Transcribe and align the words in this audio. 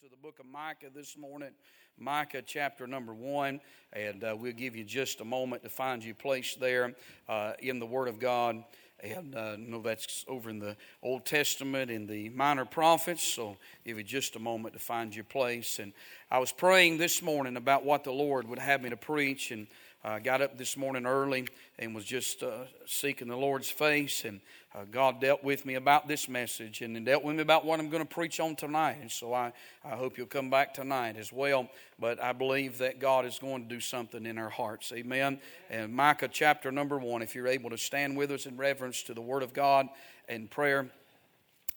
to 0.00 0.08
the 0.08 0.16
book 0.16 0.38
of 0.38 0.46
Micah 0.46 0.86
this 0.94 1.14
morning, 1.18 1.50
Micah 1.98 2.40
chapter 2.40 2.86
number 2.86 3.12
one, 3.12 3.60
and 3.92 4.24
uh, 4.24 4.34
we'll 4.38 4.54
give 4.54 4.74
you 4.74 4.82
just 4.82 5.20
a 5.20 5.26
moment 5.26 5.62
to 5.62 5.68
find 5.68 6.02
your 6.02 6.14
place 6.14 6.54
there 6.54 6.94
uh, 7.28 7.52
in 7.58 7.78
the 7.78 7.84
Word 7.84 8.08
of 8.08 8.18
God. 8.18 8.64
And 9.02 9.34
uh, 9.34 9.56
know 9.58 9.82
that's 9.82 10.24
over 10.26 10.48
in 10.48 10.58
the 10.58 10.74
Old 11.02 11.26
Testament 11.26 11.90
in 11.90 12.06
the 12.06 12.30
minor 12.30 12.64
prophets, 12.64 13.22
so 13.22 13.58
give 13.84 13.98
you 13.98 14.04
just 14.04 14.36
a 14.36 14.38
moment 14.38 14.72
to 14.72 14.80
find 14.80 15.14
your 15.14 15.24
place. 15.24 15.78
And 15.78 15.92
I 16.30 16.38
was 16.38 16.50
praying 16.50 16.96
this 16.96 17.20
morning 17.20 17.58
about 17.58 17.84
what 17.84 18.02
the 18.02 18.12
Lord 18.12 18.48
would 18.48 18.58
have 18.58 18.80
me 18.80 18.88
to 18.88 18.96
preach, 18.96 19.50
and 19.50 19.66
I 20.02 20.18
got 20.18 20.40
up 20.40 20.56
this 20.56 20.78
morning 20.78 21.04
early 21.04 21.46
and 21.78 21.94
was 21.94 22.06
just 22.06 22.42
uh, 22.42 22.64
seeking 22.86 23.28
the 23.28 23.36
Lord's 23.36 23.68
face, 23.68 24.24
and 24.24 24.40
uh, 24.74 24.84
God 24.90 25.20
dealt 25.20 25.44
with 25.44 25.66
me 25.66 25.74
about 25.74 26.08
this 26.08 26.26
message 26.26 26.80
and 26.80 27.04
dealt 27.04 27.22
with 27.22 27.36
me 27.36 27.42
about 27.42 27.66
what 27.66 27.80
I'm 27.80 27.90
going 27.90 28.02
to 28.02 28.08
preach 28.08 28.40
on 28.40 28.56
tonight. 28.56 28.96
And 29.02 29.10
so 29.10 29.34
I, 29.34 29.52
I 29.84 29.96
hope 29.96 30.16
you'll 30.16 30.26
come 30.26 30.48
back 30.48 30.72
tonight 30.72 31.16
as 31.18 31.34
well. 31.34 31.68
But 31.98 32.22
I 32.22 32.32
believe 32.32 32.78
that 32.78 32.98
God 32.98 33.26
is 33.26 33.38
going 33.38 33.64
to 33.64 33.68
do 33.68 33.78
something 33.78 34.24
in 34.24 34.38
our 34.38 34.48
hearts. 34.48 34.90
Amen. 34.92 35.38
And 35.68 35.92
Micah 35.92 36.28
chapter 36.28 36.72
number 36.72 36.98
one, 36.98 37.20
if 37.20 37.34
you're 37.34 37.48
able 37.48 37.68
to 37.68 37.78
stand 37.78 38.16
with 38.16 38.30
us 38.30 38.46
in 38.46 38.56
reverence 38.56 39.02
to 39.02 39.12
the 39.12 39.20
Word 39.20 39.42
of 39.42 39.52
God 39.52 39.86
and 40.30 40.50
prayer, 40.50 40.88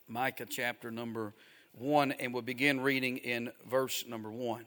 Micah 0.07 0.45
chapter 0.45 0.91
number 0.91 1.33
one, 1.77 2.13
and 2.13 2.33
we'll 2.33 2.41
begin 2.41 2.79
reading 2.79 3.17
in 3.17 3.51
verse 3.69 4.05
number 4.07 4.31
one. 4.31 4.63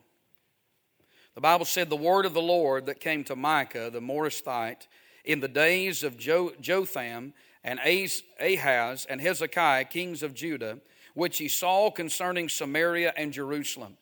The 1.37 1.43
Bible 1.43 1.67
said, 1.67 1.91
The 1.91 1.97
word 1.97 2.25
of 2.25 2.33
the 2.33 2.41
Lord 2.41 2.87
that 2.87 2.99
came 2.99 3.23
to 3.25 3.37
Micah 3.37 3.91
the 3.93 4.01
Morasthite 4.01 4.87
in 5.23 5.41
the 5.41 5.49
days 5.49 6.03
of 6.03 6.17
Jotham 6.17 7.35
and 7.63 7.79
Ahaz 8.41 9.07
and 9.11 9.21
Hezekiah, 9.21 9.85
kings 9.85 10.23
of 10.23 10.33
Judah, 10.33 10.79
which 11.13 11.37
he 11.37 11.49
saw 11.49 11.91
concerning 11.91 12.49
Samaria 12.49 13.13
and 13.19 13.35
Jerusalem. 13.35 13.99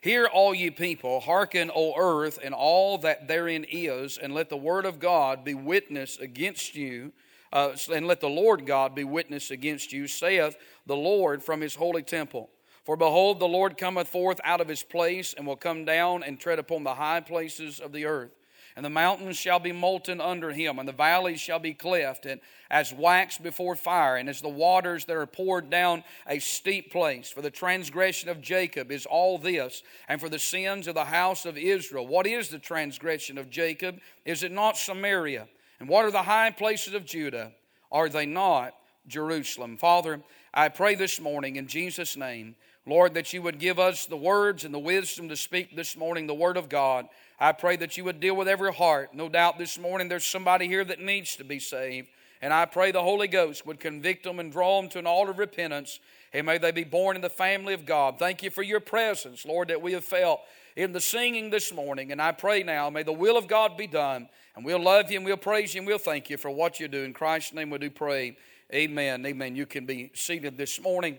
Hear, 0.00 0.28
all 0.28 0.54
ye 0.54 0.70
people, 0.70 1.20
hearken, 1.20 1.70
O 1.74 1.92
earth, 1.94 2.38
and 2.42 2.54
all 2.54 2.96
that 2.98 3.28
therein 3.28 3.66
is, 3.70 4.16
and 4.16 4.32
let 4.32 4.48
the 4.48 4.56
word 4.56 4.86
of 4.86 4.98
God 4.98 5.44
be 5.44 5.52
witness 5.52 6.16
against 6.16 6.74
you, 6.74 7.12
uh, 7.52 7.76
and 7.92 8.06
let 8.06 8.22
the 8.22 8.30
Lord 8.30 8.64
God 8.64 8.94
be 8.94 9.04
witness 9.04 9.50
against 9.50 9.92
you, 9.92 10.06
saith 10.08 10.56
the 10.86 10.96
Lord 10.96 11.42
from 11.42 11.60
his 11.60 11.74
holy 11.74 12.02
temple. 12.02 12.48
For 12.88 12.96
behold, 12.96 13.38
the 13.38 13.46
Lord 13.46 13.76
cometh 13.76 14.08
forth 14.08 14.40
out 14.44 14.62
of 14.62 14.68
his 14.68 14.82
place, 14.82 15.34
and 15.36 15.46
will 15.46 15.56
come 15.56 15.84
down 15.84 16.22
and 16.22 16.40
tread 16.40 16.58
upon 16.58 16.84
the 16.84 16.94
high 16.94 17.20
places 17.20 17.80
of 17.80 17.92
the 17.92 18.06
earth. 18.06 18.30
And 18.76 18.82
the 18.82 18.88
mountains 18.88 19.36
shall 19.36 19.58
be 19.58 19.72
molten 19.72 20.22
under 20.22 20.52
him, 20.52 20.78
and 20.78 20.88
the 20.88 20.92
valleys 20.92 21.38
shall 21.38 21.58
be 21.58 21.74
cleft, 21.74 22.24
and 22.24 22.40
as 22.70 22.90
wax 22.90 23.36
before 23.36 23.76
fire, 23.76 24.16
and 24.16 24.26
as 24.26 24.40
the 24.40 24.48
waters 24.48 25.04
that 25.04 25.18
are 25.18 25.26
poured 25.26 25.68
down 25.68 26.02
a 26.26 26.38
steep 26.38 26.90
place. 26.90 27.30
For 27.30 27.42
the 27.42 27.50
transgression 27.50 28.30
of 28.30 28.40
Jacob 28.40 28.90
is 28.90 29.04
all 29.04 29.36
this, 29.36 29.82
and 30.08 30.18
for 30.18 30.30
the 30.30 30.38
sins 30.38 30.86
of 30.86 30.94
the 30.94 31.04
house 31.04 31.44
of 31.44 31.58
Israel. 31.58 32.06
What 32.06 32.26
is 32.26 32.48
the 32.48 32.58
transgression 32.58 33.36
of 33.36 33.50
Jacob? 33.50 34.00
Is 34.24 34.42
it 34.42 34.50
not 34.50 34.78
Samaria? 34.78 35.46
And 35.78 35.90
what 35.90 36.06
are 36.06 36.10
the 36.10 36.22
high 36.22 36.52
places 36.52 36.94
of 36.94 37.04
Judah? 37.04 37.52
Are 37.92 38.08
they 38.08 38.24
not 38.24 38.72
Jerusalem? 39.06 39.76
Father, 39.76 40.22
I 40.54 40.70
pray 40.70 40.94
this 40.94 41.20
morning 41.20 41.56
in 41.56 41.66
Jesus' 41.66 42.16
name 42.16 42.56
Lord, 42.88 43.14
that 43.14 43.34
you 43.34 43.42
would 43.42 43.58
give 43.58 43.78
us 43.78 44.06
the 44.06 44.16
words 44.16 44.64
and 44.64 44.72
the 44.72 44.78
wisdom 44.78 45.28
to 45.28 45.36
speak 45.36 45.76
this 45.76 45.94
morning 45.94 46.26
the 46.26 46.32
word 46.32 46.56
of 46.56 46.70
God. 46.70 47.06
I 47.38 47.52
pray 47.52 47.76
that 47.76 47.98
you 47.98 48.04
would 48.04 48.18
deal 48.18 48.34
with 48.34 48.48
every 48.48 48.72
heart. 48.72 49.14
No 49.14 49.28
doubt 49.28 49.58
this 49.58 49.78
morning 49.78 50.08
there's 50.08 50.24
somebody 50.24 50.66
here 50.66 50.84
that 50.86 50.98
needs 50.98 51.36
to 51.36 51.44
be 51.44 51.58
saved. 51.58 52.08
And 52.40 52.50
I 52.50 52.64
pray 52.64 52.90
the 52.90 53.02
Holy 53.02 53.28
Ghost 53.28 53.66
would 53.66 53.78
convict 53.78 54.24
them 54.24 54.38
and 54.38 54.50
draw 54.50 54.80
them 54.80 54.88
to 54.90 54.98
an 54.98 55.06
altar 55.06 55.32
of 55.32 55.38
repentance. 55.38 56.00
And 56.32 56.46
may 56.46 56.56
they 56.56 56.70
be 56.70 56.84
born 56.84 57.14
in 57.14 57.20
the 57.20 57.28
family 57.28 57.74
of 57.74 57.84
God. 57.84 58.18
Thank 58.18 58.42
you 58.42 58.50
for 58.50 58.62
your 58.62 58.80
presence, 58.80 59.44
Lord, 59.44 59.68
that 59.68 59.82
we 59.82 59.92
have 59.92 60.04
felt 60.04 60.40
in 60.74 60.92
the 60.92 61.00
singing 61.00 61.50
this 61.50 61.74
morning. 61.74 62.10
And 62.10 62.22
I 62.22 62.32
pray 62.32 62.62
now, 62.62 62.88
may 62.88 63.02
the 63.02 63.12
will 63.12 63.36
of 63.36 63.48
God 63.48 63.76
be 63.76 63.86
done. 63.86 64.30
And 64.56 64.64
we'll 64.64 64.82
love 64.82 65.10
you 65.10 65.18
and 65.18 65.26
we'll 65.26 65.36
praise 65.36 65.74
you 65.74 65.82
and 65.82 65.86
we'll 65.86 65.98
thank 65.98 66.30
you 66.30 66.38
for 66.38 66.50
what 66.50 66.80
you 66.80 66.88
do. 66.88 67.02
In 67.02 67.12
Christ's 67.12 67.52
name 67.52 67.68
we 67.68 67.78
do 67.78 67.90
pray. 67.90 68.38
Amen. 68.72 69.26
Amen. 69.26 69.56
You 69.56 69.66
can 69.66 69.84
be 69.84 70.10
seated 70.14 70.56
this 70.56 70.80
morning. 70.80 71.18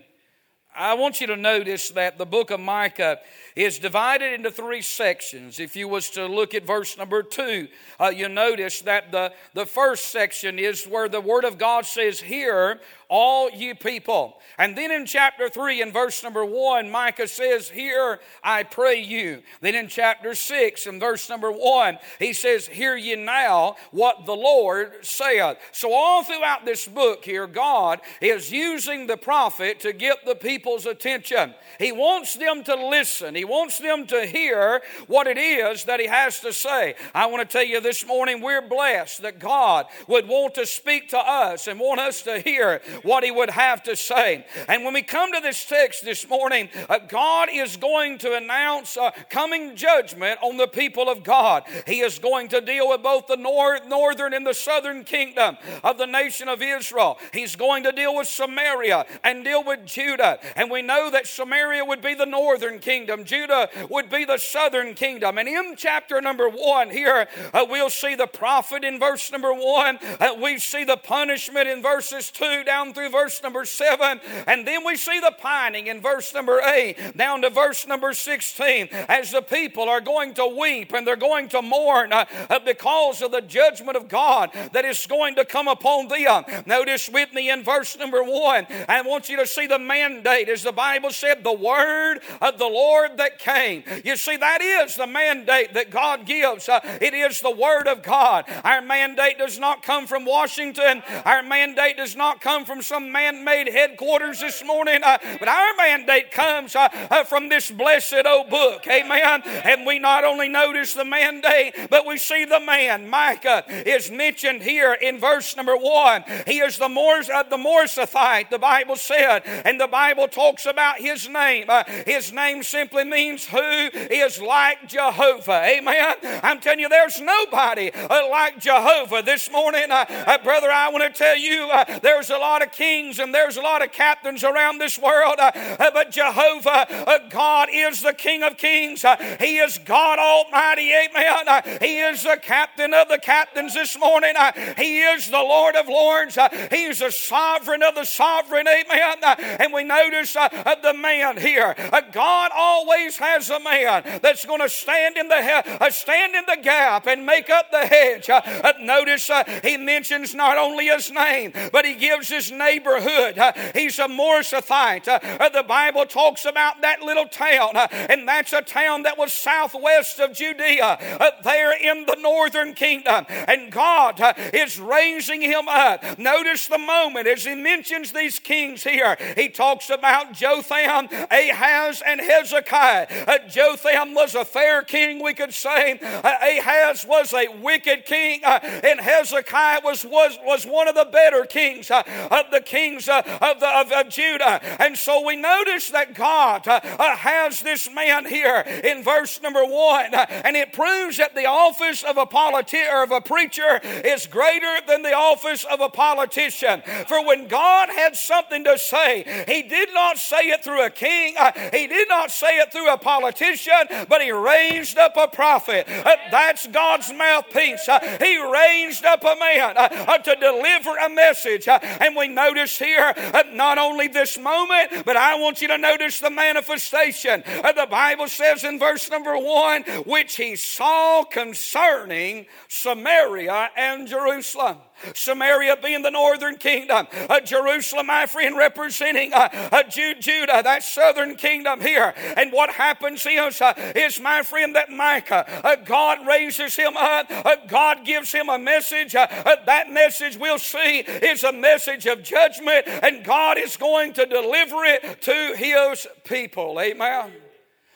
I 0.74 0.94
want 0.94 1.20
you 1.20 1.26
to 1.28 1.36
notice 1.36 1.90
that 1.90 2.16
the 2.16 2.26
book 2.26 2.50
of 2.50 2.60
Micah 2.60 3.18
is 3.56 3.78
divided 3.78 4.32
into 4.32 4.50
three 4.50 4.82
sections. 4.82 5.58
If 5.58 5.74
you 5.74 5.88
was 5.88 6.10
to 6.10 6.26
look 6.26 6.54
at 6.54 6.64
verse 6.64 6.96
number 6.96 7.22
two, 7.22 7.68
uh, 7.98 8.08
you 8.08 8.28
notice 8.28 8.80
that 8.82 9.10
the, 9.10 9.32
the 9.52 9.66
first 9.66 10.06
section 10.06 10.58
is 10.58 10.84
where 10.84 11.08
the 11.08 11.20
word 11.20 11.44
of 11.44 11.58
God 11.58 11.86
says, 11.86 12.20
Hear, 12.20 12.80
all 13.10 13.50
you 13.50 13.74
people. 13.74 14.40
And 14.56 14.78
then 14.78 14.92
in 14.92 15.04
chapter 15.04 15.48
3, 15.48 15.82
in 15.82 15.92
verse 15.92 16.22
number 16.22 16.44
1, 16.44 16.88
Micah 16.90 17.26
says, 17.26 17.68
Hear, 17.68 18.20
I 18.42 18.62
pray 18.62 19.02
you. 19.02 19.42
Then 19.60 19.74
in 19.74 19.88
chapter 19.88 20.34
6, 20.34 20.86
in 20.86 21.00
verse 21.00 21.28
number 21.28 21.50
1, 21.50 21.98
he 22.20 22.32
says, 22.32 22.68
Hear 22.68 22.96
ye 22.96 23.16
now 23.16 23.74
what 23.90 24.26
the 24.26 24.36
Lord 24.36 25.04
saith. 25.04 25.58
So 25.72 25.92
all 25.92 26.22
throughout 26.22 26.64
this 26.64 26.86
book 26.86 27.24
here, 27.24 27.48
God 27.48 28.00
is 28.20 28.52
using 28.52 29.08
the 29.08 29.16
prophet 29.16 29.80
to 29.80 29.92
get 29.92 30.24
the 30.24 30.36
people's 30.60 30.84
attention. 30.84 31.54
He 31.78 31.90
wants 31.90 32.34
them 32.34 32.62
to 32.64 32.74
listen, 32.74 33.34
He 33.34 33.46
wants 33.46 33.78
them 33.78 34.06
to 34.08 34.26
hear 34.26 34.82
what 35.06 35.26
it 35.26 35.38
is 35.38 35.84
that 35.84 36.00
He 36.00 36.06
has 36.06 36.40
to 36.40 36.52
say. 36.52 36.96
I 37.14 37.26
want 37.26 37.48
to 37.48 37.50
tell 37.50 37.64
you 37.64 37.80
this 37.80 38.06
morning, 38.06 38.42
we're 38.42 38.60
blessed 38.60 39.22
that 39.22 39.38
God 39.38 39.86
would 40.06 40.28
want 40.28 40.54
to 40.56 40.66
speak 40.66 41.08
to 41.10 41.18
us 41.18 41.66
and 41.66 41.80
want 41.80 41.98
us 41.98 42.20
to 42.22 42.40
hear 42.40 42.82
what 43.02 43.24
he 43.24 43.30
would 43.30 43.48
have 43.48 43.82
to 43.84 43.96
say. 43.96 44.44
And 44.68 44.84
when 44.84 44.92
we 44.92 45.00
come 45.00 45.32
to 45.32 45.40
this 45.40 45.64
text 45.64 46.04
this 46.04 46.28
morning, 46.28 46.68
uh, 46.90 46.98
God 46.98 47.48
is 47.50 47.78
going 47.78 48.18
to 48.18 48.36
announce 48.36 48.98
uh, 48.98 49.12
coming 49.30 49.76
judgment 49.76 50.38
on 50.42 50.58
the 50.58 50.68
people 50.68 51.08
of 51.08 51.24
God. 51.24 51.62
He 51.86 52.00
is 52.00 52.18
going 52.18 52.48
to 52.48 52.60
deal 52.60 52.90
with 52.90 53.02
both 53.02 53.28
the 53.28 53.36
north, 53.36 53.86
northern 53.86 54.34
and 54.34 54.46
the 54.46 54.52
southern 54.52 55.04
kingdom 55.04 55.56
of 55.82 55.96
the 55.96 56.06
nation 56.06 56.48
of 56.48 56.60
Israel. 56.60 57.18
He's 57.32 57.56
going 57.56 57.84
to 57.84 57.92
deal 57.92 58.14
with 58.14 58.28
Samaria 58.28 59.06
and 59.24 59.42
deal 59.42 59.64
with 59.64 59.86
Judah. 59.86 60.38
And 60.56 60.70
we 60.70 60.82
know 60.82 61.10
that 61.10 61.26
Samaria 61.26 61.84
would 61.84 62.02
be 62.02 62.14
the 62.14 62.26
northern 62.26 62.78
kingdom, 62.78 63.24
Judah 63.24 63.68
would 63.88 64.10
be 64.10 64.24
the 64.24 64.38
southern 64.38 64.94
kingdom. 64.94 65.38
And 65.38 65.48
in 65.48 65.74
chapter 65.76 66.20
number 66.20 66.48
one 66.48 66.90
here, 66.90 67.28
uh, 67.52 67.66
we'll 67.68 67.90
see 67.90 68.14
the 68.14 68.26
prophet 68.26 68.84
in 68.84 68.98
verse 68.98 69.30
number 69.32 69.52
one, 69.52 69.98
uh, 70.18 70.34
we 70.40 70.58
see 70.58 70.84
the 70.84 70.96
punishment 70.96 71.68
in 71.68 71.82
verses 71.82 72.30
two 72.30 72.64
down 72.64 72.92
through 72.94 73.10
verse 73.10 73.42
number 73.42 73.64
7. 73.64 74.20
And 74.46 74.66
then 74.66 74.84
we 74.84 74.96
see 74.96 75.20
the 75.20 75.34
pining 75.38 75.86
in 75.86 76.00
verse 76.00 76.32
number 76.34 76.60
8 76.60 77.16
down 77.16 77.42
to 77.42 77.50
verse 77.50 77.86
number 77.86 78.12
16 78.12 78.88
as 79.08 79.30
the 79.30 79.42
people 79.42 79.88
are 79.88 80.00
going 80.00 80.34
to 80.34 80.46
weep 80.46 80.92
and 80.92 81.06
they're 81.06 81.16
going 81.16 81.48
to 81.50 81.62
mourn 81.62 82.12
uh, 82.12 82.24
uh, 82.48 82.58
because 82.58 83.22
of 83.22 83.32
the 83.32 83.40
judgment 83.40 83.96
of 83.96 84.08
God 84.08 84.50
that 84.72 84.84
is 84.84 85.06
going 85.06 85.34
to 85.36 85.44
come 85.44 85.68
upon 85.68 86.08
them. 86.08 86.44
Notice 86.66 87.08
with 87.08 87.32
me 87.32 87.50
in 87.50 87.62
verse 87.62 87.96
number 87.96 88.22
1, 88.22 88.66
I 88.88 89.02
want 89.02 89.28
you 89.28 89.36
to 89.38 89.46
see 89.46 89.66
the 89.66 89.78
mandate 89.78 90.39
as 90.48 90.62
the 90.62 90.72
Bible 90.72 91.10
said, 91.10 91.44
the 91.44 91.52
word 91.52 92.20
of 92.40 92.58
the 92.58 92.66
Lord 92.66 93.16
that 93.18 93.38
came. 93.38 93.84
You 94.04 94.16
see, 94.16 94.36
that 94.36 94.62
is 94.62 94.96
the 94.96 95.06
mandate 95.06 95.74
that 95.74 95.90
God 95.90 96.26
gives. 96.26 96.68
Uh, 96.68 96.80
it 97.00 97.14
is 97.14 97.40
the 97.40 97.50
word 97.50 97.86
of 97.86 98.02
God. 98.02 98.44
Our 98.64 98.82
mandate 98.82 99.38
does 99.38 99.58
not 99.58 99.82
come 99.82 100.06
from 100.06 100.24
Washington, 100.24 101.02
our 101.24 101.42
mandate 101.42 101.96
does 101.96 102.16
not 102.16 102.40
come 102.40 102.64
from 102.64 102.82
some 102.82 103.12
man 103.12 103.44
made 103.44 103.68
headquarters 103.68 104.40
this 104.40 104.64
morning, 104.64 105.02
uh, 105.02 105.18
but 105.38 105.48
our 105.48 105.74
mandate 105.76 106.30
comes 106.30 106.74
uh, 106.76 106.88
uh, 107.10 107.24
from 107.24 107.48
this 107.48 107.70
blessed 107.70 108.26
old 108.26 108.50
book. 108.50 108.86
Amen. 108.86 109.42
And 109.44 109.86
we 109.86 109.98
not 109.98 110.24
only 110.24 110.48
notice 110.48 110.94
the 110.94 111.04
mandate, 111.04 111.74
but 111.90 112.06
we 112.06 112.16
see 112.16 112.44
the 112.44 112.60
man. 112.60 113.08
Micah 113.08 113.64
is 113.68 114.10
mentioned 114.10 114.62
here 114.62 114.94
in 114.94 115.18
verse 115.18 115.56
number 115.56 115.76
one. 115.76 116.24
He 116.46 116.58
is 116.60 116.78
the 116.78 116.88
Mors, 116.88 117.28
uh, 117.28 117.42
the 117.44 117.56
Morsathite, 117.56 118.50
the 118.50 118.58
Bible 118.58 118.96
said, 118.96 119.40
and 119.44 119.80
the 119.80 119.88
Bible 119.88 120.28
talks 120.30 120.66
about 120.66 120.98
his 120.98 121.28
name. 121.28 121.66
Uh, 121.68 121.84
his 122.06 122.32
name 122.32 122.62
simply 122.62 123.04
means 123.04 123.46
who 123.46 123.58
is 123.58 124.40
like 124.40 124.88
Jehovah. 124.88 125.62
Amen. 125.64 126.14
I'm 126.42 126.60
telling 126.60 126.80
you, 126.80 126.88
there's 126.88 127.20
nobody 127.20 127.90
uh, 127.92 128.28
like 128.30 128.58
Jehovah 128.58 129.22
this 129.22 129.50
morning. 129.50 129.88
brother, 129.88 130.70
I 130.70 130.88
want 130.90 131.04
to 131.04 131.10
tell 131.10 131.36
you, 131.36 131.70
there's 132.02 132.30
a 132.30 132.38
lot 132.38 132.62
of 132.62 132.72
kings 132.72 133.18
and 133.18 133.34
there's 133.34 133.56
a 133.56 133.60
lot 133.60 133.82
of 133.84 133.92
captains 133.92 134.44
around 134.44 134.78
this 134.78 134.98
world, 134.98 135.36
uh, 135.38 135.52
uh, 135.54 135.90
but 135.92 136.10
Jehovah, 136.10 136.86
uh, 137.08 137.18
God 137.28 137.68
is 137.72 138.02
the 138.02 138.12
King 138.12 138.42
of 138.42 138.56
kings. 138.56 139.04
Uh, 139.04 139.16
he 139.40 139.58
is 139.58 139.78
God 139.78 140.18
Almighty. 140.18 140.92
Amen. 140.92 141.48
Uh, 141.48 141.62
he 141.80 141.98
is 141.98 142.22
the 142.22 142.38
captain 142.40 142.92
of 142.94 143.08
the 143.08 143.18
captains 143.18 143.74
this 143.74 143.98
morning. 143.98 144.34
Uh, 144.36 144.52
he 144.76 145.00
is 145.00 145.30
the 145.30 145.38
Lord 145.38 145.74
of 145.76 145.88
lords. 145.88 146.36
he 146.70 146.84
is 146.84 147.00
the 147.00 147.10
sovereign 147.10 147.82
of 147.82 147.94
the 147.94 148.04
sovereign. 148.04 148.66
Amen. 148.68 149.16
and 149.58 149.72
we 149.72 149.84
notice 149.84 150.19
notice 150.20 150.36
uh, 150.36 150.74
the 150.82 150.94
man 150.94 151.36
here. 151.36 151.74
Uh, 151.78 152.00
God 152.12 152.50
always 152.54 153.16
has 153.16 153.50
a 153.50 153.60
man 153.60 154.20
that's 154.22 154.44
going 154.44 154.60
to 154.60 154.68
stand 154.68 155.16
in 155.16 155.28
the 155.28 155.36
uh, 155.36 155.90
stand 155.90 156.34
in 156.34 156.44
the 156.46 156.58
gap 156.62 157.06
and 157.06 157.24
make 157.24 157.48
up 157.48 157.70
the 157.70 157.86
hedge. 157.86 158.28
Uh, 158.28 158.40
uh, 158.44 158.72
notice 158.80 159.30
he 159.62 159.76
mentions 159.76 160.34
not 160.34 160.58
only 160.58 160.86
his 160.86 161.10
name, 161.10 161.52
but 161.72 161.84
he 161.84 161.94
gives 161.94 162.28
his 162.28 162.50
neighborhood. 162.50 163.38
he's 163.74 163.98
a 163.98 164.08
Morsathite. 164.08 165.04
the 165.52 165.64
Bible 165.66 166.04
talks 166.06 166.44
about 166.44 166.80
that 166.82 167.02
little 167.02 167.26
town, 167.26 167.76
and 167.76 168.28
that's 168.28 168.52
a 168.52 168.62
town 168.62 169.04
that 169.04 169.16
was 169.16 169.32
southwest 169.32 170.20
of 170.20 170.32
Judea, 170.32 170.98
there 171.44 171.72
in 171.72 172.06
the 172.06 172.16
northern 172.20 172.74
kingdom. 172.74 173.24
And 173.28 173.72
God 173.72 174.20
is 174.52 174.78
raising 174.78 175.42
him 175.42 175.68
up. 175.68 176.18
Notice 176.18 176.66
the 176.66 176.78
moment 176.78 177.26
as 177.26 177.44
he 177.44 177.54
mentions 177.54 178.12
these 178.12 178.38
kings 178.38 178.82
here. 178.82 179.16
He 179.36 179.48
talks 179.48 179.90
about 179.90 180.09
Jotham, 180.32 181.08
Ahaz, 181.30 182.02
and 182.06 182.20
Hezekiah. 182.20 183.06
Uh, 183.26 183.38
Jotham 183.48 184.14
was 184.14 184.34
a 184.34 184.44
fair 184.44 184.82
king, 184.82 185.22
we 185.22 185.34
could 185.34 185.54
say. 185.54 185.98
Uh, 186.00 186.32
Ahaz 186.42 187.06
was 187.06 187.32
a 187.32 187.48
wicked 187.62 188.04
king, 188.04 188.40
uh, 188.44 188.58
and 188.62 189.00
Hezekiah 189.00 189.80
was, 189.84 190.04
was, 190.04 190.38
was 190.44 190.66
one 190.66 190.88
of 190.88 190.94
the 190.94 191.08
better 191.10 191.44
kings 191.44 191.90
uh, 191.90 192.02
of 192.30 192.50
the 192.50 192.60
kings 192.60 193.08
uh, 193.08 193.22
of, 193.40 193.60
the, 193.60 193.68
of, 193.68 193.92
of, 193.92 194.08
Judah. 194.10 194.60
And 194.82 194.96
so 194.96 195.24
we 195.24 195.36
notice 195.36 195.90
that 195.90 196.14
God 196.14 196.66
uh, 196.66 196.80
has 197.16 197.60
this 197.60 197.88
man 197.92 198.26
here 198.26 198.64
in 198.84 199.04
verse 199.04 199.40
number 199.42 199.64
one, 199.64 200.12
and 200.14 200.56
it 200.56 200.72
proves 200.72 201.18
that 201.18 201.34
the 201.34 201.46
office 201.46 202.02
of 202.02 202.16
a 202.16 202.26
politician 202.26 202.88
or 202.92 203.04
of 203.04 203.12
a 203.12 203.20
preacher 203.20 203.80
is 203.82 204.26
greater 204.26 204.78
than 204.86 205.02
the 205.02 205.14
office 205.14 205.64
of 205.64 205.80
a 205.80 205.88
politician. 205.88 206.82
For 207.06 207.24
when 207.24 207.46
God 207.46 207.88
had 207.88 208.16
something 208.16 208.64
to 208.64 208.78
say, 208.78 209.44
He 209.46 209.62
did 209.62 209.90
not 209.94 209.99
say 210.18 210.48
it 210.48 210.64
through 210.64 210.84
a 210.84 210.90
king, 210.90 211.34
He 211.72 211.86
did 211.86 212.08
not 212.08 212.30
say 212.30 212.58
it 212.58 212.72
through 212.72 212.92
a 212.92 212.98
politician, 212.98 214.06
but 214.08 214.22
He 214.22 214.30
raised 214.30 214.98
up 214.98 215.16
a 215.16 215.28
prophet. 215.28 215.86
Uh, 215.88 216.16
that's 216.30 216.66
God's 216.66 217.12
mouthpiece. 217.12 217.88
Uh, 217.88 217.98
he 218.20 218.42
raised 218.42 219.04
up 219.04 219.22
a 219.22 219.36
man 219.38 219.74
uh, 219.76 220.18
to 220.18 220.36
deliver 220.36 220.96
a 220.96 221.08
message. 221.08 221.68
And 221.68 222.16
we 222.16 222.28
notice 222.28 222.78
here 222.78 223.14
not 223.52 223.78
only 223.78 224.08
this 224.08 224.38
moment, 224.38 225.04
but 225.04 225.16
I 225.16 225.36
want 225.36 225.62
you 225.62 225.68
to 225.68 225.78
notice 225.78 226.20
the 226.20 226.30
manifestation. 226.30 227.42
The 227.46 227.86
Bible 227.90 228.28
says 228.28 228.64
in 228.64 228.78
verse 228.78 229.10
number 229.10 229.36
one, 229.36 229.82
which 230.06 230.36
he 230.36 230.56
saw 230.56 231.24
concerning 231.24 232.46
Samaria 232.68 233.70
and 233.76 234.06
Jerusalem. 234.06 234.78
Samaria 235.14 235.76
being 235.82 236.02
the 236.02 236.10
northern 236.10 236.56
kingdom, 236.56 237.06
uh, 237.28 237.40
Jerusalem, 237.40 238.06
my 238.06 238.26
friend, 238.26 238.56
representing 238.56 239.32
uh, 239.32 239.48
uh, 239.72 239.82
Judah, 239.84 240.62
that 240.62 240.82
southern 240.82 241.36
kingdom 241.36 241.80
here. 241.80 242.14
And 242.36 242.52
what 242.52 242.70
happens 242.70 243.26
is, 243.28 243.60
uh, 243.60 243.72
is 243.96 244.20
my 244.20 244.42
friend, 244.42 244.74
that 244.76 244.90
Micah, 244.90 245.44
uh, 245.64 245.76
God 245.76 246.26
raises 246.26 246.76
him 246.76 246.96
up, 246.96 247.26
uh, 247.30 247.56
God 247.68 248.04
gives 248.04 248.32
him 248.32 248.48
a 248.48 248.58
message. 248.58 249.12
that 249.12 249.90
message 249.90 250.36
we'll 250.36 250.58
see 250.58 250.98
is 251.00 251.44
a 251.44 251.52
message 251.52 252.06
of 252.06 252.22
judgment, 252.22 252.86
and 252.86 253.24
God 253.24 253.58
is 253.58 253.76
going 253.76 254.12
to 254.14 254.26
deliver 254.26 254.84
it 254.84 255.22
to 255.22 255.54
his 255.56 256.06
people. 256.24 256.80
Amen. 256.80 257.32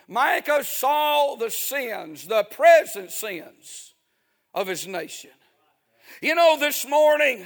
Micah 0.07 0.65
saw 0.65 1.37
the 1.37 1.51
sins, 1.51 2.27
the 2.27 2.45
present 2.45 3.11
sins 3.11 3.95
of 4.53 4.67
his 4.67 4.87
nation. 4.87 5.31
You 6.21 6.35
know, 6.35 6.57
this 6.59 6.87
morning, 6.87 7.45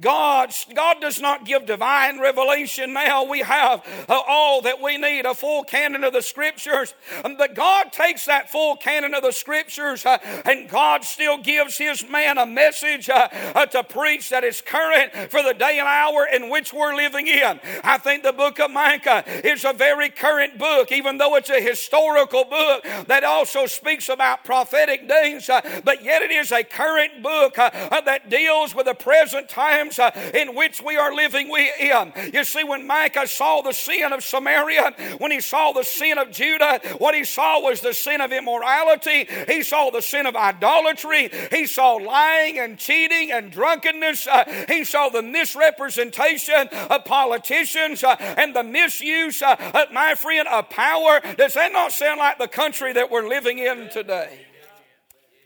God, 0.00 0.52
God 0.74 1.00
does 1.00 1.20
not 1.20 1.44
give 1.44 1.66
divine 1.66 2.18
revelation 2.18 2.92
now. 2.92 3.24
We 3.24 3.40
have 3.40 3.86
uh, 4.08 4.20
all 4.26 4.60
that 4.62 4.82
we 4.82 4.98
need, 4.98 5.24
a 5.24 5.34
full 5.34 5.62
canon 5.62 6.02
of 6.02 6.12
the 6.12 6.20
scriptures. 6.20 6.94
Um, 7.24 7.36
but 7.36 7.54
God 7.54 7.92
takes 7.92 8.26
that 8.26 8.50
full 8.50 8.74
canon 8.76 9.14
of 9.14 9.22
the 9.22 9.30
scriptures 9.30 10.04
uh, 10.04 10.18
and 10.44 10.68
God 10.68 11.04
still 11.04 11.38
gives 11.38 11.78
his 11.78 12.08
man 12.08 12.38
a 12.38 12.46
message 12.46 13.08
uh, 13.08 13.28
to 13.66 13.84
preach 13.84 14.30
that 14.30 14.42
is 14.42 14.60
current 14.60 15.12
for 15.30 15.44
the 15.44 15.54
day 15.54 15.78
and 15.78 15.86
hour 15.86 16.26
in 16.26 16.50
which 16.50 16.72
we're 16.72 16.96
living 16.96 17.28
in. 17.28 17.60
I 17.84 17.98
think 17.98 18.24
the 18.24 18.32
book 18.32 18.58
of 18.58 18.72
Micah 18.72 19.22
is 19.44 19.64
a 19.64 19.72
very 19.72 20.10
current 20.10 20.58
book, 20.58 20.90
even 20.90 21.18
though 21.18 21.36
it's 21.36 21.50
a 21.50 21.60
historical 21.60 22.44
book 22.44 22.82
that 23.06 23.22
also 23.22 23.66
speaks 23.66 24.08
about 24.08 24.44
prophetic 24.44 25.02
uh, 25.48 25.60
but 25.84 26.02
yet 26.02 26.22
it 26.22 26.32
is 26.32 26.50
a 26.50 26.64
current 26.64 27.22
book 27.22 27.54
that 27.54 28.28
deals 28.28 28.74
with 28.74 28.86
the 28.86 28.94
present 28.94 29.48
time 29.48 29.83
times 29.84 29.98
uh, 29.98 30.30
in 30.34 30.54
which 30.54 30.82
we 30.82 30.96
are 30.96 31.14
living 31.14 31.50
in. 31.80 32.12
You 32.32 32.44
see, 32.44 32.64
when 32.64 32.86
Micah 32.86 33.26
saw 33.26 33.62
the 33.62 33.72
sin 33.72 34.12
of 34.12 34.24
Samaria, 34.24 34.92
when 35.18 35.30
he 35.30 35.40
saw 35.40 35.72
the 35.72 35.82
sin 35.82 36.18
of 36.18 36.30
Judah, 36.30 36.80
what 36.98 37.14
he 37.14 37.24
saw 37.24 37.60
was 37.60 37.80
the 37.80 37.92
sin 37.92 38.20
of 38.20 38.32
immorality. 38.32 39.26
He 39.48 39.62
saw 39.62 39.90
the 39.90 40.02
sin 40.02 40.26
of 40.26 40.36
idolatry. 40.36 41.30
He 41.50 41.66
saw 41.66 41.94
lying 41.94 42.58
and 42.58 42.78
cheating 42.78 43.32
and 43.32 43.50
drunkenness. 43.50 44.26
Uh, 44.26 44.64
he 44.68 44.84
saw 44.84 45.08
the 45.08 45.22
misrepresentation 45.22 46.68
of 46.68 47.04
politicians 47.04 48.02
uh, 48.02 48.16
and 48.18 48.54
the 48.54 48.64
misuse, 48.64 49.42
uh, 49.42 49.56
my 49.92 50.14
friend, 50.14 50.48
of 50.48 50.70
power. 50.70 51.20
Does 51.36 51.54
that 51.54 51.72
not 51.72 51.92
sound 51.92 52.18
like 52.18 52.38
the 52.38 52.48
country 52.48 52.92
that 52.92 53.10
we're 53.10 53.28
living 53.28 53.58
in 53.58 53.88
today? 53.90 54.46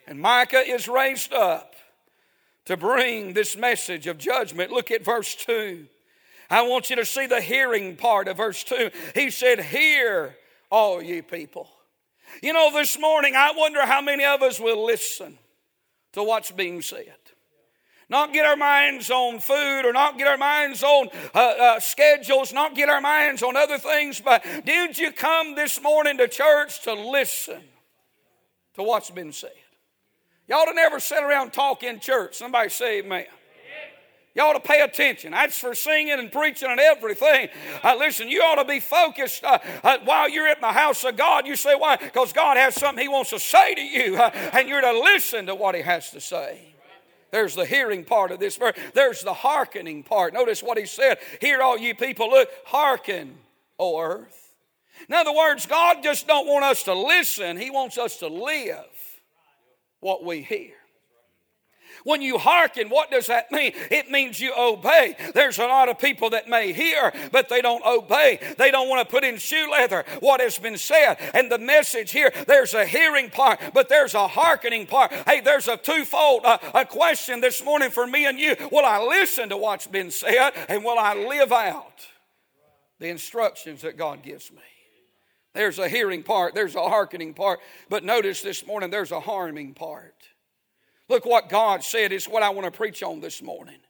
And 0.07 0.21
Micah 0.21 0.67
is 0.67 0.89
raised 0.89 1.33
up 1.35 1.75
to 2.69 2.77
bring 2.77 3.33
this 3.33 3.57
message 3.57 4.07
of 4.07 4.19
judgment. 4.19 4.71
Look 4.71 4.91
at 4.91 5.03
verse 5.03 5.35
2. 5.35 5.87
I 6.51 6.61
want 6.69 6.91
you 6.91 6.97
to 6.97 7.05
see 7.07 7.27
the 7.27 7.41
hearing 7.41 7.97
part 7.97 8.29
of 8.29 8.37
verse 8.37 8.63
2. 8.63 8.91
He 9.15 9.31
said, 9.31 9.59
Hear, 9.59 10.37
all 10.71 11.01
ye 11.01 11.23
people. 11.23 11.71
You 12.43 12.53
know, 12.53 12.71
this 12.71 12.99
morning, 13.01 13.35
I 13.35 13.53
wonder 13.57 13.87
how 13.87 14.03
many 14.03 14.23
of 14.27 14.43
us 14.43 14.61
will 14.61 14.85
listen 14.85 15.39
to 16.13 16.23
what's 16.23 16.51
being 16.51 16.83
said. 16.83 17.17
Not 18.11 18.35
get 18.35 18.45
our 18.45 18.57
minds 18.57 19.11
on 19.11 19.41
food 19.41 19.87
or 19.87 19.95
not 19.95 20.19
get 20.19 20.27
our 20.29 20.37
minds 20.37 20.83
on 20.83 21.09
uh, 21.35 21.39
uh, 21.39 21.81
schedules, 21.81 22.53
not 22.53 22.75
get 22.75 22.91
our 22.91 23.01
minds 23.01 23.43
on 23.43 23.57
other 23.57 23.79
things, 23.79 24.21
but 24.21 24.45
did 24.67 24.99
you 24.99 25.11
come 25.11 25.55
this 25.55 25.81
morning 25.81 26.19
to 26.19 26.29
church 26.29 26.83
to 26.83 26.93
listen 26.93 27.63
to 28.75 28.83
what's 28.83 29.11
been 29.11 29.33
said? 29.33 29.53
Ought 30.53 30.67
to 30.67 30.75
never 30.75 30.99
sit 31.01 31.23
around 31.23 31.53
talk 31.53 31.83
in 31.83 32.01
church. 32.01 32.35
Somebody 32.37 32.71
say 32.71 33.01
amen. 33.01 33.27
Ought 34.41 34.53
to 34.53 34.61
pay 34.61 34.83
attention. 34.83 35.33
That's 35.33 35.59
for 35.59 35.75
singing 35.75 36.19
and 36.19 36.31
preaching 36.31 36.71
and 36.71 36.79
everything. 36.79 37.49
Uh, 37.83 37.97
listen, 37.99 38.29
you 38.29 38.41
ought 38.41 38.63
to 38.63 38.65
be 38.65 38.79
focused 38.79 39.43
uh, 39.43 39.59
uh, 39.83 39.99
while 40.05 40.29
you're 40.29 40.47
at 40.47 40.61
the 40.61 40.73
house 40.73 41.03
of 41.05 41.17
God. 41.17 41.47
You 41.47 41.57
say, 41.57 41.75
why? 41.75 41.97
Because 41.97 42.33
God 42.33 42.57
has 42.57 42.77
something 42.77 43.03
He 43.03 43.09
wants 43.09 43.31
to 43.31 43.41
say 43.41 43.75
to 43.75 43.81
you, 43.81 44.17
uh, 44.17 44.31
and 44.53 44.69
you're 44.69 44.81
to 44.81 44.93
listen 45.01 45.47
to 45.47 45.57
what 45.57 45.75
He 45.75 45.83
has 45.83 46.11
to 46.13 46.21
say. 46.21 46.61
There's 47.33 47.57
the 47.57 47.67
hearing 47.67 48.05
part 48.05 48.31
of 48.31 48.39
this 48.39 48.57
verse. 48.57 48.77
There's 48.95 49.23
the 49.23 49.35
hearkening 49.35 50.05
part. 50.05 50.35
Notice 50.35 50.63
what 50.63 50.79
He 50.79 50.87
said. 50.87 51.19
Hear, 51.41 51.61
all 51.61 51.77
you 51.77 51.97
people, 51.97 52.31
look, 52.31 52.49
hearken, 52.65 53.39
O 53.79 54.01
earth. 54.01 54.55
In 55.09 55.15
other 55.15 55.35
words, 55.35 55.67
God 55.67 56.03
just 56.03 56.27
don't 56.27 56.47
want 56.47 56.65
us 56.65 56.85
to 56.85 56.95
listen. 56.95 57.57
He 57.57 57.71
wants 57.71 57.99
us 57.99 58.19
to 58.19 58.29
live 58.29 58.87
what 60.01 60.25
we 60.25 60.43
hear. 60.43 60.73
When 62.05 62.23
you 62.23 62.39
hearken, 62.39 62.89
what 62.89 63.11
does 63.11 63.27
that 63.27 63.51
mean? 63.51 63.73
It 63.91 64.11
means 64.11 64.41
you 64.41 64.53
obey. 64.57 65.17
There's 65.35 65.59
a 65.59 65.67
lot 65.67 65.89
of 65.89 65.99
people 65.99 66.31
that 66.31 66.49
may 66.49 66.73
hear, 66.73 67.13
but 67.33 67.49
they 67.49 67.61
don't 67.61 67.85
obey. 67.85 68.39
They 68.57 68.71
don't 68.71 68.89
want 68.89 69.07
to 69.07 69.11
put 69.13 69.25
in 69.25 69.37
shoe 69.37 69.69
leather 69.71 70.05
what 70.21 70.41
has 70.41 70.59
been 70.59 70.79
said. 70.79 71.17
And 71.35 71.51
the 71.51 71.59
message 71.59 72.11
here, 72.11 72.33
there's 72.47 72.75
a 72.75 72.87
hearing 72.87 73.31
part, 73.31 73.61
but 73.75 73.89
there's 73.89 74.15
a 74.15 74.29
hearkening 74.29 74.87
part. 74.87 75.13
Hey, 75.13 75.41
there's 75.41 75.69
a 75.69 75.77
twofold 75.77 76.45
uh, 76.45 76.59
a 76.75 76.85
question 76.85 77.41
this 77.41 77.65
morning 77.65 77.91
for 77.91 78.07
me 78.07 78.27
and 78.27 78.39
you. 78.39 78.57
Will 78.71 78.85
I 78.85 79.03
listen 79.03 79.49
to 79.49 79.57
what's 79.57 79.87
been 79.87 80.11
said, 80.11 80.53
and 80.69 80.85
will 80.85 80.99
I 80.99 81.15
live 81.15 81.53
out 81.53 82.07
the 82.99 83.09
instructions 83.09 83.83
that 83.83 83.97
God 83.97 84.23
gives 84.23 84.51
me? 84.51 84.59
There's 85.59 85.81
a 85.81 85.89
hearing 85.89 86.23
part, 86.23 86.55
there's 86.55 86.77
a 86.77 86.89
hearkening 86.89 87.35
part, 87.35 87.59
but 87.89 88.05
notice 88.05 88.43
this 88.43 88.65
morning 88.65 88.91
there's 88.91 89.11
a 89.11 89.19
harming 89.19 89.75
part. 89.75 90.15
Look 91.09 91.27
what 91.27 91.49
God 91.49 91.83
said 91.83 92.13
It's 92.13 92.29
what 92.29 92.45
I 92.45 92.51
want 92.51 92.67
to 92.67 92.71
preach 92.71 93.03
on 93.03 93.19
this 93.19 93.43
morning. 93.43 93.81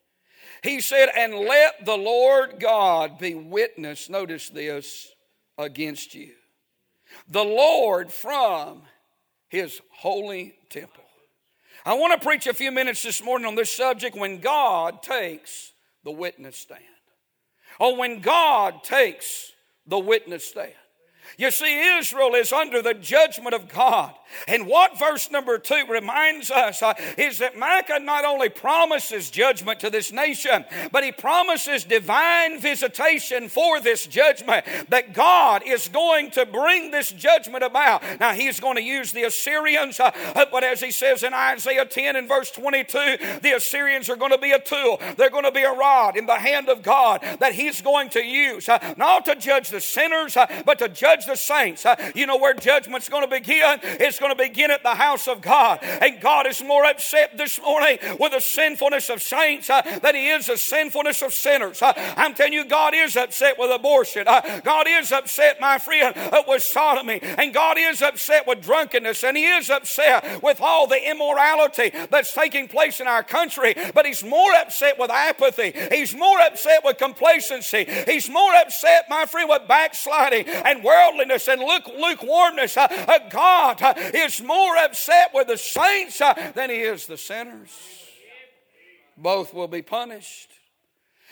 He 0.64 0.80
said, 0.80 1.10
And 1.14 1.34
let 1.34 1.84
the 1.84 1.98
Lord 1.98 2.58
God 2.58 3.18
be 3.18 3.34
witness, 3.34 4.08
notice 4.08 4.48
this, 4.48 5.12
against 5.58 6.14
you. 6.14 6.32
The 7.28 7.44
Lord 7.44 8.10
from 8.10 8.80
his 9.48 9.78
holy 9.90 10.54
temple. 10.70 11.04
I 11.84 11.92
want 11.92 12.18
to 12.18 12.26
preach 12.26 12.46
a 12.46 12.54
few 12.54 12.72
minutes 12.72 13.02
this 13.02 13.22
morning 13.22 13.46
on 13.46 13.56
this 13.56 13.68
subject 13.68 14.16
when 14.16 14.38
God 14.38 15.02
takes 15.02 15.72
the 16.02 16.12
witness 16.12 16.56
stand. 16.56 16.80
Or 17.78 17.94
when 17.94 18.20
God 18.20 18.82
takes 18.82 19.52
the 19.86 19.98
witness 19.98 20.46
stand. 20.46 20.72
You 21.36 21.50
see, 21.50 21.98
Israel 21.98 22.34
is 22.34 22.52
under 22.52 22.82
the 22.82 22.94
judgment 22.94 23.54
of 23.54 23.68
God. 23.68 24.14
And 24.46 24.66
what 24.66 24.98
verse 24.98 25.30
number 25.30 25.58
two 25.58 25.84
reminds 25.88 26.50
us 26.50 26.82
uh, 26.82 26.94
is 27.16 27.38
that 27.38 27.56
Micah 27.56 27.98
not 27.98 28.24
only 28.24 28.48
promises 28.48 29.30
judgment 29.30 29.80
to 29.80 29.90
this 29.90 30.12
nation, 30.12 30.64
but 30.92 31.04
he 31.04 31.12
promises 31.12 31.84
divine 31.84 32.60
visitation 32.60 33.48
for 33.48 33.80
this 33.80 34.06
judgment, 34.06 34.66
that 34.90 35.14
God 35.14 35.62
is 35.66 35.88
going 35.88 36.30
to 36.32 36.46
bring 36.46 36.90
this 36.90 37.10
judgment 37.10 37.64
about. 37.64 38.02
Now, 38.20 38.32
he's 38.32 38.60
going 38.60 38.76
to 38.76 38.82
use 38.82 39.12
the 39.12 39.24
Assyrians, 39.24 39.98
uh, 39.98 40.10
but 40.50 40.64
as 40.64 40.80
he 40.80 40.90
says 40.90 41.22
in 41.22 41.32
Isaiah 41.32 41.86
10 41.86 42.16
and 42.16 42.28
verse 42.28 42.50
22, 42.50 43.40
the 43.42 43.54
Assyrians 43.56 44.08
are 44.08 44.16
going 44.16 44.32
to 44.32 44.38
be 44.38 44.52
a 44.52 44.60
tool, 44.60 45.00
they're 45.16 45.30
going 45.30 45.44
to 45.44 45.52
be 45.52 45.62
a 45.62 45.72
rod 45.72 46.16
in 46.16 46.26
the 46.26 46.38
hand 46.38 46.68
of 46.68 46.82
God 46.82 47.22
that 47.40 47.54
he's 47.54 47.80
going 47.80 48.10
to 48.10 48.22
use, 48.22 48.68
uh, 48.68 48.94
not 48.96 49.24
to 49.24 49.34
judge 49.34 49.70
the 49.70 49.80
sinners, 49.80 50.36
but 50.64 50.78
to 50.78 50.88
judge 50.88 51.17
the 51.26 51.36
saints. 51.36 51.84
Uh, 51.86 51.96
you 52.14 52.26
know 52.26 52.36
where 52.36 52.54
judgment's 52.54 53.08
going 53.08 53.22
to 53.22 53.30
begin? 53.30 53.78
It's 53.82 54.18
going 54.18 54.34
to 54.34 54.42
begin 54.42 54.70
at 54.70 54.82
the 54.82 54.94
house 54.94 55.28
of 55.28 55.40
God. 55.40 55.80
And 55.82 56.20
God 56.20 56.46
is 56.46 56.62
more 56.62 56.84
upset 56.84 57.36
this 57.36 57.60
morning 57.60 57.98
with 58.18 58.32
the 58.32 58.40
sinfulness 58.40 59.10
of 59.10 59.22
saints 59.22 59.70
uh, 59.70 59.82
than 60.02 60.14
He 60.14 60.28
is 60.28 60.46
the 60.46 60.56
sinfulness 60.56 61.22
of 61.22 61.32
sinners. 61.32 61.82
Uh, 61.82 61.92
I'm 62.16 62.34
telling 62.34 62.52
you, 62.52 62.64
God 62.64 62.94
is 62.94 63.16
upset 63.16 63.58
with 63.58 63.70
abortion. 63.70 64.24
God 64.24 64.86
is 64.88 65.12
upset, 65.12 65.60
my 65.60 65.78
friend, 65.78 66.14
with 66.46 66.62
sodomy. 66.62 67.20
And 67.22 67.52
God 67.54 67.76
is 67.78 68.02
upset 68.02 68.46
with 68.46 68.62
drunkenness. 68.62 69.24
And 69.24 69.36
He 69.36 69.46
is 69.46 69.70
upset 69.70 70.42
with 70.42 70.60
all 70.60 70.86
the 70.86 71.10
immorality 71.10 71.92
that's 72.10 72.32
taking 72.34 72.68
place 72.68 73.00
in 73.00 73.06
our 73.06 73.22
country. 73.22 73.74
But 73.94 74.06
He's 74.06 74.24
more 74.24 74.52
upset 74.54 74.98
with 74.98 75.10
apathy. 75.10 75.72
He's 75.90 76.14
more 76.14 76.40
upset 76.40 76.84
with 76.84 76.98
complacency. 76.98 77.86
He's 78.06 78.28
more 78.28 78.54
upset, 78.54 79.06
my 79.08 79.26
friend, 79.26 79.48
with 79.48 79.68
backsliding 79.68 80.48
and 80.48 80.82
worldliness 81.08 81.48
and 81.48 81.60
lukewarmness. 81.60 82.76
Uh, 82.76 82.86
uh, 82.90 83.18
God 83.30 83.80
is 84.14 84.40
more 84.42 84.76
upset 84.76 85.30
with 85.34 85.48
the 85.48 85.56
saints 85.56 86.20
uh, 86.20 86.52
than 86.54 86.70
he 86.70 86.76
is 86.76 87.06
the 87.06 87.16
sinners. 87.16 87.70
Both 89.16 89.52
will 89.52 89.68
be 89.68 89.82
punished. 89.82 90.50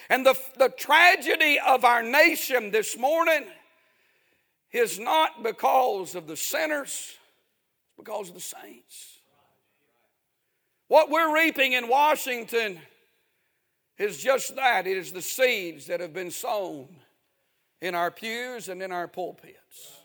And 0.08 0.24
the, 0.24 0.38
the 0.58 0.68
tragedy 0.68 1.58
of 1.64 1.84
our 1.84 2.02
nation 2.02 2.70
this 2.70 2.96
morning 2.96 3.44
is 4.72 4.98
not 4.98 5.42
because 5.42 6.14
of 6.14 6.26
the 6.26 6.36
sinners, 6.36 6.90
it's 6.90 7.96
because 7.96 8.28
of 8.28 8.34
the 8.34 8.40
saints. 8.40 9.18
What 10.88 11.10
we're 11.10 11.34
reaping 11.34 11.72
in 11.72 11.88
Washington 11.88 12.78
is 13.98 14.18
just 14.18 14.54
that 14.56 14.86
it 14.86 14.96
is 14.96 15.12
the 15.12 15.22
seeds 15.22 15.86
that 15.86 16.00
have 16.00 16.12
been 16.12 16.30
sown 16.30 16.88
in 17.80 17.94
our 17.94 18.10
pews 18.10 18.68
and 18.68 18.82
in 18.82 18.92
our 18.92 19.08
pulpits. 19.08 19.95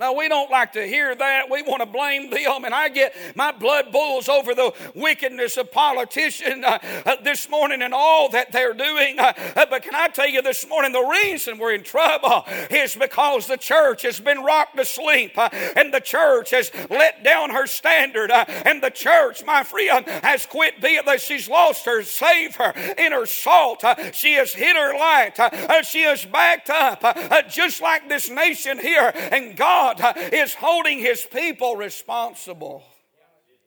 Now, 0.00 0.12
we 0.12 0.28
don't 0.28 0.48
like 0.48 0.74
to 0.74 0.86
hear 0.86 1.12
that. 1.12 1.50
We 1.50 1.62
want 1.62 1.80
to 1.80 1.86
blame 1.86 2.30
them. 2.30 2.64
And 2.64 2.72
I 2.72 2.88
get 2.88 3.16
my 3.34 3.50
blood 3.50 3.90
boils 3.90 4.28
over 4.28 4.54
the 4.54 4.72
wickedness 4.94 5.56
of 5.56 5.72
politicians 5.72 6.64
uh, 6.64 6.78
uh, 7.04 7.16
this 7.24 7.50
morning 7.50 7.82
and 7.82 7.92
all 7.92 8.28
that 8.28 8.52
they're 8.52 8.74
doing. 8.74 9.18
Uh, 9.18 9.32
uh, 9.56 9.66
but 9.68 9.82
can 9.82 9.96
I 9.96 10.06
tell 10.06 10.28
you 10.28 10.40
this 10.40 10.68
morning, 10.68 10.92
the 10.92 11.02
reason 11.02 11.58
we're 11.58 11.74
in 11.74 11.82
trouble 11.82 12.44
is 12.70 12.94
because 12.94 13.48
the 13.48 13.56
church 13.56 14.02
has 14.02 14.20
been 14.20 14.44
rocked 14.44 14.76
to 14.76 14.84
sleep 14.84 15.36
uh, 15.36 15.48
and 15.74 15.92
the 15.92 16.00
church 16.00 16.50
has 16.52 16.70
let 16.90 17.24
down 17.24 17.50
her 17.50 17.66
standard. 17.66 18.30
Uh, 18.30 18.44
and 18.46 18.80
the 18.80 18.90
church, 18.90 19.44
my 19.44 19.64
friend, 19.64 20.06
has 20.06 20.46
quit 20.46 20.80
being 20.80 21.02
that 21.06 21.20
she's 21.20 21.48
lost 21.48 21.86
her 21.86 22.04
savor 22.04 22.72
in 22.96 23.10
her 23.10 23.26
salt. 23.26 23.82
she 24.12 24.34
has 24.34 24.52
hit 24.52 24.76
her 24.76 24.96
light. 24.96 25.84
she 25.84 26.02
has 26.02 26.24
backed 26.24 26.70
up, 26.70 27.02
just 27.50 27.82
like 27.82 28.08
this 28.08 28.30
nation 28.30 28.78
here. 28.78 29.12
And 29.32 29.56
God 29.56 29.87
God 29.96 30.16
is 30.32 30.54
holding 30.54 30.98
his 30.98 31.24
people 31.24 31.76
responsible 31.76 32.82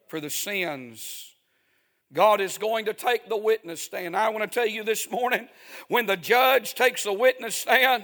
for 0.07 0.19
the 0.19 0.29
sins. 0.29 1.27
God 2.13 2.41
is 2.41 2.57
going 2.57 2.85
to 2.85 2.93
take 2.93 3.29
the 3.29 3.37
witness 3.37 3.81
stand. 3.81 4.15
I 4.15 4.29
want 4.29 4.43
to 4.43 4.53
tell 4.53 4.67
you 4.67 4.83
this 4.83 5.09
morning 5.09 5.47
when 5.87 6.05
the 6.05 6.17
judge 6.17 6.75
takes 6.75 7.03
the 7.03 7.13
witness 7.13 7.55
stand 7.55 8.03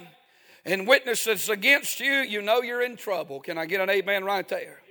and 0.65 0.88
witnesses 0.88 1.50
against 1.50 2.00
you, 2.00 2.12
you 2.12 2.41
know 2.41 2.62
you're 2.62 2.81
in 2.81 2.95
trouble. 2.95 3.39
Can 3.39 3.57
I 3.57 3.65
get 3.65 3.81
an 3.81 3.89
amen 3.89 4.24
right 4.24 4.47
there? 4.47 4.81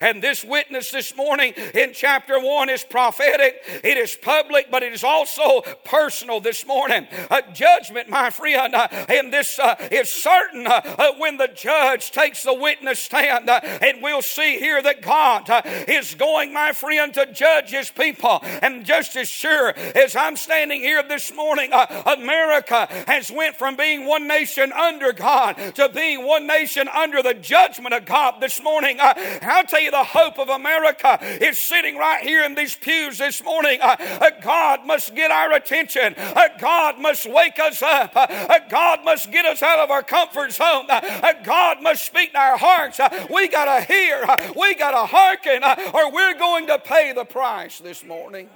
And 0.00 0.22
this 0.22 0.44
witness 0.44 0.90
this 0.90 1.16
morning 1.16 1.54
in 1.74 1.92
chapter 1.92 2.38
1 2.40 2.68
is 2.68 2.84
prophetic, 2.84 3.62
it 3.82 3.96
is 3.96 4.14
public, 4.14 4.70
but 4.70 4.82
it 4.82 4.92
is 4.92 5.04
also 5.04 5.62
personal 5.84 6.40
this 6.40 6.66
morning. 6.66 7.06
A 7.30 7.42
judgment, 7.52 8.08
my 8.08 8.30
friend, 8.30 8.74
uh, 8.74 8.88
and 9.08 9.32
this 9.32 9.58
uh, 9.58 9.76
is 9.90 10.10
certain 10.10 10.66
uh, 10.66 10.80
uh 10.84 11.12
when 11.18 11.36
the 11.36 11.48
judge 11.48 12.10
takes 12.10 12.42
the 12.42 12.54
witness 12.54 12.98
stand. 12.98 13.48
Uh, 13.48 13.60
and 13.62 14.02
we'll 14.02 14.22
see 14.22 14.58
here 14.58 14.82
that 14.82 15.02
God 15.02 15.48
uh, 15.48 15.62
is 15.64 16.14
going, 16.14 16.52
my 16.52 16.72
friend, 16.72 17.12
to 17.14 17.32
judge 17.32 17.70
his 17.70 17.90
people. 17.90 18.40
And 18.62 18.84
just 18.84 19.16
as 19.16 19.28
sure 19.28 19.74
as 19.94 20.16
I'm 20.16 20.36
standing 20.36 20.80
here 20.80 21.02
this 21.02 21.32
morning, 21.32 21.70
America 22.06 22.86
has 23.06 23.30
went 23.30 23.56
from 23.56 23.76
being 23.76 24.06
one 24.06 24.26
nation 24.26 24.72
under 24.72 25.12
God 25.12 25.56
to 25.76 25.88
being 25.88 26.26
one 26.26 26.46
nation 26.46 26.88
under 26.88 27.22
the 27.22 27.34
judgment 27.34 27.94
of 27.94 28.04
God 28.04 28.40
this 28.40 28.62
morning. 28.62 28.98
I'll 29.00 29.64
tell 29.74 29.82
you 29.82 29.90
the 29.90 30.04
hope 30.04 30.38
of 30.38 30.48
America 30.48 31.18
is 31.40 31.58
sitting 31.58 31.96
right 31.96 32.22
here 32.22 32.44
in 32.44 32.54
these 32.54 32.76
pews 32.76 33.18
this 33.18 33.42
morning. 33.42 33.80
Uh, 33.82 33.96
uh, 33.98 34.30
God 34.40 34.86
must 34.86 35.16
get 35.16 35.32
our 35.32 35.52
attention. 35.52 36.14
Uh, 36.16 36.48
God 36.60 37.00
must 37.00 37.28
wake 37.28 37.58
us 37.58 37.82
up. 37.82 38.14
Uh, 38.14 38.26
uh, 38.30 38.58
God 38.68 39.04
must 39.04 39.32
get 39.32 39.44
us 39.44 39.62
out 39.64 39.80
of 39.80 39.90
our 39.90 40.04
comfort 40.04 40.52
zone. 40.52 40.86
Uh, 40.88 41.32
God 41.42 41.82
must 41.82 42.04
speak 42.04 42.32
to 42.32 42.38
our 42.38 42.56
hearts. 42.56 43.00
we 43.32 43.48
got 43.48 43.64
to 43.64 43.92
hear. 43.92 44.24
we 44.56 44.76
got 44.76 44.92
to 44.92 45.06
hearken, 45.06 45.64
or 45.92 46.12
we're 46.12 46.38
going 46.38 46.68
to 46.68 46.78
pay 46.78 47.12
the 47.12 47.24
price 47.24 47.78
this 47.80 48.04
morning. 48.04 48.48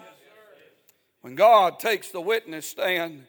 When 1.22 1.34
God 1.34 1.80
takes 1.80 2.10
the 2.10 2.20
witness 2.20 2.66
stand, 2.66 3.24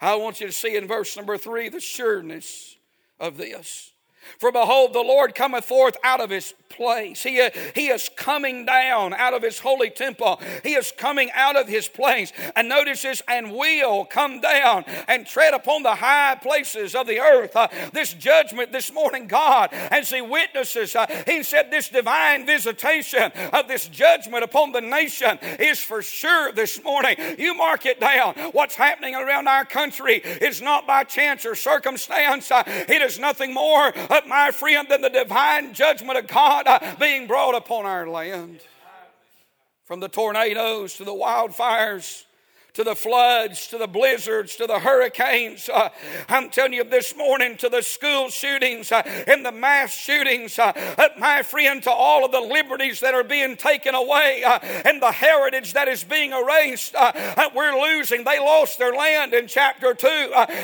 I 0.00 0.14
want 0.14 0.40
you 0.40 0.46
to 0.46 0.52
see 0.52 0.74
in 0.74 0.88
verse 0.88 1.14
number 1.16 1.36
three 1.36 1.68
the 1.68 1.80
sureness 1.80 2.76
of 3.20 3.36
this. 3.36 3.92
For 4.38 4.52
behold, 4.52 4.92
the 4.92 5.00
Lord 5.00 5.34
cometh 5.34 5.64
forth 5.64 5.96
out 6.02 6.20
of 6.20 6.30
his 6.30 6.54
place. 6.68 7.22
He, 7.22 7.48
he 7.74 7.88
is 7.88 8.08
coming 8.16 8.66
down 8.66 9.14
out 9.14 9.34
of 9.34 9.42
his 9.42 9.58
holy 9.58 9.90
temple. 9.90 10.40
He 10.62 10.74
is 10.74 10.92
coming 10.96 11.30
out 11.34 11.56
of 11.56 11.68
his 11.68 11.88
place. 11.88 12.32
And 12.54 12.68
notice 12.68 13.02
this, 13.02 13.22
and 13.28 13.52
will 13.52 14.04
come 14.04 14.40
down 14.40 14.84
and 15.08 15.26
tread 15.26 15.54
upon 15.54 15.82
the 15.82 15.94
high 15.94 16.36
places 16.36 16.94
of 16.94 17.06
the 17.06 17.20
earth. 17.20 17.56
Uh, 17.56 17.68
this 17.92 18.12
judgment 18.12 18.72
this 18.72 18.92
morning, 18.92 19.26
God, 19.26 19.70
as 19.72 20.10
he 20.10 20.20
witnesses, 20.20 20.94
uh, 20.94 21.06
he 21.26 21.42
said 21.42 21.70
this 21.70 21.88
divine 21.88 22.46
visitation 22.46 23.32
of 23.52 23.68
this 23.68 23.88
judgment 23.88 24.44
upon 24.44 24.72
the 24.72 24.80
nation 24.80 25.38
is 25.58 25.80
for 25.80 26.02
sure 26.02 26.52
this 26.52 26.82
morning. 26.84 27.16
You 27.38 27.54
mark 27.54 27.86
it 27.86 28.00
down. 28.00 28.34
What's 28.52 28.74
happening 28.74 29.14
around 29.14 29.48
our 29.48 29.64
country 29.64 30.16
is 30.16 30.60
not 30.62 30.86
by 30.86 31.04
chance 31.04 31.44
or 31.46 31.54
circumstance. 31.54 32.50
Uh, 32.50 32.62
it 32.66 33.02
is 33.02 33.18
nothing 33.18 33.54
more 33.54 33.92
but 34.08 34.28
my 34.28 34.50
friend, 34.50 34.66
than 34.88 35.00
the 35.00 35.10
divine 35.10 35.72
judgment 35.72 36.18
of 36.18 36.26
God 36.26 36.55
uh, 36.64 36.96
being 36.98 37.26
brought 37.26 37.54
upon 37.54 37.86
our 37.86 38.08
land. 38.08 38.60
From 39.84 40.00
the 40.00 40.08
tornadoes 40.08 40.96
to 40.96 41.04
the 41.04 41.12
wildfires, 41.12 42.24
to 42.76 42.84
the 42.84 42.94
floods, 42.94 43.68
to 43.68 43.78
the 43.78 43.86
blizzards, 43.86 44.54
to 44.56 44.66
the 44.66 44.78
hurricanes. 44.78 45.70
Uh, 45.70 45.88
I'm 46.28 46.50
telling 46.50 46.74
you 46.74 46.84
this 46.84 47.16
morning, 47.16 47.56
to 47.56 47.70
the 47.70 47.80
school 47.80 48.28
shootings 48.28 48.92
uh, 48.92 49.00
and 49.26 49.46
the 49.46 49.50
mass 49.50 49.96
shootings, 49.96 50.58
uh, 50.58 50.72
uh 50.98 51.08
my 51.18 51.42
friend, 51.42 51.82
to 51.84 51.90
all 51.90 52.26
of 52.26 52.32
the 52.32 52.40
liberties 52.40 53.00
that 53.00 53.14
are 53.14 53.24
being 53.24 53.56
taken 53.56 53.94
away 53.94 54.44
uh, 54.44 54.58
and 54.84 55.00
the 55.00 55.10
heritage 55.10 55.72
that 55.72 55.88
is 55.88 56.04
being 56.04 56.32
erased. 56.32 56.94
Uh, 56.94 57.48
we're 57.54 57.80
losing. 57.80 58.24
They 58.24 58.38
lost 58.38 58.78
their 58.78 58.92
land 58.92 59.32
in 59.32 59.46
chapter 59.46 59.94
2, 59.94 60.06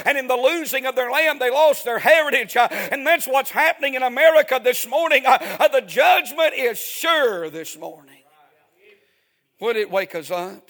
and 0.04 0.18
in 0.18 0.26
the 0.26 0.36
losing 0.36 0.84
of 0.84 0.94
their 0.94 1.10
land, 1.10 1.40
they 1.40 1.50
lost 1.50 1.86
their 1.86 1.98
heritage. 1.98 2.58
and 2.58 3.06
that's 3.06 3.26
what's 3.26 3.50
happening 3.50 3.94
in 3.94 4.02
America 4.02 4.60
this 4.62 4.86
morning. 4.86 5.22
the 5.22 5.82
judgment 5.86 6.52
is 6.54 6.78
sure 6.78 7.48
this 7.48 7.78
morning. 7.78 8.18
Would 9.60 9.76
it 9.76 9.90
wake 9.90 10.14
us 10.14 10.30
up? 10.30 10.68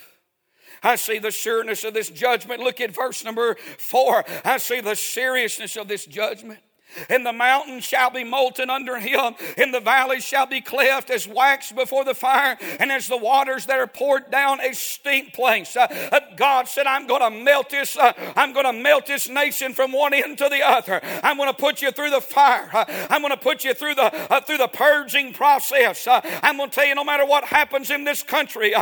I 0.82 0.96
see 0.96 1.18
the 1.18 1.30
sureness 1.30 1.84
of 1.84 1.94
this 1.94 2.10
judgment. 2.10 2.60
Look 2.60 2.80
at 2.80 2.90
verse 2.90 3.24
number 3.24 3.56
four. 3.78 4.24
I 4.44 4.58
see 4.58 4.80
the 4.80 4.96
seriousness 4.96 5.76
of 5.76 5.88
this 5.88 6.06
judgment. 6.06 6.60
And 7.08 7.24
the 7.24 7.32
mountains 7.32 7.84
shall 7.84 8.10
be 8.10 8.24
molten 8.24 8.70
under 8.70 8.98
him, 8.98 9.34
and 9.56 9.72
the 9.72 9.80
valleys 9.80 10.24
shall 10.24 10.46
be 10.46 10.60
cleft 10.60 11.10
as 11.10 11.26
wax 11.26 11.72
before 11.72 12.04
the 12.04 12.14
fire, 12.14 12.56
and 12.78 12.90
as 12.90 13.08
the 13.08 13.16
waters 13.16 13.66
that 13.66 13.78
are 13.78 13.86
poured 13.86 14.30
down 14.30 14.60
a 14.60 14.74
steep 14.74 15.34
place. 15.34 15.76
Uh, 15.76 15.86
uh, 16.12 16.20
God 16.36 16.68
said, 16.68 16.86
I'm 16.86 17.06
going 17.06 17.20
to 17.20 17.30
melt 17.44 17.70
this, 17.70 17.96
uh, 17.96 18.12
I'm 18.36 18.52
going 18.52 18.66
to 18.66 18.72
melt 18.72 19.06
this 19.06 19.28
nation 19.28 19.74
from 19.74 19.92
one 19.92 20.14
end 20.14 20.38
to 20.38 20.48
the 20.48 20.62
other. 20.62 21.00
I'm 21.22 21.36
going 21.36 21.50
to 21.50 21.56
put 21.56 21.82
you 21.82 21.90
through 21.90 22.10
the 22.10 22.20
fire. 22.20 22.68
Uh, 22.72 22.84
I'm 23.10 23.22
going 23.22 23.32
to 23.32 23.40
put 23.40 23.64
you 23.64 23.74
through 23.74 23.94
the 23.94 24.32
uh, 24.32 24.40
through 24.40 24.58
the 24.58 24.68
purging 24.68 25.32
process. 25.32 26.06
Uh, 26.06 26.20
I'm 26.42 26.56
going 26.56 26.70
to 26.70 26.74
tell 26.74 26.86
you, 26.86 26.94
no 26.94 27.04
matter 27.04 27.26
what 27.26 27.44
happens 27.44 27.90
in 27.90 28.04
this 28.04 28.22
country, 28.22 28.74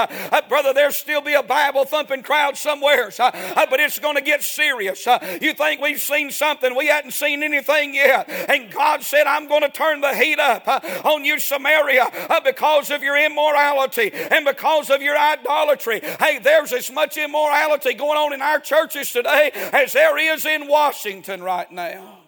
brother, 0.48 0.72
there'll 0.72 0.92
still 0.92 1.20
be 1.20 1.34
a 1.34 1.42
Bible 1.42 1.84
thumping 1.84 2.22
crowd 2.22 2.56
somewhere, 2.56 3.10
but 3.16 3.80
it's 3.80 3.98
going 3.98 4.16
to 4.16 4.22
get 4.22 4.42
serious. 4.42 5.06
you 5.40 5.54
think 5.54 5.80
we've 5.80 6.00
seen 6.00 6.30
something? 6.30 6.76
We 6.76 6.86
hadn't 6.86 7.12
seen 7.12 7.42
anything 7.42 7.94
yet. 7.94 7.99
And 8.00 8.70
God 8.70 9.02
said, 9.02 9.26
I'm 9.26 9.48
going 9.48 9.62
to 9.62 9.68
turn 9.68 10.00
the 10.00 10.14
heat 10.14 10.38
up 10.38 10.66
uh, 10.66 10.80
on 11.04 11.24
you, 11.24 11.38
Samaria, 11.38 12.04
uh, 12.28 12.40
because 12.40 12.90
of 12.90 13.02
your 13.02 13.16
immorality 13.16 14.10
and 14.12 14.44
because 14.44 14.90
of 14.90 15.02
your 15.02 15.16
idolatry. 15.16 16.00
Hey, 16.18 16.38
there's 16.38 16.72
as 16.72 16.90
much 16.90 17.16
immorality 17.16 17.94
going 17.94 18.18
on 18.18 18.32
in 18.32 18.42
our 18.42 18.60
churches 18.60 19.12
today 19.12 19.50
as 19.72 19.92
there 19.92 20.16
is 20.18 20.46
in 20.46 20.68
Washington 20.68 21.42
right 21.42 21.70
now. 21.70 22.18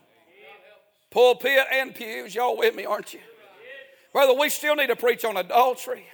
Pulpit 1.11 1.67
and 1.73 1.95
pews, 1.95 2.35
y'all 2.35 2.57
with 2.57 2.75
me, 2.75 2.87
aren't 2.87 3.13
you? 3.13 3.21
Brother, 4.13 4.35
we 4.35 4.49
still 4.49 4.77
need 4.77 4.89
to 4.89 4.97
preach 4.97 5.25
on 5.25 5.37
adultery. 5.37 6.07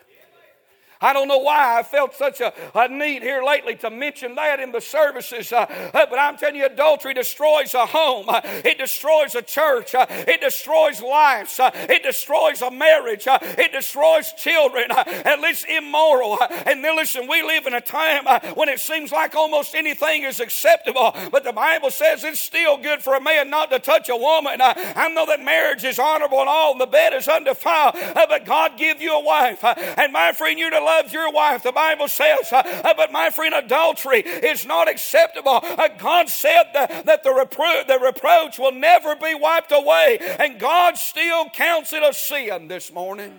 I 1.00 1.12
don't 1.12 1.28
know 1.28 1.38
why 1.38 1.78
I 1.78 1.82
felt 1.84 2.14
such 2.14 2.40
a, 2.40 2.52
a 2.74 2.88
need 2.88 3.22
here 3.22 3.42
lately 3.42 3.76
to 3.76 3.90
mention 3.90 4.34
that 4.34 4.58
in 4.58 4.72
the 4.72 4.80
services, 4.80 5.52
uh, 5.52 5.66
uh, 5.94 6.06
but 6.10 6.18
I'm 6.18 6.36
telling 6.36 6.56
you, 6.56 6.66
adultery 6.66 7.14
destroys 7.14 7.74
a 7.74 7.86
home, 7.86 8.28
uh, 8.28 8.40
it 8.44 8.78
destroys 8.78 9.34
a 9.36 9.42
church, 9.42 9.94
uh, 9.94 10.06
it 10.08 10.40
destroys 10.40 11.00
lives, 11.00 11.60
it 11.62 12.02
destroys 12.02 12.62
a 12.62 12.70
marriage, 12.70 13.24
it 13.28 13.72
destroys 13.72 14.32
children, 14.32 14.90
at 14.90 15.40
least 15.40 15.66
immoral. 15.68 16.38
and 16.66 16.84
then 16.84 16.96
listen, 16.96 17.28
we 17.28 17.42
live 17.42 17.66
in 17.66 17.74
a 17.74 17.80
time 17.80 18.24
when 18.54 18.68
it 18.68 18.80
seems 18.80 19.12
like 19.12 19.36
almost 19.36 19.74
anything 19.76 20.24
is 20.24 20.40
acceptable, 20.40 21.14
but 21.30 21.44
the 21.44 21.52
Bible 21.52 21.90
says 21.90 22.24
it's 22.24 22.40
still 22.40 22.76
good 22.76 23.02
for 23.02 23.14
a 23.14 23.20
man 23.20 23.50
not 23.50 23.70
to 23.70 23.78
touch 23.78 24.08
a 24.08 24.16
woman. 24.16 24.60
I 24.60 25.08
know 25.14 25.26
that 25.26 25.44
marriage 25.44 25.84
is 25.84 25.98
honorable 25.98 26.40
and 26.40 26.48
all, 26.48 26.72
and 26.72 26.80
the 26.80 26.86
bed 26.86 27.12
is 27.12 27.28
undefiled, 27.28 27.94
but 28.14 28.44
God 28.44 28.72
give 28.76 29.00
you 29.00 29.14
a 29.14 29.22
wife, 29.22 29.62
and 29.62 30.12
my 30.12 30.32
friend, 30.32 30.58
you're 30.58 30.70
to 30.70 30.87
loves 30.88 31.12
your 31.12 31.30
wife. 31.30 31.62
The 31.62 31.72
Bible 31.72 32.08
says, 32.08 32.52
uh, 32.52 32.62
uh, 32.84 32.94
but 32.96 33.12
my 33.12 33.30
friend, 33.30 33.54
adultery 33.54 34.20
is 34.20 34.64
not 34.64 34.88
acceptable. 34.88 35.60
Uh, 35.62 35.88
God 35.98 36.28
said 36.28 36.64
that, 36.74 37.22
the 37.22 37.98
reproach 38.00 38.58
will 38.58 38.72
never 38.72 39.14
be 39.16 39.34
wiped 39.34 39.72
away, 39.72 40.18
and 40.38 40.58
God 40.58 40.96
still 40.96 41.48
counts 41.50 41.92
it 41.92 42.02
a 42.02 42.12
sin 42.12 42.68
this 42.68 42.92
morning. 42.92 43.38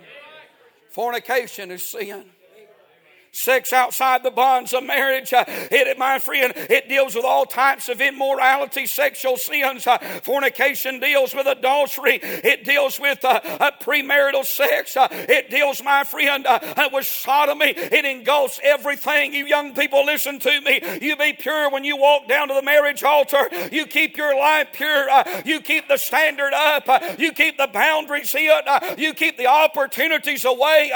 Fornication 0.90 1.72
is 1.72 1.84
sin 1.84 2.26
sex 3.40 3.72
outside 3.72 4.22
the 4.22 4.32
bonds 4.32 4.74
of 4.74 4.84
marriage. 4.84 5.32
Uh, 5.32 5.46
it, 5.48 5.98
my 5.98 6.20
friend, 6.20 6.54
it 6.56 6.90
deals 6.90 7.16
with 7.16 7.24
all 7.24 7.46
types 7.46 7.88
of 7.88 8.02
immorality, 8.02 8.86
sexual 8.86 9.38
sins. 9.38 9.88
Uh, 9.88 9.98
fornication 10.24 11.00
deals 11.00 11.34
with 11.34 11.48
adultery. 11.48 12.20
It 12.22 12.66
deals 12.66 13.00
with 13.00 13.24
uh, 13.24 13.40
uh 13.44 13.72
premarital 13.82 14.46
sex. 14.46 14.98
Uh, 14.98 15.08
it 15.12 15.50
deals, 15.50 15.82
my 15.82 16.04
friend, 16.04 16.46
uh, 16.46 16.90
with 16.92 17.06
sodomy. 17.06 17.74
It 17.76 18.06
engulfs 18.06 18.60
everything. 18.62 19.34
You 19.34 19.46
young 19.46 19.74
people, 19.74 20.06
listen 20.06 20.40
to 20.40 20.62
me. 20.62 20.82
You 21.02 21.16
be 21.16 21.34
pure 21.34 21.70
when 21.70 21.84
you 21.84 21.96
walk 21.96 22.28
down 22.28 22.50
to 22.50 22.54
the 22.54 22.64
marriage 22.64 23.04
altar. 23.04 23.50
You 23.72 23.86
keep 23.86 24.18
your 24.18 24.38
life 24.38 24.70
pure. 24.74 25.08
you 25.46 25.62
keep 25.62 25.88
the 25.88 25.98
standard 25.98 26.54
up. 26.54 27.20
you 27.20 27.32
keep 27.32 27.58
the 27.58 27.68
boundaries 27.68 28.36
in. 28.36 28.50
you 28.98 29.14
keep 29.14 29.38
the 29.38 29.48
opportunities 29.48 30.44
away. 30.44 30.92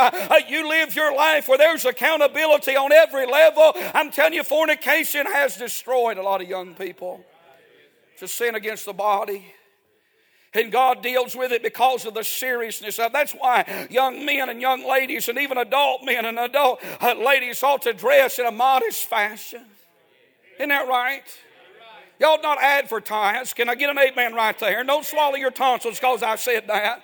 you 0.50 0.68
live 0.68 0.96
your 0.96 1.16
life 1.16 1.48
where 1.48 1.58
there's 1.58 1.86
accountability 1.86 2.33
accountability 2.34 2.76
on 2.76 2.92
every 2.92 3.26
level. 3.26 3.74
I'm 3.94 4.12
telling 4.12 4.34
you, 4.34 4.44
fornication 4.44 5.26
has 5.26 5.58
destroyed 5.58 6.18
a 6.18 6.24
lot 6.24 6.42
of 6.42 6.48
young 6.48 6.74
people. 6.74 7.24
It's 8.14 8.24
a 8.24 8.28
sin 8.28 8.56
against 8.56 8.86
the 8.86 8.94
body. 8.94 9.54
And 10.56 10.72
God 10.72 11.02
deals 11.02 11.36
with 11.36 11.52
it 11.52 11.64
because 11.64 12.06
of 12.06 12.14
the 12.14 12.24
seriousness 12.24 13.00
of 13.00 13.08
it. 13.08 13.14
That's 13.14 13.34
why 13.34 13.88
young 13.90 14.24
men 14.24 14.50
and 14.50 14.62
young 14.62 14.88
ladies, 14.88 15.28
and 15.28 15.40
even 15.40 15.58
adult 15.58 16.04
men 16.04 16.26
and 16.26 16.38
adult 16.38 16.80
uh, 17.02 17.16
ladies, 17.16 17.64
ought 17.64 17.82
to 17.84 17.94
dress 17.94 18.38
in 18.38 18.46
a 18.46 18.52
modest 18.52 19.06
fashion. 19.06 19.66
Isn't 20.60 20.70
that 20.70 20.88
right? 20.88 21.24
Y'all 22.20 22.40
not 22.44 22.62
advertise. 22.62 23.52
Can 23.54 23.68
I 23.68 23.74
get 23.74 23.90
an 23.90 23.98
amen 23.98 24.36
right 24.36 24.58
there? 24.60 24.84
Don't 24.84 25.04
swallow 25.04 25.36
your 25.36 25.50
tonsils 25.50 26.00
because 26.00 26.22
I 26.22 26.36
said 26.36 26.68
that. 26.68 27.02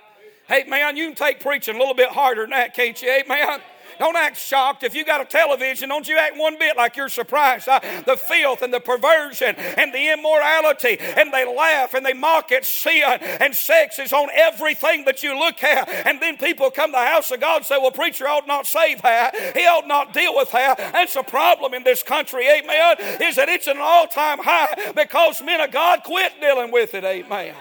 Hey, 0.47 0.65
man, 0.65 0.95
you 0.95 1.07
can 1.07 1.15
take 1.15 1.39
preaching 1.39 1.75
a 1.75 1.79
little 1.79 1.95
bit 1.95 2.09
harder 2.09 2.41
than 2.41 2.51
that, 2.51 2.75
can't 2.75 2.99
you? 3.01 3.09
Amen. 3.09 3.59
Don't 3.99 4.15
act 4.15 4.37
shocked. 4.37 4.83
If 4.83 4.95
you 4.95 5.03
got 5.03 5.19
a 5.19 5.25
television, 5.25 5.89
don't 5.89 6.07
you 6.07 6.17
act 6.17 6.37
one 6.37 6.57
bit 6.57 6.77
like 6.77 6.95
you're 6.95 7.09
surprised. 7.09 7.67
The 7.67 8.17
filth 8.17 8.61
and 8.61 8.73
the 8.73 8.79
perversion 8.79 9.55
and 9.57 9.93
the 9.93 10.13
immorality, 10.13 10.97
and 10.99 11.33
they 11.33 11.45
laugh 11.45 11.93
and 11.93 12.05
they 12.05 12.13
mock 12.13 12.51
at 12.53 12.63
sin, 12.63 13.03
and 13.03 13.53
sex 13.53 13.99
is 13.99 14.13
on 14.13 14.29
everything 14.33 15.03
that 15.05 15.21
you 15.21 15.37
look 15.37 15.61
at. 15.63 15.89
And 16.07 16.21
then 16.21 16.37
people 16.37 16.71
come 16.71 16.91
to 16.91 16.97
the 16.97 17.05
house 17.05 17.29
of 17.31 17.41
God 17.41 17.57
and 17.57 17.65
say, 17.65 17.77
Well, 17.77 17.91
preacher 17.91 18.27
ought 18.27 18.47
not 18.47 18.65
say 18.65 18.95
that. 18.95 19.35
He 19.55 19.63
ought 19.63 19.87
not 19.87 20.13
deal 20.13 20.35
with 20.35 20.51
that. 20.51 20.77
That's 20.77 21.17
a 21.17 21.23
problem 21.23 21.73
in 21.73 21.83
this 21.83 22.01
country, 22.01 22.47
amen, 22.47 22.95
is 23.21 23.35
that 23.35 23.49
it's 23.49 23.67
an 23.67 23.77
all 23.79 24.07
time 24.07 24.39
high 24.39 24.93
because 24.95 25.41
men 25.41 25.59
of 25.59 25.71
God 25.71 26.03
quit 26.05 26.31
dealing 26.39 26.71
with 26.71 26.93
it, 26.93 27.03
amen. 27.03 27.53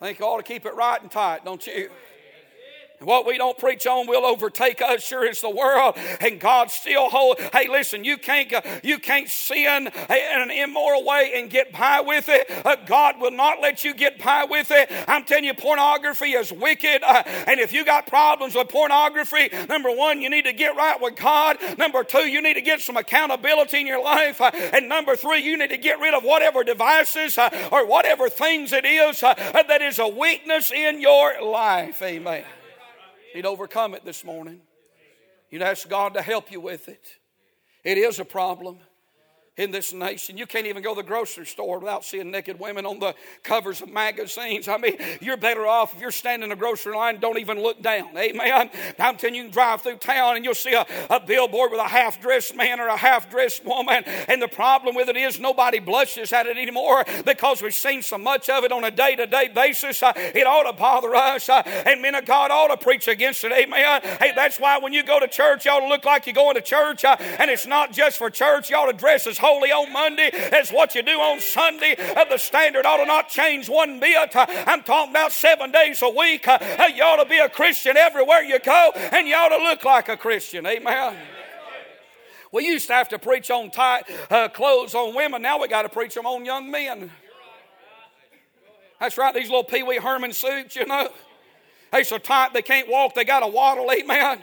Think 0.00 0.20
you 0.20 0.24
ought 0.24 0.36
to 0.38 0.42
keep 0.44 0.64
it 0.64 0.74
right 0.74 1.00
and 1.02 1.10
tight, 1.10 1.44
don't 1.44 1.66
you? 1.66 1.90
What 3.00 3.26
we 3.26 3.38
don't 3.38 3.56
preach 3.56 3.86
on 3.86 4.08
will 4.08 4.24
overtake 4.24 4.82
us, 4.82 5.04
sure 5.04 5.26
as 5.26 5.40
the 5.40 5.50
world. 5.50 5.96
And 6.20 6.40
God 6.40 6.70
still 6.70 7.08
hold. 7.08 7.38
Hey, 7.52 7.68
listen, 7.68 8.04
you 8.04 8.18
can't 8.18 8.52
you 8.82 8.98
can't 8.98 9.28
sin 9.28 9.86
in 9.86 10.42
an 10.42 10.50
immoral 10.50 11.04
way 11.04 11.32
and 11.36 11.48
get 11.48 11.72
by 11.72 12.00
with 12.00 12.28
it. 12.28 12.50
Uh, 12.66 12.76
God 12.86 13.20
will 13.20 13.30
not 13.30 13.60
let 13.60 13.84
you 13.84 13.94
get 13.94 14.18
by 14.18 14.44
with 14.44 14.70
it. 14.70 14.90
I'm 15.06 15.24
telling 15.24 15.44
you, 15.44 15.54
pornography 15.54 16.32
is 16.32 16.52
wicked. 16.52 17.02
Uh, 17.04 17.22
and 17.46 17.60
if 17.60 17.72
you 17.72 17.84
got 17.84 18.06
problems 18.06 18.54
with 18.54 18.68
pornography, 18.68 19.48
number 19.68 19.90
one, 19.90 20.20
you 20.20 20.28
need 20.28 20.44
to 20.46 20.52
get 20.52 20.74
right 20.74 21.00
with 21.00 21.16
God. 21.16 21.56
Number 21.78 22.02
two, 22.02 22.28
you 22.28 22.42
need 22.42 22.54
to 22.54 22.62
get 22.62 22.80
some 22.80 22.96
accountability 22.96 23.80
in 23.80 23.86
your 23.86 24.02
life. 24.02 24.40
Uh, 24.40 24.50
and 24.54 24.88
number 24.88 25.14
three, 25.14 25.40
you 25.40 25.56
need 25.56 25.70
to 25.70 25.76
get 25.76 26.00
rid 26.00 26.14
of 26.14 26.24
whatever 26.24 26.64
devices 26.64 27.38
or 27.70 27.86
whatever 27.86 28.28
things 28.28 28.72
it 28.72 28.84
is 28.84 29.20
that 29.20 29.82
is 29.82 29.98
a 29.98 30.08
weakness 30.08 30.72
in 30.72 31.00
your 31.00 31.40
life. 31.42 32.02
Amen. 32.02 32.44
You'd 33.34 33.46
overcome 33.46 33.94
it 33.94 34.04
this 34.04 34.24
morning. 34.24 34.60
You'd 35.50 35.62
ask 35.62 35.88
God 35.88 36.14
to 36.14 36.22
help 36.22 36.50
you 36.50 36.60
with 36.60 36.88
it. 36.88 37.18
It 37.84 37.98
is 37.98 38.18
a 38.18 38.24
problem 38.24 38.78
in 39.58 39.72
this 39.72 39.92
nation. 39.92 40.38
You 40.38 40.46
can't 40.46 40.66
even 40.66 40.82
go 40.82 40.94
to 40.94 41.02
the 41.02 41.06
grocery 41.06 41.46
store 41.46 41.78
without 41.78 42.04
seeing 42.04 42.30
naked 42.30 42.58
women 42.58 42.86
on 42.86 42.98
the 42.98 43.14
covers 43.42 43.82
of 43.82 43.90
magazines. 43.90 44.68
I 44.68 44.78
mean, 44.78 44.96
you're 45.20 45.36
better 45.36 45.66
off 45.66 45.94
if 45.94 46.00
you're 46.00 46.10
standing 46.10 46.48
in 46.48 46.52
a 46.52 46.56
grocery 46.56 46.94
line, 46.94 47.18
don't 47.18 47.38
even 47.38 47.60
look 47.60 47.82
down. 47.82 48.16
Amen. 48.16 48.70
I'm 48.98 49.16
telling 49.16 49.34
you, 49.34 49.42
you 49.42 49.44
can 49.48 49.52
drive 49.52 49.82
through 49.82 49.96
town 49.96 50.36
and 50.36 50.44
you'll 50.44 50.54
see 50.54 50.74
a, 50.74 50.86
a 51.10 51.20
billboard 51.20 51.72
with 51.72 51.80
a 51.80 51.88
half 51.88 52.20
dressed 52.20 52.56
man 52.56 52.80
or 52.80 52.86
a 52.86 52.96
half 52.96 53.30
dressed 53.30 53.64
woman. 53.64 54.04
And 54.28 54.40
the 54.40 54.48
problem 54.48 54.94
with 54.94 55.08
it 55.08 55.16
is 55.16 55.40
nobody 55.40 55.80
blushes 55.80 56.32
at 56.32 56.46
it 56.46 56.56
anymore 56.56 57.04
because 57.24 57.62
we've 57.62 57.74
seen 57.74 58.02
so 58.02 58.16
much 58.16 58.48
of 58.48 58.64
it 58.64 58.72
on 58.72 58.84
a 58.84 58.90
day 58.90 59.16
to 59.16 59.26
day 59.26 59.48
basis. 59.48 60.02
Uh, 60.02 60.12
it 60.16 60.46
ought 60.46 60.70
to 60.70 60.72
bother 60.72 61.14
us. 61.14 61.48
Uh, 61.48 61.62
and 61.64 62.00
men 62.00 62.14
of 62.14 62.24
God 62.24 62.50
ought 62.50 62.68
to 62.68 62.76
preach 62.76 63.08
against 63.08 63.42
it. 63.44 63.52
Amen. 63.52 64.00
Hey, 64.20 64.32
that's 64.34 64.60
why 64.60 64.78
when 64.78 64.92
you 64.92 65.02
go 65.02 65.18
to 65.18 65.28
church, 65.28 65.64
you 65.64 65.72
ought 65.72 65.80
to 65.80 65.88
look 65.88 66.04
like 66.04 66.26
you're 66.26 66.34
going 66.34 66.54
to 66.54 66.62
church. 66.62 67.04
Uh, 67.04 67.16
and 67.38 67.50
it's 67.50 67.66
not 67.66 67.92
just 67.92 68.18
for 68.18 68.30
church, 68.30 68.70
you 68.70 68.76
ought 68.76 68.90
to 68.90 68.96
dress 68.96 69.26
as 69.26 69.38
holy 69.48 69.72
on 69.72 69.92
Monday 69.92 70.30
as 70.52 70.70
what 70.70 70.94
you 70.94 71.02
do 71.02 71.18
on 71.18 71.40
Sunday. 71.40 71.96
Uh, 71.98 72.24
the 72.24 72.38
standard 72.38 72.84
ought 72.84 72.98
to 72.98 73.06
not 73.06 73.28
change 73.28 73.68
one 73.68 73.98
bit. 73.98 74.34
Uh, 74.36 74.46
I'm 74.66 74.82
talking 74.82 75.10
about 75.10 75.32
seven 75.32 75.72
days 75.72 76.02
a 76.02 76.08
week. 76.08 76.46
Uh, 76.46 76.58
you 76.94 77.02
ought 77.02 77.22
to 77.22 77.28
be 77.28 77.38
a 77.38 77.48
Christian 77.48 77.96
everywhere 77.96 78.42
you 78.42 78.58
go, 78.58 78.90
and 78.94 79.26
you 79.26 79.34
ought 79.34 79.56
to 79.56 79.62
look 79.62 79.84
like 79.84 80.08
a 80.08 80.16
Christian. 80.16 80.66
Amen. 80.66 81.16
We 82.52 82.66
used 82.66 82.88
to 82.88 82.94
have 82.94 83.08
to 83.10 83.18
preach 83.18 83.50
on 83.50 83.70
tight 83.70 84.04
uh, 84.30 84.48
clothes 84.48 84.94
on 84.94 85.14
women. 85.14 85.42
Now 85.42 85.60
we 85.60 85.68
got 85.68 85.82
to 85.82 85.88
preach 85.88 86.14
them 86.14 86.26
on 86.26 86.44
young 86.44 86.70
men. 86.70 87.10
That's 89.00 89.16
right, 89.16 89.34
these 89.34 89.48
little 89.48 89.64
Pee 89.64 89.82
Wee 89.82 89.98
Herman 89.98 90.32
suits, 90.32 90.74
you 90.74 90.86
know. 90.86 91.08
They're 91.92 92.04
so 92.04 92.18
tight 92.18 92.52
they 92.52 92.62
can't 92.62 92.88
walk, 92.88 93.14
they 93.14 93.24
got 93.24 93.40
to 93.40 93.46
waddle, 93.46 93.90
amen. 93.90 94.40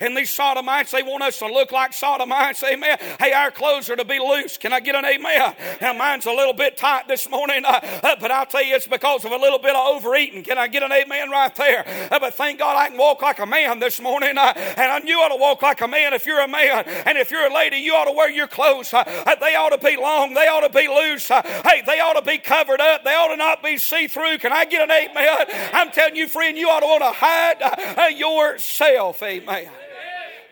And 0.00 0.16
these 0.16 0.30
sodomites, 0.30 0.92
they 0.92 1.02
want 1.02 1.22
us 1.22 1.38
to 1.40 1.46
look 1.46 1.72
like 1.72 1.92
sodomites, 1.92 2.62
amen. 2.62 2.98
Hey, 3.18 3.32
our 3.32 3.50
clothes 3.50 3.90
are 3.90 3.96
to 3.96 4.04
be 4.04 4.18
loose. 4.18 4.56
Can 4.56 4.72
I 4.72 4.80
get 4.80 4.94
an 4.94 5.04
amen? 5.04 5.54
Now, 5.80 5.92
mine's 5.92 6.26
a 6.26 6.32
little 6.32 6.52
bit 6.52 6.76
tight 6.76 7.08
this 7.08 7.28
morning, 7.28 7.64
uh, 7.64 7.80
uh, 8.02 8.16
but 8.20 8.30
I'll 8.30 8.46
tell 8.46 8.62
you 8.62 8.76
it's 8.76 8.86
because 8.86 9.24
of 9.24 9.32
a 9.32 9.36
little 9.36 9.58
bit 9.58 9.74
of 9.74 9.96
overeating. 9.96 10.42
Can 10.42 10.58
I 10.58 10.68
get 10.68 10.82
an 10.82 10.92
amen 10.92 11.30
right 11.30 11.54
there? 11.54 11.84
Uh, 12.10 12.18
but 12.20 12.34
thank 12.34 12.58
God 12.58 12.76
I 12.76 12.88
can 12.88 12.98
walk 12.98 13.22
like 13.22 13.38
a 13.38 13.46
man 13.46 13.78
this 13.78 14.00
morning. 14.00 14.38
Uh, 14.38 14.52
and 14.56 15.08
you 15.08 15.18
ought 15.18 15.28
to 15.28 15.36
walk 15.36 15.62
like 15.62 15.80
a 15.80 15.88
man 15.88 16.12
if 16.12 16.26
you're 16.26 16.40
a 16.40 16.48
man. 16.48 16.84
And 17.06 17.18
if 17.18 17.30
you're 17.30 17.46
a 17.46 17.54
lady, 17.54 17.78
you 17.78 17.94
ought 17.94 18.04
to 18.04 18.12
wear 18.12 18.30
your 18.30 18.48
clothes. 18.48 18.92
Uh, 18.92 18.98
uh, 18.98 19.34
they 19.36 19.54
ought 19.56 19.70
to 19.70 19.78
be 19.78 19.96
long. 19.96 20.34
They 20.34 20.46
ought 20.46 20.66
to 20.66 20.70
be 20.70 20.88
loose. 20.88 21.28
hey, 21.28 21.82
they 21.86 22.00
ought 22.00 22.14
to 22.14 22.22
be 22.22 22.38
covered 22.38 22.80
up. 22.80 23.04
They 23.04 23.14
ought 23.14 23.28
to 23.28 23.36
not 23.36 23.62
be 23.62 23.76
see 23.78 24.06
through. 24.06 24.38
Can 24.38 24.52
I 24.52 24.64
get 24.64 24.82
an 24.82 24.90
amen? 24.90 25.70
I'm 25.72 25.90
telling 25.90 26.16
you, 26.16 26.28
friend, 26.28 26.56
you 26.56 26.68
ought 26.68 26.80
to 26.80 26.86
want 26.86 27.02
to 27.02 27.12
hide 27.12 28.16
yourself. 28.16 29.22
Amen. 29.22 29.70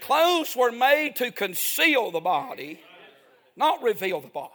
Clothes 0.06 0.54
were 0.54 0.70
made 0.70 1.16
to 1.16 1.32
conceal 1.32 2.12
the 2.12 2.20
body, 2.20 2.78
not 3.56 3.82
reveal 3.82 4.20
the 4.20 4.28
body. 4.28 4.52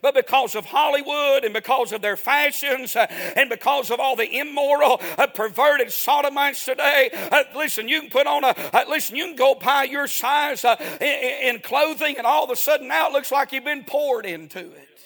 But 0.00 0.14
because 0.14 0.54
of 0.54 0.64
Hollywood 0.64 1.44
and 1.44 1.52
because 1.52 1.92
of 1.92 2.00
their 2.00 2.16
fashions 2.16 2.96
uh, 2.96 3.06
and 3.36 3.50
because 3.50 3.90
of 3.90 4.00
all 4.00 4.16
the 4.16 4.38
immoral, 4.38 4.98
uh, 5.18 5.26
perverted 5.26 5.92
sodomites 5.92 6.64
today, 6.64 7.10
uh, 7.12 7.44
listen, 7.54 7.86
you 7.86 8.00
can 8.00 8.08
put 8.08 8.26
on 8.26 8.44
a, 8.44 8.54
listen, 8.88 9.14
you 9.14 9.26
can 9.26 9.36
go 9.36 9.56
buy 9.56 9.84
your 9.84 10.08
size 10.08 10.64
in 10.64 11.60
clothing 11.60 12.16
and 12.16 12.26
all 12.26 12.44
of 12.44 12.50
a 12.50 12.56
sudden 12.56 12.88
now 12.88 13.08
it 13.08 13.12
looks 13.12 13.30
like 13.30 13.52
you've 13.52 13.62
been 13.62 13.84
poured 13.84 14.24
into 14.24 14.60
it. 14.60 15.00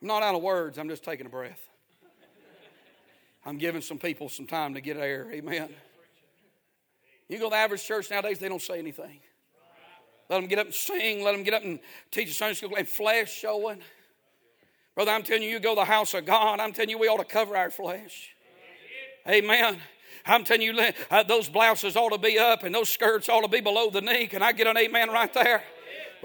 I'm 0.00 0.06
not 0.06 0.22
out 0.22 0.36
of 0.36 0.42
words, 0.42 0.78
I'm 0.78 0.88
just 0.88 1.02
taking 1.02 1.26
a 1.26 1.30
breath. 1.30 1.60
I'm 3.46 3.58
giving 3.58 3.80
some 3.80 3.98
people 3.98 4.28
some 4.28 4.46
time 4.46 4.74
to 4.74 4.80
get 4.80 4.96
air. 4.96 5.28
Amen. 5.32 5.68
You 7.28 7.38
go 7.38 7.44
to 7.44 7.50
the 7.50 7.56
average 7.56 7.84
church 7.84 8.10
nowadays, 8.10 8.40
they 8.40 8.48
don't 8.48 8.60
say 8.60 8.80
anything. 8.80 9.20
Let 10.28 10.40
them 10.40 10.48
get 10.48 10.58
up 10.58 10.66
and 10.66 10.74
sing. 10.74 11.22
Let 11.22 11.32
them 11.32 11.44
get 11.44 11.54
up 11.54 11.62
and 11.62 11.78
teach 12.10 12.28
a 12.28 12.34
Sunday 12.34 12.54
school 12.54 12.74
and 12.76 12.88
flesh 12.88 13.32
showing. 13.32 13.78
Brother, 14.96 15.12
I'm 15.12 15.22
telling 15.22 15.44
you, 15.44 15.50
you 15.50 15.60
go 15.60 15.76
to 15.76 15.80
the 15.80 15.84
house 15.84 16.12
of 16.14 16.26
God, 16.26 16.58
I'm 16.58 16.72
telling 16.72 16.90
you, 16.90 16.98
we 16.98 17.06
ought 17.06 17.18
to 17.18 17.24
cover 17.24 17.56
our 17.56 17.70
flesh. 17.70 18.30
Amen. 19.28 19.78
I'm 20.24 20.42
telling 20.42 20.62
you, 20.62 20.90
uh, 21.10 21.22
those 21.22 21.48
blouses 21.48 21.96
ought 21.96 22.10
to 22.10 22.18
be 22.18 22.38
up 22.40 22.64
and 22.64 22.74
those 22.74 22.88
skirts 22.88 23.28
ought 23.28 23.42
to 23.42 23.48
be 23.48 23.60
below 23.60 23.90
the 23.90 24.00
knee. 24.00 24.26
Can 24.26 24.42
I 24.42 24.50
get 24.50 24.66
an 24.66 24.76
amen 24.76 25.10
right 25.10 25.32
there? 25.32 25.62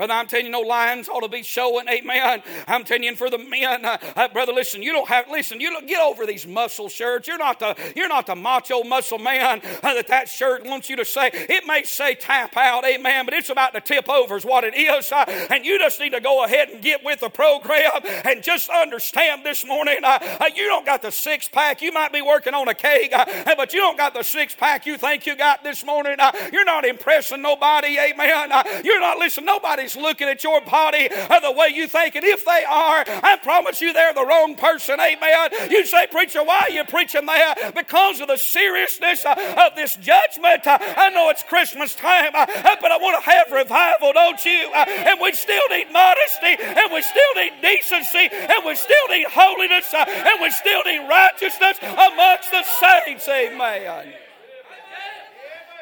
Brother, 0.01 0.15
I'm 0.15 0.25
telling 0.25 0.47
you, 0.47 0.51
no 0.51 0.61
lions 0.61 1.07
ought 1.07 1.19
to 1.19 1.27
be 1.27 1.43
showing. 1.43 1.87
Amen. 1.87 2.41
I'm 2.67 2.83
telling 2.83 3.03
you, 3.03 3.15
for 3.15 3.29
the 3.29 3.37
men, 3.37 3.85
uh, 3.85 3.99
uh, 4.15 4.29
brother, 4.29 4.51
listen, 4.51 4.81
you 4.81 4.91
don't 4.91 5.07
have, 5.07 5.29
listen, 5.29 5.61
you 5.61 5.69
don't, 5.69 5.85
get 5.85 6.01
over 6.01 6.25
these 6.25 6.47
muscle 6.47 6.89
shirts. 6.89 7.27
You're 7.27 7.37
not 7.37 7.59
the, 7.59 7.75
you're 7.95 8.07
not 8.07 8.25
the 8.25 8.35
macho 8.35 8.83
muscle 8.83 9.19
man 9.19 9.61
uh, 9.83 9.93
that 9.93 10.07
that 10.07 10.27
shirt 10.27 10.65
wants 10.65 10.89
you 10.89 10.95
to 10.95 11.05
say. 11.05 11.29
It 11.31 11.67
may 11.67 11.83
say 11.83 12.15
tap 12.15 12.57
out, 12.57 12.83
amen, 12.83 13.25
but 13.25 13.35
it's 13.35 13.51
about 13.51 13.75
to 13.75 13.81
tip 13.81 14.09
over 14.09 14.37
is 14.37 14.43
what 14.43 14.63
it 14.63 14.75
is. 14.75 15.11
Uh, 15.11 15.25
and 15.51 15.63
you 15.63 15.77
just 15.77 15.99
need 15.99 16.13
to 16.13 16.19
go 16.19 16.45
ahead 16.45 16.69
and 16.69 16.81
get 16.81 17.03
with 17.03 17.19
the 17.19 17.29
program 17.29 17.91
and 18.25 18.41
just 18.41 18.71
understand 18.71 19.43
this 19.45 19.67
morning, 19.67 19.97
uh, 20.03 20.17
uh, 20.39 20.45
you 20.55 20.67
don't 20.67 20.85
got 20.85 21.03
the 21.03 21.11
six 21.11 21.47
pack. 21.47 21.79
You 21.83 21.91
might 21.91 22.11
be 22.11 22.23
working 22.23 22.55
on 22.55 22.67
a 22.67 22.73
cake, 22.73 23.11
but 23.11 23.71
you 23.71 23.79
don't 23.79 23.97
got 23.97 24.15
the 24.15 24.23
six 24.23 24.55
pack 24.55 24.87
you 24.87 24.97
think 24.97 25.27
you 25.27 25.35
got 25.35 25.63
this 25.63 25.85
morning. 25.85 26.17
you're 26.51 26.65
not 26.65 26.85
impressing 26.85 27.43
nobody, 27.43 27.99
amen. 27.99 28.51
you're 28.83 28.99
not, 28.99 29.19
listen, 29.19 29.45
nobody 29.45 29.90
looking 29.95 30.27
at 30.27 30.43
your 30.43 30.61
body 30.61 31.09
the 31.09 31.51
way 31.51 31.69
you 31.73 31.87
think 31.87 32.15
And 32.15 32.25
If 32.25 32.45
they 32.45 32.63
are, 32.67 33.03
I 33.07 33.37
promise 33.41 33.81
you 33.81 33.93
they're 33.93 34.13
the 34.13 34.25
wrong 34.25 34.55
person. 34.55 34.99
Amen. 34.99 35.49
You 35.69 35.85
say, 35.85 36.07
Preacher, 36.07 36.43
why 36.43 36.67
are 36.69 36.71
you 36.71 36.83
preaching 36.83 37.25
that? 37.25 37.73
Because 37.75 38.21
of 38.21 38.27
the 38.27 38.37
seriousness 38.37 39.25
uh, 39.25 39.35
of 39.67 39.75
this 39.75 39.95
judgment. 39.97 40.61
I 40.65 41.09
know 41.09 41.29
it's 41.29 41.43
Christmas 41.43 41.95
time, 41.95 42.31
uh, 42.33 42.45
but 42.81 42.91
I 42.91 42.97
want 42.97 43.23
to 43.23 43.29
have 43.29 43.51
revival, 43.51 44.13
don't 44.13 44.43
you? 44.45 44.71
Uh, 44.73 44.85
and 44.87 45.19
we 45.21 45.33
still 45.33 45.67
need 45.69 45.91
modesty, 45.91 46.55
and 46.59 46.93
we 46.93 47.01
still 47.01 47.33
need 47.35 47.53
decency, 47.61 48.29
and 48.31 48.65
we 48.65 48.75
still 48.75 49.07
need 49.09 49.27
holiness, 49.27 49.93
and 49.93 50.41
we 50.41 50.51
still 50.51 50.83
need 50.85 51.07
righteousness 51.07 51.77
amongst 51.81 52.51
the 52.51 52.63
saints. 52.63 53.27
Amen. 53.27 54.30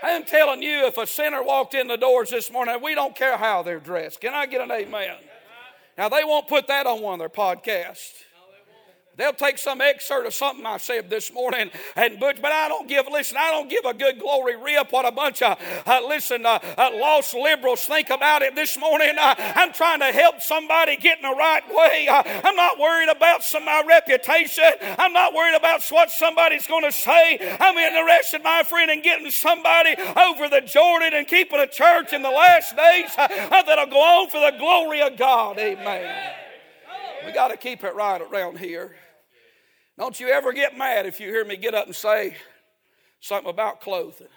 I'm 0.02 0.24
telling 0.24 0.62
you, 0.62 0.86
if 0.86 0.98
a 0.98 1.06
sinner 1.06 1.44
walked 1.44 1.74
in 1.74 1.88
the 1.88 1.98
doors 1.98 2.30
this 2.30 2.52
morning, 2.52 2.78
we 2.82 2.96
don't 2.96 3.16
care 3.16 3.38
how 3.38 3.64
they're 3.64 3.80
dressed. 3.80 4.22
Can 4.22 4.34
I 4.34 4.46
get 4.46 4.62
an 4.62 4.72
amen? 4.72 5.18
Now, 5.98 6.08
they 6.10 6.24
won't 6.24 6.48
put 6.48 6.68
that 6.68 6.88
on 6.88 7.02
one 7.02 7.16
of 7.16 7.20
their 7.20 7.30
podcasts. 7.30 8.24
They'll 9.20 9.34
take 9.34 9.58
some 9.58 9.82
excerpt 9.82 10.28
of 10.28 10.34
something 10.34 10.66
I 10.66 10.78
said 10.78 11.10
this 11.10 11.32
morning, 11.34 11.72
and 11.96 12.20
but, 12.20 12.42
but 12.42 12.52
I 12.52 12.68
don't 12.68 12.88
give. 12.88 13.06
Listen, 13.12 13.38
I 13.38 13.52
don't 13.52 13.70
give 13.70 13.86
a 13.86 13.94
good 13.94 14.20
glory 14.20 14.56
rip 14.56 14.92
what 14.92 15.06
a 15.06 15.12
bunch 15.12 15.42
of 15.42 15.60
uh, 15.86 16.00
listen 16.08 16.46
uh, 16.46 16.60
uh, 16.78 16.90
lost 16.94 17.34
liberals 17.34 17.86
think 17.86 18.10
about 18.10 18.42
it 18.42 18.56
this 18.56 18.78
morning. 18.78 19.16
Uh, 19.20 19.36
I'm 19.38 19.74
trying 19.74 20.00
to 20.00 20.06
help 20.06 20.42
somebody 20.42 20.96
get 20.96 21.18
in 21.18 21.24
the 21.24 21.36
right 21.36 21.64
way. 21.70 22.08
Uh, 22.10 22.24
I'm 22.26 22.56
not 22.56 22.80
worried 22.80 23.10
about 23.10 23.44
some 23.44 23.66
my 23.66 23.84
reputation. 23.86 24.64
I'm 24.82 25.14
not 25.14 25.34
worried 25.34 25.56
about 25.56 25.84
what 25.90 26.10
somebody's 26.12 26.66
going 26.66 26.86
to 26.86 26.92
say. 26.92 27.38
I'm 27.60 27.78
interested, 27.78 28.42
my 28.42 28.64
friend, 28.64 28.90
in 28.90 29.02
getting 29.02 29.30
somebody 29.32 29.96
over 30.16 30.48
the 30.48 30.62
Jordan 30.62 31.14
and 31.14 31.28
keeping 31.28 31.60
a 31.60 31.68
church 31.68 32.14
in 32.14 32.22
the 32.22 32.32
last 32.32 32.76
days 32.76 33.12
uh, 33.18 33.28
that'll 33.64 33.86
go 33.88 34.00
on 34.00 34.30
for 34.30 34.40
the 34.40 34.58
glory 34.58 35.02
of 35.02 35.18
God. 35.18 35.60
Amen. 35.60 36.16
We 37.26 37.34
got 37.34 37.50
to 37.50 37.58
keep 37.58 37.84
it 37.84 37.94
right 37.94 38.22
around 38.22 38.58
here. 38.58 38.96
Don't 40.00 40.18
you 40.18 40.30
ever 40.30 40.54
get 40.54 40.78
mad 40.78 41.06
if 41.06 41.20
you 41.20 41.28
hear 41.28 41.44
me 41.44 41.58
get 41.58 41.76
up 41.76 41.86
and 41.86 41.96
say 41.96 42.38
something 43.20 43.50
about 43.50 43.82
clothing. 43.82 44.28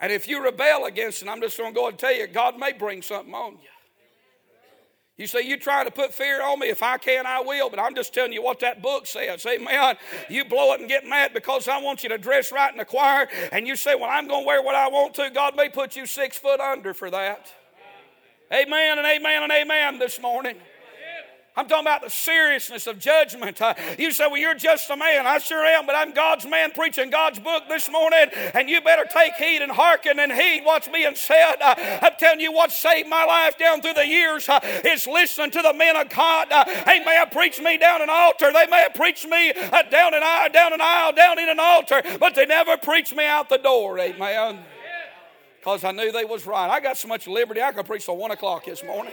And 0.00 0.10
if 0.10 0.26
you 0.26 0.42
rebel 0.42 0.86
against 0.86 1.22
it, 1.22 1.28
I'm 1.28 1.40
just 1.40 1.56
going 1.56 1.72
to 1.72 1.80
go 1.80 1.86
and 1.86 1.96
tell 1.96 2.12
you, 2.12 2.26
God 2.26 2.58
may 2.58 2.72
bring 2.72 3.02
something 3.02 3.32
on 3.32 3.52
you. 3.52 3.68
You 5.16 5.28
say, 5.28 5.42
You 5.42 5.56
try 5.58 5.84
to 5.84 5.92
put 5.92 6.12
fear 6.12 6.42
on 6.42 6.58
me. 6.58 6.70
If 6.70 6.82
I 6.82 6.98
can, 6.98 7.24
I 7.24 7.40
will. 7.40 7.70
But 7.70 7.78
I'm 7.78 7.94
just 7.94 8.12
telling 8.12 8.32
you 8.32 8.42
what 8.42 8.58
that 8.60 8.82
book 8.82 9.06
says. 9.06 9.46
Amen. 9.46 9.96
You 10.28 10.44
blow 10.44 10.72
it 10.72 10.80
and 10.80 10.88
get 10.88 11.06
mad 11.06 11.32
because 11.32 11.68
I 11.68 11.80
want 11.80 12.02
you 12.02 12.08
to 12.08 12.18
dress 12.18 12.50
right 12.50 12.72
in 12.72 12.78
the 12.78 12.84
choir. 12.84 13.28
And 13.52 13.68
you 13.68 13.76
say, 13.76 13.94
Well, 13.94 14.10
I'm 14.10 14.26
going 14.26 14.42
to 14.42 14.46
wear 14.46 14.60
what 14.60 14.74
I 14.74 14.88
want 14.88 15.14
to. 15.14 15.30
God 15.30 15.54
may 15.54 15.68
put 15.68 15.94
you 15.94 16.04
six 16.06 16.36
foot 16.36 16.58
under 16.58 16.94
for 16.94 17.10
that. 17.10 17.46
Amen 18.52 18.98
and 18.98 19.06
amen 19.06 19.44
and 19.44 19.52
amen 19.52 19.98
this 20.00 20.20
morning. 20.20 20.56
I'm 21.54 21.68
talking 21.68 21.84
about 21.84 22.00
the 22.00 22.08
seriousness 22.08 22.86
of 22.86 22.98
judgment. 22.98 23.60
You 23.98 24.10
say, 24.12 24.26
Well, 24.26 24.38
you're 24.38 24.54
just 24.54 24.88
a 24.88 24.96
man. 24.96 25.26
I 25.26 25.36
sure 25.36 25.62
am, 25.66 25.84
but 25.84 25.94
I'm 25.94 26.12
God's 26.12 26.46
man 26.46 26.70
preaching 26.70 27.10
God's 27.10 27.38
book 27.38 27.64
this 27.68 27.90
morning, 27.90 28.28
and 28.54 28.70
you 28.70 28.80
better 28.80 29.04
take 29.12 29.34
heed 29.34 29.60
and 29.60 29.70
hearken 29.70 30.18
and 30.18 30.32
heed 30.32 30.62
what's 30.64 30.88
being 30.88 31.14
said. 31.14 31.56
I'm 31.60 32.12
telling 32.18 32.40
you 32.40 32.52
what 32.52 32.72
saved 32.72 33.08
my 33.08 33.26
life 33.26 33.58
down 33.58 33.82
through 33.82 33.94
the 33.94 34.06
years 34.06 34.48
uh, 34.48 34.60
is 34.62 35.06
listening 35.06 35.50
to 35.50 35.60
the 35.60 35.74
men 35.74 35.94
of 35.94 36.08
God. 36.08 36.48
Uh, 36.50 36.64
they 36.86 37.04
may 37.04 37.16
have 37.16 37.30
preached 37.30 37.60
me 37.60 37.76
down 37.76 38.00
an 38.00 38.08
altar, 38.10 38.50
they 38.50 38.66
may 38.68 38.82
have 38.82 38.94
preached 38.94 39.28
me 39.28 39.52
uh, 39.52 39.82
down 39.90 40.14
an 40.14 40.22
aisle, 40.22 40.48
down 40.50 40.72
an 40.72 40.80
aisle, 40.80 41.12
down 41.12 41.38
in 41.38 41.50
an 41.50 41.60
altar, 41.60 42.00
but 42.18 42.34
they 42.34 42.46
never 42.46 42.78
preached 42.78 43.14
me 43.14 43.26
out 43.26 43.50
the 43.50 43.58
door. 43.58 43.98
Amen. 43.98 44.58
Because 45.58 45.84
I 45.84 45.92
knew 45.92 46.10
they 46.12 46.24
was 46.24 46.46
right. 46.46 46.70
I 46.70 46.80
got 46.80 46.96
so 46.96 47.08
much 47.08 47.26
liberty, 47.28 47.60
I 47.60 47.72
could 47.72 47.84
preach 47.84 48.06
till 48.06 48.16
one 48.16 48.30
o'clock 48.30 48.64
this 48.64 48.82
morning. 48.82 49.12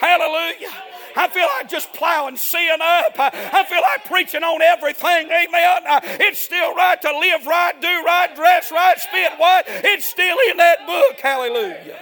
Hallelujah. 0.00 0.72
I 1.16 1.28
feel 1.28 1.46
like 1.58 1.68
just 1.68 1.92
plowing 1.94 2.36
sin 2.36 2.78
up. 2.80 3.14
I 3.18 3.64
feel 3.64 3.80
like 3.80 4.04
preaching 4.04 4.42
on 4.42 4.60
everything. 4.62 5.26
Amen. 5.26 5.82
It's 6.20 6.38
still 6.38 6.74
right 6.74 7.00
to 7.00 7.18
live 7.18 7.46
right, 7.46 7.80
do 7.80 7.88
right, 8.04 8.34
dress 8.36 8.70
right, 8.70 8.98
spit 8.98 9.32
what? 9.38 9.64
It's 9.68 10.04
still 10.04 10.36
in 10.50 10.58
that 10.58 10.86
book. 10.86 11.18
Hallelujah. 11.18 11.98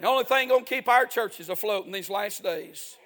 The 0.00 0.06
only 0.06 0.24
thing 0.24 0.48
going 0.48 0.64
to 0.64 0.68
keep 0.68 0.88
our 0.88 1.04
churches 1.04 1.50
afloat 1.50 1.84
in 1.84 1.92
these 1.92 2.08
last 2.08 2.42
days 2.42 2.96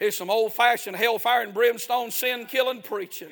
is 0.00 0.16
some 0.16 0.30
old 0.30 0.54
fashioned 0.54 0.96
hellfire 0.96 1.42
and 1.42 1.52
brimstone 1.52 2.10
sin 2.10 2.46
killing 2.46 2.80
preaching 2.80 3.28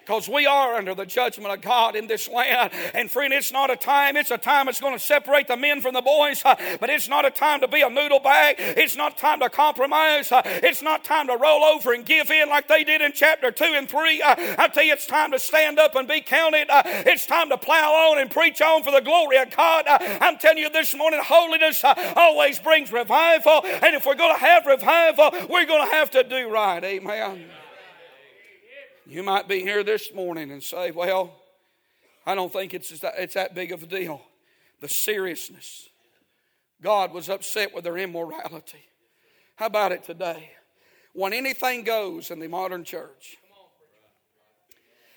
because 0.00 0.28
we 0.28 0.46
are 0.46 0.74
under 0.74 0.94
the 0.94 1.06
judgment 1.06 1.52
of 1.52 1.60
God 1.60 1.94
in 1.94 2.06
this 2.06 2.28
land. 2.28 2.72
And 2.94 3.10
friend, 3.10 3.32
it's 3.32 3.52
not 3.52 3.70
a 3.70 3.76
time, 3.76 4.16
it's 4.16 4.30
a 4.30 4.38
time 4.38 4.66
that's 4.66 4.80
going 4.80 4.94
to 4.94 4.98
separate 4.98 5.48
the 5.48 5.56
men 5.56 5.80
from 5.80 5.94
the 5.94 6.02
boys, 6.02 6.42
but 6.42 6.90
it's 6.90 7.08
not 7.08 7.24
a 7.24 7.30
time 7.30 7.60
to 7.60 7.68
be 7.68 7.82
a 7.82 7.90
noodle 7.90 8.20
bag. 8.20 8.56
It's 8.58 8.96
not 8.96 9.18
time 9.18 9.40
to 9.40 9.48
compromise. 9.48 10.28
It's 10.32 10.82
not 10.82 11.04
time 11.04 11.26
to 11.28 11.36
roll 11.36 11.62
over 11.62 11.92
and 11.92 12.04
give 12.04 12.30
in 12.30 12.48
like 12.48 12.68
they 12.68 12.84
did 12.84 13.00
in 13.00 13.12
chapter 13.12 13.50
2 13.50 13.64
and 13.64 13.88
3. 13.88 14.22
Uh, 14.22 14.34
I 14.58 14.68
tell 14.68 14.84
you, 14.84 14.92
it's 14.92 15.06
time 15.06 15.32
to 15.32 15.38
stand 15.38 15.78
up 15.78 15.94
and 15.94 16.08
be 16.08 16.20
counted. 16.20 16.66
It's 16.70 17.26
time 17.26 17.48
to 17.50 17.58
plow 17.58 18.10
on 18.10 18.18
and 18.18 18.30
preach 18.30 18.60
on 18.62 18.82
for 18.82 18.90
the 18.90 19.00
glory 19.00 19.38
of 19.38 19.54
God. 19.54 19.84
I'm 19.86 20.38
telling 20.38 20.58
you 20.58 20.70
this 20.70 20.94
morning, 20.94 21.20
holiness 21.22 21.84
always 22.16 22.58
brings 22.58 22.92
revival. 22.92 23.62
And 23.64 23.94
if 23.94 24.06
we're 24.06 24.14
going 24.14 24.34
to 24.34 24.40
have 24.40 24.66
revival, 24.66 25.30
we're 25.48 25.66
going 25.66 25.88
to 25.88 25.94
have 25.94 26.10
to 26.12 26.24
do 26.24 26.50
right. 26.50 26.82
Amen. 26.82 27.44
You 29.10 29.24
might 29.24 29.48
be 29.48 29.58
here 29.58 29.82
this 29.82 30.14
morning 30.14 30.52
and 30.52 30.62
say, 30.62 30.92
Well, 30.92 31.34
I 32.24 32.36
don't 32.36 32.52
think 32.52 32.72
it's, 32.72 32.92
it's 33.02 33.34
that 33.34 33.56
big 33.56 33.72
of 33.72 33.82
a 33.82 33.86
deal. 33.86 34.22
The 34.80 34.88
seriousness. 34.88 35.88
God 36.80 37.12
was 37.12 37.28
upset 37.28 37.74
with 37.74 37.82
their 37.82 37.98
immorality. 37.98 38.86
How 39.56 39.66
about 39.66 39.90
it 39.90 40.04
today? 40.04 40.52
When 41.12 41.32
anything 41.32 41.82
goes 41.82 42.30
in 42.30 42.38
the 42.38 42.46
modern 42.46 42.84
church, 42.84 43.36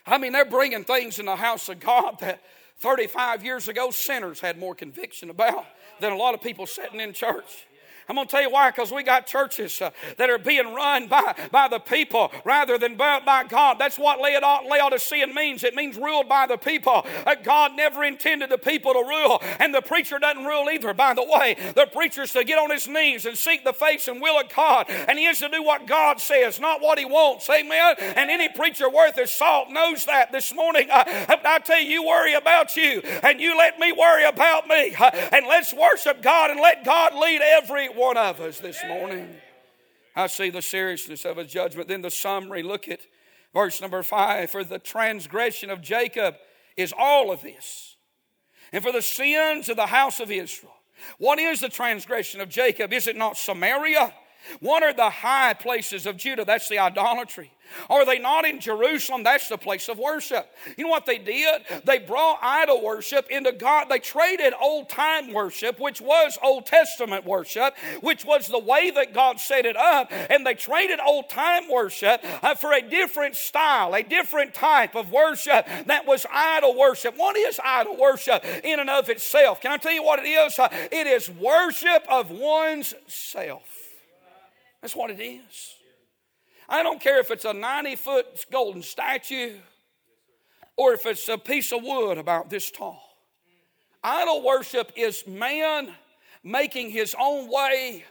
I 0.07 0.17
mean, 0.17 0.31
they're 0.31 0.43
bringing 0.43 0.83
things 0.83 1.19
in 1.19 1.27
the 1.27 1.35
house 1.35 1.69
of 1.69 1.79
God 1.79 2.17
that 2.21 2.41
35 2.79 3.45
years 3.45 3.67
ago 3.67 3.91
sinners 3.91 4.39
had 4.39 4.57
more 4.57 4.73
conviction 4.73 5.29
about 5.29 5.67
than 6.01 6.11
a 6.11 6.17
lot 6.17 6.33
of 6.33 6.41
people 6.41 6.65
sitting 6.65 6.99
in 6.99 7.13
church. 7.13 7.67
I'm 8.09 8.15
going 8.15 8.27
to 8.27 8.31
tell 8.31 8.41
you 8.41 8.49
why, 8.49 8.69
because 8.69 8.91
we 8.91 9.03
got 9.03 9.27
churches 9.27 9.81
uh, 9.81 9.91
that 10.17 10.29
are 10.29 10.37
being 10.37 10.73
run 10.73 11.07
by, 11.07 11.35
by 11.51 11.67
the 11.67 11.79
people 11.79 12.31
rather 12.43 12.77
than 12.77 12.95
by, 12.95 13.19
by 13.19 13.45
God. 13.45 13.77
That's 13.79 13.97
what 13.97 14.19
Laodicean 14.19 15.33
means. 15.33 15.63
It 15.63 15.75
means 15.75 15.97
ruled 15.97 16.27
by 16.27 16.47
the 16.47 16.57
people. 16.57 17.05
Uh, 17.25 17.35
God 17.41 17.75
never 17.75 18.03
intended 18.03 18.49
the 18.49 18.57
people 18.57 18.93
to 18.93 18.99
rule, 18.99 19.41
and 19.59 19.73
the 19.73 19.81
preacher 19.81 20.19
doesn't 20.19 20.45
rule 20.45 20.69
either, 20.69 20.93
by 20.93 21.13
the 21.13 21.23
way. 21.23 21.55
The 21.75 21.87
preacher's 21.91 22.33
to 22.33 22.43
get 22.43 22.59
on 22.59 22.71
his 22.71 22.87
knees 22.87 23.25
and 23.25 23.37
seek 23.37 23.63
the 23.63 23.73
face 23.73 24.07
and 24.07 24.21
will 24.21 24.39
of 24.39 24.53
God, 24.53 24.87
and 24.89 25.17
he 25.17 25.25
is 25.25 25.39
to 25.39 25.49
do 25.49 25.63
what 25.63 25.87
God 25.87 26.19
says, 26.19 26.59
not 26.59 26.81
what 26.81 26.99
he 26.99 27.05
wants. 27.05 27.49
Amen? 27.49 27.95
And 27.99 28.29
any 28.29 28.49
preacher 28.49 28.89
worth 28.89 29.15
his 29.15 29.31
salt 29.31 29.69
knows 29.69 30.05
that 30.05 30.31
this 30.31 30.53
morning. 30.53 30.89
Uh, 30.89 31.03
I 31.45 31.59
tell 31.63 31.79
you, 31.79 31.89
you 31.89 32.07
worry 32.07 32.33
about 32.33 32.75
you, 32.75 33.01
and 33.23 33.39
you 33.39 33.57
let 33.57 33.79
me 33.79 33.91
worry 33.91 34.25
about 34.25 34.67
me, 34.67 34.95
and 35.31 35.45
let's 35.47 35.73
worship 35.73 36.21
God 36.21 36.51
and 36.51 36.59
let 36.59 36.83
God 36.83 37.15
lead 37.15 37.41
every 37.41 37.89
one 37.95 38.17
of 38.17 38.39
us 38.39 38.59
this 38.59 38.79
morning. 38.87 39.35
I 40.15 40.27
see 40.27 40.49
the 40.49 40.61
seriousness 40.61 41.25
of 41.25 41.37
his 41.37 41.51
judgment. 41.51 41.87
Then 41.87 42.01
the 42.01 42.11
summary 42.11 42.63
look 42.63 42.87
at 42.87 42.99
verse 43.53 43.81
number 43.81 44.03
five. 44.03 44.49
For 44.49 44.63
the 44.63 44.79
transgression 44.79 45.69
of 45.69 45.81
Jacob 45.81 46.35
is 46.77 46.93
all 46.97 47.31
of 47.31 47.41
this, 47.41 47.97
and 48.71 48.83
for 48.83 48.91
the 48.91 49.01
sins 49.01 49.69
of 49.69 49.75
the 49.75 49.87
house 49.87 50.19
of 50.19 50.31
Israel. 50.31 50.73
What 51.17 51.39
is 51.39 51.59
the 51.59 51.69
transgression 51.69 52.41
of 52.41 52.49
Jacob? 52.49 52.93
Is 52.93 53.07
it 53.07 53.17
not 53.17 53.37
Samaria? 53.37 54.13
What 54.59 54.83
are 54.83 54.93
the 54.93 55.09
high 55.09 55.53
places 55.53 56.05
of 56.05 56.17
Judah? 56.17 56.45
That's 56.45 56.69
the 56.69 56.79
idolatry. 56.79 57.51
Are 57.89 58.05
they 58.05 58.19
not 58.19 58.45
in 58.45 58.59
Jerusalem? 58.59 59.23
That's 59.23 59.49
the 59.49 59.57
place 59.57 59.89
of 59.89 59.97
worship. 59.97 60.49
You 60.77 60.85
know 60.85 60.89
what 60.89 61.05
they 61.05 61.17
did? 61.17 61.63
They 61.85 61.99
brought 61.99 62.39
idol 62.41 62.83
worship 62.83 63.27
into 63.29 63.51
God. 63.51 63.87
They 63.89 63.99
traded 63.99 64.53
old 64.59 64.89
time 64.89 65.33
worship, 65.33 65.79
which 65.79 66.01
was 66.01 66.37
Old 66.41 66.65
Testament 66.65 67.25
worship, 67.25 67.75
which 68.01 68.25
was 68.25 68.47
the 68.47 68.59
way 68.59 68.91
that 68.91 69.13
God 69.13 69.39
set 69.39 69.65
it 69.65 69.75
up, 69.75 70.11
and 70.11 70.45
they 70.45 70.53
traded 70.53 70.99
old 70.99 71.29
time 71.29 71.69
worship 71.69 72.23
uh, 72.43 72.55
for 72.55 72.73
a 72.73 72.81
different 72.81 73.35
style, 73.35 73.93
a 73.93 74.03
different 74.03 74.53
type 74.53 74.95
of 74.95 75.11
worship 75.11 75.65
that 75.87 76.05
was 76.05 76.25
idol 76.31 76.77
worship. 76.77 77.15
What 77.17 77.35
is 77.37 77.59
idol 77.63 77.97
worship 77.97 78.43
in 78.63 78.79
and 78.79 78.89
of 78.89 79.09
itself? 79.09 79.61
Can 79.61 79.71
I 79.71 79.77
tell 79.77 79.93
you 79.93 80.03
what 80.03 80.19
it 80.19 80.27
is? 80.27 80.59
Uh, 80.59 80.69
it 80.91 81.07
is 81.07 81.29
worship 81.29 82.05
of 82.09 82.29
one's 82.31 82.93
self. 83.07 83.82
That's 84.83 84.97
what 84.97 85.11
it 85.11 85.21
is. 85.21 85.75
I 86.67 86.83
don't 86.83 86.99
care 86.99 87.21
if 87.21 87.31
it's 87.31 87.45
a 87.45 87.53
90 87.53 87.95
foot 87.95 88.45
golden 88.51 88.81
statue 88.81 89.55
or 90.75 90.91
if 90.93 91.05
it's 91.05 91.29
a 91.29 91.37
piece 91.37 91.71
of 91.71 91.83
wood 91.83 92.17
about 92.17 92.49
this 92.49 92.69
tall. 92.69 93.01
Idol 94.03 94.43
worship 94.43 94.91
is 94.97 95.25
man 95.25 95.93
making 96.43 96.89
his 96.89 97.15
own 97.17 97.49
way, 97.49 98.03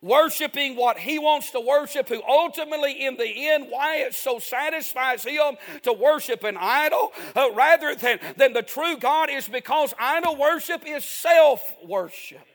worshiping 0.00 0.76
what 0.76 0.98
he 0.98 1.18
wants 1.18 1.50
to 1.50 1.60
worship, 1.60 2.08
who 2.08 2.22
ultimately, 2.26 3.04
in 3.04 3.18
the 3.18 3.48
end, 3.50 3.66
why 3.68 3.96
it 3.96 4.14
so 4.14 4.38
satisfies 4.38 5.24
him 5.24 5.56
to 5.82 5.92
worship 5.92 6.42
an 6.42 6.56
idol 6.58 7.12
uh, 7.36 7.52
rather 7.52 7.94
than, 7.94 8.18
than 8.38 8.54
the 8.54 8.62
true 8.62 8.96
God 8.96 9.28
is 9.28 9.46
because 9.46 9.92
idol 9.98 10.36
worship 10.36 10.84
is 10.86 11.04
self 11.04 11.60
worship. 11.84 12.46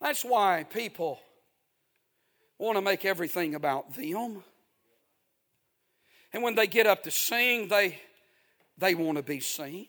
That's 0.00 0.24
why 0.24 0.64
people 0.64 1.20
want 2.58 2.76
to 2.76 2.82
make 2.82 3.04
everything 3.04 3.54
about 3.54 3.94
them. 3.94 4.42
And 6.32 6.42
when 6.42 6.54
they 6.54 6.66
get 6.66 6.86
up 6.86 7.02
to 7.04 7.10
sing, 7.10 7.68
they, 7.68 8.00
they 8.78 8.94
want 8.94 9.16
to 9.18 9.22
be 9.22 9.40
seen. 9.40 9.86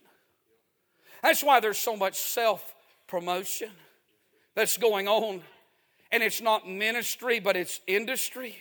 That's 1.24 1.44
why 1.44 1.60
there's 1.60 1.80
so 1.80 1.96
much 1.96 2.16
self 2.16 2.76
promotion 3.08 3.72
that's 4.54 4.78
going 4.78 5.08
on. 5.08 5.42
And 6.12 6.22
it's 6.22 6.42
not 6.42 6.70
ministry, 6.70 7.40
but 7.40 7.58
it's 7.58 7.82
industry. 7.88 8.58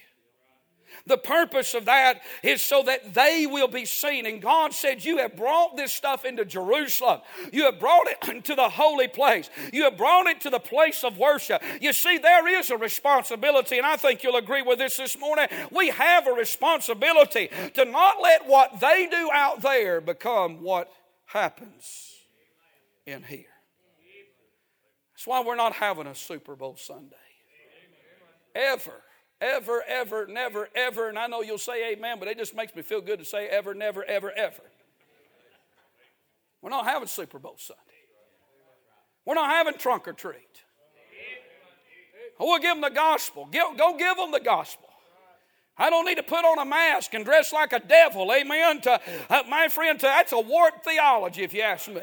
The 1.07 1.19
purpose 1.19 1.75
of 1.75 1.85
that 1.85 2.23
is 2.43 2.63
so 2.63 2.83
that 2.85 3.13
they 3.13 3.47
will 3.47 3.69
be 3.69 3.85
seen. 3.85 4.25
And 4.25 4.41
God 4.41 4.73
said, 4.73 5.05
You 5.05 5.19
have 5.19 5.37
brought 5.37 5.77
this 5.77 5.93
stuff 5.93 6.25
into 6.25 6.47
Jerusalem. 6.47 7.21
You 7.53 7.65
have 7.65 7.79
brought 7.79 8.07
it 8.07 8.29
into 8.35 8.55
the 8.55 8.71
holy 8.71 9.09
place. 9.09 9.51
You 9.71 9.85
have 9.85 9.99
brought 9.99 10.27
it 10.27 10.41
to 10.43 10.51
the 10.51 10.59
place 10.59 11.05
of 11.05 11.19
worship. 11.19 11.63
You 11.81 11.93
see, 11.93 12.17
there 12.17 12.49
is 12.59 12.71
a 12.71 12.79
responsibility, 12.79 13.77
and 13.77 13.87
I 13.87 13.97
think 13.97 14.23
you'll 14.23 14.37
agree 14.37 14.63
with 14.63 14.79
this 14.79 14.97
this 14.97 15.19
morning. 15.19 15.47
We 15.71 15.91
have 15.91 16.27
a 16.27 16.33
responsibility 16.33 17.51
to 17.75 17.85
not 17.85 18.23
let 18.23 18.47
what 18.47 18.81
they 18.81 19.07
do 19.11 19.31
out 19.31 19.61
there 19.61 20.01
become 20.01 20.63
what 20.63 20.91
happens 21.27 22.15
in 23.05 23.23
here. 23.23 23.45
That's 25.15 25.27
why 25.27 25.43
we're 25.43 25.57
not 25.57 25.75
having 25.75 26.07
a 26.07 26.15
Super 26.15 26.57
Bowl 26.57 26.77
Sunday. 26.77 27.17
Ever 28.55 29.03
ever, 29.45 29.85
ever, 29.87 30.27
never, 30.27 30.69
ever. 30.75 31.09
And 31.09 31.19
I 31.19 31.27
know 31.27 31.43
you'll 31.43 31.59
say 31.59 31.93
amen, 31.93 32.19
but 32.19 32.29
it 32.29 32.39
just 32.39 32.57
makes 32.57 32.75
me 32.75 32.83
feel 32.83 33.01
good 33.01 33.19
to 33.19 33.25
say 33.25 33.47
ever, 33.49 33.75
never, 33.75 34.03
ever, 34.05 34.33
ever. 34.33 34.63
We're 36.63 36.71
not 36.71 36.87
having 36.87 37.09
Super 37.09 37.39
Bowl 37.39 37.57
Sunday. 37.59 37.81
We're 39.27 39.35
not 39.35 39.51
having 39.51 39.75
trunk 39.75 40.09
or 40.09 40.13
treat. 40.15 40.39
We'll 42.41 42.59
give 42.59 42.75
them 42.75 42.81
the 42.81 42.91
gospel. 42.91 43.49
Go 43.53 43.97
give 43.97 44.17
them 44.17 44.33
the 44.33 44.41
gospel. 44.41 44.89
I 45.77 45.91
don't 45.91 46.05
need 46.07 46.17
to 46.17 46.23
put 46.23 46.45
on 46.45 46.59
a 46.59 46.65
mask 46.65 47.15
and 47.15 47.25
dress 47.25 47.53
like 47.53 47.73
a 47.73 47.81
devil. 47.81 48.33
Amen. 48.33 48.81
To, 48.83 49.01
uh, 49.29 49.43
my 49.49 49.69
friend, 49.69 49.99
to, 50.01 50.07
that's 50.07 50.33
a 50.33 50.41
warped 50.41 50.85
theology, 50.85 51.43
if 51.43 51.53
you 51.53 51.63
ask 51.63 51.89
me. 51.89 52.01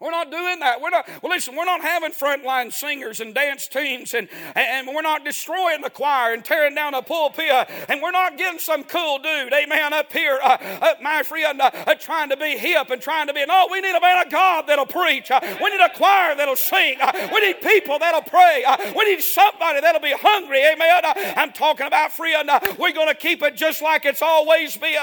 We're 0.00 0.12
not 0.12 0.30
doing 0.30 0.60
that. 0.60 0.80
We're 0.80 0.88
not, 0.88 1.06
well, 1.22 1.30
listen, 1.30 1.54
we're 1.54 1.66
not 1.66 1.82
having 1.82 2.12
frontline 2.12 2.72
singers 2.72 3.20
and 3.20 3.34
dance 3.34 3.68
teams, 3.68 4.14
and, 4.14 4.30
and 4.54 4.86
we're 4.86 5.02
not 5.02 5.26
destroying 5.26 5.82
the 5.82 5.90
choir 5.90 6.32
and 6.32 6.42
tearing 6.42 6.74
down 6.74 6.94
a 6.94 7.02
pulpit, 7.02 7.68
and 7.86 8.00
we're 8.00 8.10
not 8.10 8.38
getting 8.38 8.58
some 8.58 8.82
cool 8.84 9.18
dude, 9.18 9.52
amen, 9.52 9.92
up 9.92 10.10
here, 10.10 10.38
uh, 10.42 10.94
my 11.02 11.22
friend, 11.22 11.60
uh, 11.60 11.70
uh, 11.86 11.94
trying 11.96 12.30
to 12.30 12.38
be 12.38 12.56
hip 12.56 12.88
and 12.88 13.02
trying 13.02 13.26
to 13.26 13.34
be. 13.34 13.44
No, 13.44 13.68
we 13.70 13.82
need 13.82 13.94
a 13.94 14.00
man 14.00 14.24
of 14.24 14.32
God 14.32 14.66
that'll 14.66 14.86
preach. 14.86 15.30
Uh, 15.30 15.38
we 15.62 15.68
need 15.68 15.84
a 15.84 15.90
choir 15.90 16.34
that'll 16.34 16.56
sing. 16.56 16.96
Uh, 16.98 17.28
we 17.34 17.40
need 17.40 17.60
people 17.60 17.98
that'll 17.98 18.22
pray. 18.22 18.64
Uh, 18.66 18.94
we 18.96 19.04
need 19.04 19.20
somebody 19.20 19.82
that'll 19.82 20.00
be 20.00 20.14
hungry, 20.18 20.64
amen. 20.64 21.02
I'm 21.36 21.52
talking 21.52 21.86
about, 21.86 22.10
friend, 22.10 22.48
we're 22.78 22.92
going 22.92 23.08
to 23.08 23.14
keep 23.14 23.42
it 23.42 23.54
just 23.54 23.82
like 23.82 24.06
it's 24.06 24.22
always 24.22 24.78
been. 24.78 24.96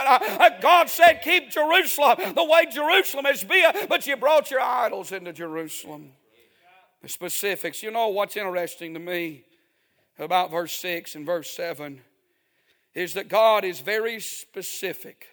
God 0.60 0.90
said, 0.90 1.22
keep 1.24 1.52
Jerusalem 1.52 2.34
the 2.34 2.44
way 2.44 2.66
Jerusalem 2.66 3.26
has 3.26 3.44
been, 3.44 3.72
but 3.88 4.08
you 4.08 4.18
brought 4.18 4.50
your 4.50 4.62
eyes 4.62 4.87
idols 4.88 5.12
into 5.12 5.34
Jerusalem. 5.34 6.14
The 7.02 7.10
specifics. 7.10 7.84
You 7.84 7.92
know 7.92 8.08
what's 8.08 8.38
interesting 8.38 8.94
to 8.94 9.00
me 9.00 9.44
about 10.18 10.50
verse 10.50 10.74
6 10.74 11.14
and 11.16 11.26
verse 11.26 11.50
7 11.50 12.02
is 12.96 13.14
that 13.14 13.28
God 13.28 13.66
is 13.66 13.82
very 13.82 14.20
specific 14.22 15.28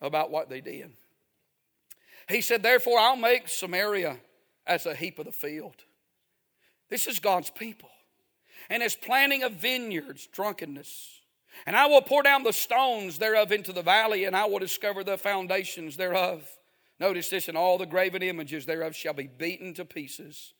about 0.00 0.30
what 0.30 0.48
they 0.48 0.62
did. 0.62 0.90
He 2.28 2.40
said, 2.40 2.62
Therefore, 2.62 2.98
I'll 2.98 3.16
make 3.16 3.48
Samaria 3.48 4.16
as 4.66 4.86
a 4.86 4.94
heap 4.94 5.18
of 5.18 5.26
the 5.26 5.32
field. 5.32 5.76
This 6.88 7.06
is 7.06 7.18
God's 7.18 7.50
people. 7.50 7.90
And 8.70 8.82
his 8.82 8.96
planting 8.96 9.42
of 9.42 9.52
vineyards, 9.52 10.26
drunkenness. 10.26 11.20
And 11.66 11.76
I 11.76 11.86
will 11.86 12.02
pour 12.02 12.22
down 12.22 12.44
the 12.44 12.52
stones 12.52 13.18
thereof 13.18 13.52
into 13.52 13.72
the 13.72 13.82
valley, 13.82 14.24
and 14.24 14.34
I 14.34 14.46
will 14.46 14.58
discover 14.58 15.04
the 15.04 15.18
foundations 15.18 15.96
thereof. 15.96 16.48
Notice 17.00 17.30
this, 17.30 17.48
and 17.48 17.56
all 17.56 17.78
the 17.78 17.86
graven 17.86 18.22
images 18.22 18.66
thereof 18.66 18.94
shall 18.94 19.14
be 19.14 19.26
beaten 19.26 19.74
to 19.74 19.84
pieces. 19.84 20.54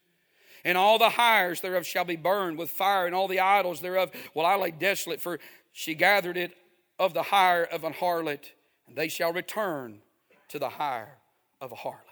And 0.65 0.79
all 0.79 0.99
the 0.99 1.11
hires 1.11 1.61
thereof 1.61 1.87
shall 1.87 2.05
be 2.05 2.17
burned 2.17 2.59
with 2.59 2.71
fire, 2.71 3.07
and 3.07 3.15
all 3.15 3.29
the 3.29 3.41
idols 3.41 3.81
thereof 3.81 4.11
will 4.35 4.47
I 4.47 4.57
lay 4.57 4.71
desolate, 4.71 5.21
for 5.21 5.39
she 5.73 5.95
gathered 5.95 6.37
it 6.37 6.57
of 6.99 7.15
the 7.15 7.23
hire 7.25 7.65
of 7.65 7.85
an 7.85 7.93
harlot, 7.93 8.53
and 8.87 8.97
they 8.97 9.09
shall 9.09 9.33
return 9.33 10.01
to 10.49 10.59
the 10.59 10.69
hire 10.69 11.19
of 11.61 11.73
a 11.73 11.77
harlot. 11.77 12.08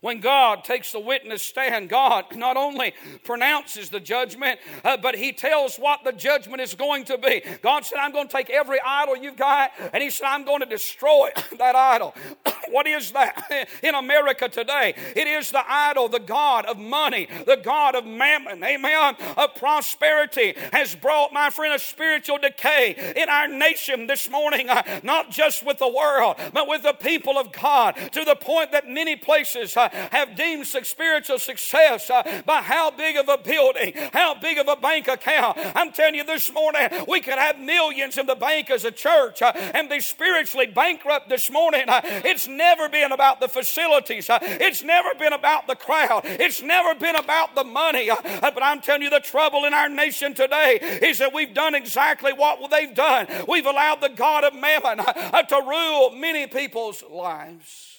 When 0.00 0.20
God 0.20 0.62
takes 0.64 0.92
the 0.92 1.00
witness 1.00 1.42
stand, 1.42 1.88
God 1.88 2.36
not 2.36 2.56
only 2.56 2.94
pronounces 3.24 3.90
the 3.90 4.00
judgment, 4.00 4.60
uh, 4.84 4.96
but 4.96 5.16
He 5.16 5.32
tells 5.32 5.76
what 5.76 6.04
the 6.04 6.12
judgment 6.12 6.62
is 6.62 6.74
going 6.74 7.04
to 7.06 7.18
be. 7.18 7.42
God 7.62 7.84
said, 7.84 7.98
I'm 7.98 8.12
going 8.12 8.28
to 8.28 8.32
take 8.32 8.50
every 8.50 8.78
idol 8.84 9.16
you've 9.16 9.36
got, 9.36 9.72
and 9.92 10.02
He 10.02 10.10
said, 10.10 10.26
I'm 10.26 10.44
going 10.44 10.60
to 10.60 10.66
destroy 10.66 11.30
that 11.58 11.74
idol. 11.74 12.14
what 12.70 12.86
is 12.86 13.12
that 13.12 13.68
in 13.82 13.94
America 13.94 14.48
today? 14.48 14.94
It 15.16 15.26
is 15.26 15.50
the 15.50 15.64
idol, 15.68 16.08
the 16.08 16.20
God 16.20 16.66
of 16.66 16.78
money, 16.78 17.28
the 17.46 17.56
God 17.56 17.94
of 17.94 18.06
mammon, 18.06 18.62
amen, 18.62 19.16
of 19.36 19.54
prosperity 19.56 20.54
has 20.72 20.94
brought, 20.94 21.32
my 21.32 21.50
friend, 21.50 21.74
a 21.74 21.78
spiritual 21.78 22.38
decay 22.38 23.14
in 23.16 23.28
our 23.28 23.48
nation 23.48 24.06
this 24.06 24.30
morning, 24.30 24.68
uh, 24.68 24.82
not 25.02 25.30
just 25.30 25.66
with 25.66 25.78
the 25.78 25.88
world, 25.88 26.36
but 26.52 26.68
with 26.68 26.82
the 26.82 26.92
people 26.92 27.36
of 27.36 27.52
God, 27.52 27.96
to 28.12 28.24
the 28.24 28.36
point 28.36 28.72
that 28.72 28.88
many 28.88 29.16
places 29.16 29.76
uh, 29.76 29.87
have 30.12 30.36
deemed 30.36 30.66
spiritual 30.66 31.38
success 31.38 32.10
uh, 32.10 32.42
by 32.44 32.62
how 32.62 32.90
big 32.90 33.16
of 33.16 33.28
a 33.28 33.38
building, 33.38 33.92
how 34.12 34.34
big 34.34 34.58
of 34.58 34.68
a 34.68 34.76
bank 34.76 35.08
account. 35.08 35.58
I'm 35.74 35.92
telling 35.92 36.14
you 36.14 36.24
this 36.24 36.52
morning, 36.52 36.88
we 37.06 37.20
could 37.20 37.38
have 37.38 37.58
millions 37.58 38.18
in 38.18 38.26
the 38.26 38.34
bank 38.34 38.70
as 38.70 38.84
a 38.84 38.90
church 38.90 39.42
uh, 39.42 39.52
and 39.54 39.88
be 39.88 40.00
spiritually 40.00 40.66
bankrupt 40.66 41.28
this 41.28 41.50
morning. 41.50 41.88
Uh, 41.88 42.00
it's 42.04 42.48
never 42.48 42.88
been 42.88 43.12
about 43.12 43.40
the 43.40 43.48
facilities, 43.48 44.26
it's 44.30 44.82
never 44.82 45.10
been 45.18 45.32
about 45.32 45.66
the 45.66 45.76
crowd, 45.76 46.22
it's 46.24 46.62
never 46.62 46.94
been 46.98 47.16
about 47.16 47.54
the 47.54 47.64
money. 47.64 48.08
But 48.08 48.62
I'm 48.62 48.80
telling 48.80 49.02
you, 49.02 49.10
the 49.10 49.20
trouble 49.20 49.64
in 49.64 49.74
our 49.74 49.88
nation 49.88 50.34
today 50.34 50.78
is 51.02 51.18
that 51.18 51.32
we've 51.32 51.54
done 51.54 51.74
exactly 51.74 52.32
what 52.32 52.70
they've 52.70 52.94
done. 52.94 53.26
We've 53.48 53.66
allowed 53.66 54.00
the 54.00 54.08
God 54.08 54.44
of 54.44 54.54
mammon 54.54 54.98
to 54.98 55.62
rule 55.66 56.10
many 56.10 56.46
people's 56.46 57.02
lives. 57.10 57.97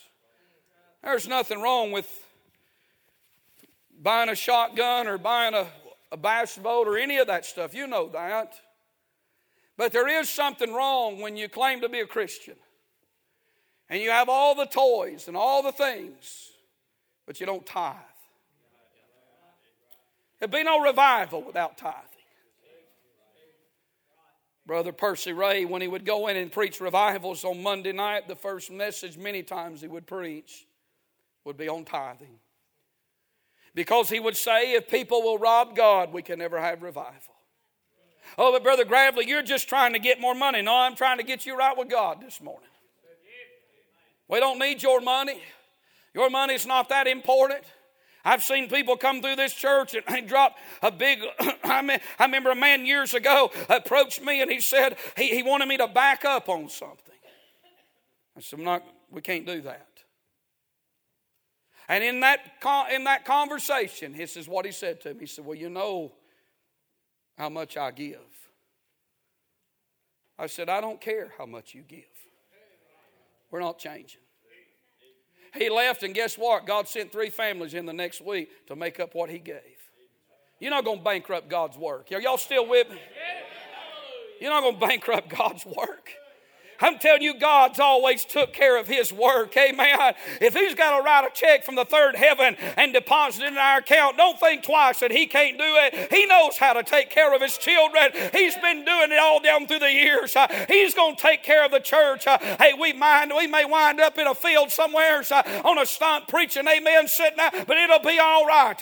There's 1.04 1.28
nothing 1.28 1.62
wrong 1.62 1.92
with 1.92 2.08
buying 4.02 4.30
a 4.30 4.36
shotgun 4.36 5.08
or 5.08 5.18
buying 5.18 5.54
a, 5.54 5.68
a 6.12 6.18
bass 6.18 6.58
boat 6.58 6.88
or 6.88 6.98
any 6.98 7.18
of 7.18 7.28
that 7.28 7.46
stuff. 7.46 7.74
You 7.74 7.88
know 7.88 8.10
that. 8.10 8.54
But 9.78 9.92
there 9.94 10.08
is 10.08 10.30
something 10.30 10.74
wrong 10.74 11.22
when 11.22 11.38
you 11.38 11.48
claim 11.48 11.82
to 11.82 11.90
be 11.90 12.02
a 12.02 12.06
Christian 12.06 12.56
and 13.90 14.02
you 14.02 14.10
have 14.12 14.30
all 14.30 14.56
the 14.56 14.66
toys 14.66 15.28
and 15.28 15.38
all 15.38 15.64
the 15.64 15.72
things, 15.72 16.52
but 17.26 17.40
you 17.40 17.46
don't 17.46 17.66
tithe. 17.66 17.96
There'd 20.38 20.52
be 20.52 20.64
no 20.64 20.82
revival 20.82 21.42
without 21.42 21.78
tithing. 21.78 22.04
Brother 24.66 24.92
Percy 24.92 25.34
Ray, 25.34 25.66
when 25.66 25.82
he 25.82 25.88
would 25.88 26.06
go 26.06 26.28
in 26.28 26.38
and 26.38 26.52
preach 26.52 26.80
revivals 26.80 27.44
on 27.44 27.64
Monday 27.64 27.92
night, 27.92 28.28
the 28.28 28.36
first 28.36 28.70
message 28.70 29.18
many 29.18 29.42
times 29.42 29.82
he 29.82 29.88
would 29.88 30.06
preach 30.06 30.68
would 31.46 31.58
be 31.58 31.68
on 31.68 31.86
tithing. 31.86 32.40
Because 33.76 34.10
he 34.10 34.20
would 34.20 34.36
say, 34.36 34.74
if 34.74 34.88
people 34.88 35.22
will 35.22 35.38
rob 35.38 35.76
God, 35.76 36.12
we 36.12 36.22
can 36.22 36.40
never 36.40 36.60
have 36.60 36.82
revival. 36.82 37.36
Oh, 38.38 38.52
but 38.52 38.64
Brother 38.64 38.86
Gravley, 38.86 39.28
you're 39.28 39.44
just 39.44 39.68
trying 39.68 39.94
to 39.94 40.00
get 40.00 40.20
more 40.20 40.36
money. 40.36 40.62
No, 40.62 40.76
I'm 40.76 40.96
trying 40.96 41.18
to 41.18 41.24
get 41.24 41.46
you 41.46 41.58
right 41.58 41.78
with 41.78 41.90
God 41.90 42.22
this 42.22 42.42
morning. 42.42 42.70
We 44.28 44.40
don't 44.40 44.60
need 44.60 44.84
your 44.84 45.02
money. 45.02 45.42
Your 46.14 46.30
money's 46.30 46.66
not 46.66 46.90
that 46.90 47.08
important. 47.08 47.64
I've 48.24 48.44
seen 48.44 48.68
people 48.68 48.98
come 48.98 49.22
through 49.22 49.38
this 49.38 49.54
church 49.54 49.96
and 49.96 50.04
they 50.08 50.22
drop 50.22 50.58
a 50.82 50.92
big. 50.92 51.20
I, 51.64 51.82
mean, 51.82 52.00
I 52.20 52.26
remember 52.26 52.52
a 52.52 52.56
man 52.56 52.86
years 52.86 53.14
ago 53.14 53.52
approached 53.70 54.24
me 54.24 54.42
and 54.42 54.52
he 54.52 54.60
said 54.60 54.98
he, 55.18 55.30
he 55.30 55.44
wanted 55.44 55.68
me 55.68 55.78
to 55.78 55.88
back 55.88 56.26
up 56.26 56.50
on 56.50 56.70
something. 56.70 57.16
I 58.38 58.42
said, 58.42 58.60
I'm 58.60 58.66
not, 58.66 58.84
we 59.10 59.22
can't 59.22 59.46
do 59.46 59.62
that. 59.62 59.88
And 61.90 62.04
in 62.04 62.20
that, 62.20 62.40
in 62.94 63.06
that 63.06 63.26
conversation, 63.26 64.16
this 64.16 64.38
is 64.38 64.48
what 64.48 64.64
he 64.66 64.72
said 64.72 65.02
to 65.02 65.14
me. 65.14 65.22
He 65.22 65.26
said, 65.26 65.44
Well, 65.44 65.58
you 65.58 65.70
know 65.70 66.12
how 67.36 67.50
much 67.50 67.78
I 67.78 67.90
give. 67.90 68.20
I 70.38 70.46
said, 70.46 70.70
I 70.70 70.80
don't 70.80 71.02
care 71.02 71.34
how 71.38 71.48
much 71.48 71.74
you 71.74 71.82
give. 71.82 72.06
We're 73.50 73.60
not 73.60 73.80
changing. 73.80 74.22
He 75.56 75.70
left, 75.70 76.04
and 76.04 76.14
guess 76.14 76.38
what? 76.38 76.68
God 76.68 76.88
sent 76.88 77.12
three 77.12 77.32
families 77.32 77.74
in 77.74 77.88
the 77.88 77.94
next 77.94 78.22
week 78.22 78.68
to 78.68 78.76
make 78.76 79.00
up 79.00 79.16
what 79.16 79.32
He 79.32 79.40
gave. 79.40 79.64
You're 80.60 80.70
not 80.70 80.86
going 80.86 81.00
to 81.00 81.04
bankrupt 81.04 81.50
God's 81.50 81.76
work. 81.76 82.10
Are 82.14 82.22
y'all 82.22 82.38
still 82.38 82.68
with 82.68 82.88
me? 82.90 83.00
You're 84.40 84.52
not 84.52 84.62
going 84.62 84.76
to 84.76 84.80
bankrupt 84.80 85.30
God's 85.30 85.66
work. 85.66 86.12
I'm 86.82 86.98
telling 87.00 87.22
you, 87.22 87.34
God's 87.38 87.80
always 87.80 88.26
took 88.26 88.54
care 88.54 88.78
of 88.78 88.88
His 88.88 89.12
work. 89.12 89.56
Amen. 89.58 90.14
If 90.42 90.54
He's 90.54 90.76
got 90.76 90.98
to 90.98 91.04
write 91.04 91.26
a 91.26 91.32
check 91.34 91.64
from 91.64 91.76
the 91.76 91.86
third 91.86 92.16
heaven 92.16 92.56
and 92.78 92.94
deposit 92.94 93.44
it 93.44 93.54
in 93.54 93.58
our 93.58 93.80
account, 93.80 94.18
don't 94.18 94.40
think 94.40 94.64
twice 94.64 95.00
that 95.00 95.12
He 95.12 95.28
can't 95.28 95.58
do 95.58 95.64
it. 95.66 96.12
He 96.12 96.26
knows 96.26 96.58
how 96.58 96.74
to 96.74 96.84
take 96.84 97.10
care 97.10 97.34
of 97.34 97.42
His 97.42 97.58
children. 97.58 98.12
He's 98.34 98.56
been 98.58 98.86
doing 98.86 99.12
it 99.12 99.20
all 99.20 99.40
down 99.42 99.68
through 99.68 99.80
the 99.80 99.92
years. 99.92 100.36
Uh, 100.36 100.48
he's 100.68 100.94
going 100.94 101.16
to 101.16 101.22
take 101.22 101.44
care 101.44 101.66
of 101.66 101.72
the 101.72 101.80
church. 101.80 102.28
Uh, 102.28 102.38
hey, 102.60 102.74
we 102.80 102.94
mind 102.94 103.32
we 103.36 103.48
may 103.48 103.66
wind 103.66 104.00
up 104.00 104.18
in 104.18 104.28
a 104.28 104.36
field 104.36 104.72
somewhere 104.72 105.24
uh, 105.32 105.62
on 105.66 105.78
a 105.78 105.86
stump 105.86 106.28
preaching, 106.28 106.68
amen, 106.68 107.08
sitting 107.08 107.38
there, 107.38 107.66
but 107.66 107.78
it'll 107.78 108.00
be 108.00 108.20
all 108.20 108.46
right. 108.46 108.78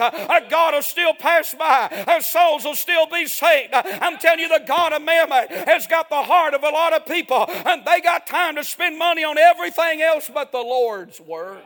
God 0.49 0.73
will 0.73 0.81
still 0.81 1.13
pass 1.13 1.53
by. 1.53 2.05
Our 2.07 2.21
souls 2.21 2.65
will 2.65 2.75
still 2.75 3.07
be 3.07 3.25
saved. 3.25 3.73
I'm 3.73 4.17
telling 4.17 4.39
you, 4.39 4.49
the 4.49 4.63
God 4.65 4.93
of 4.93 5.01
Mammon 5.01 5.47
has 5.67 5.87
got 5.87 6.09
the 6.09 6.21
heart 6.21 6.53
of 6.53 6.63
a 6.63 6.69
lot 6.69 6.93
of 6.93 7.05
people, 7.05 7.45
and 7.47 7.86
they 7.87 8.01
got 8.01 8.27
time 8.27 8.55
to 8.55 8.63
spend 8.63 8.97
money 8.97 9.23
on 9.23 9.37
everything 9.37 10.01
else 10.01 10.29
but 10.33 10.51
the 10.51 10.57
Lord's 10.57 11.21
work. 11.21 11.63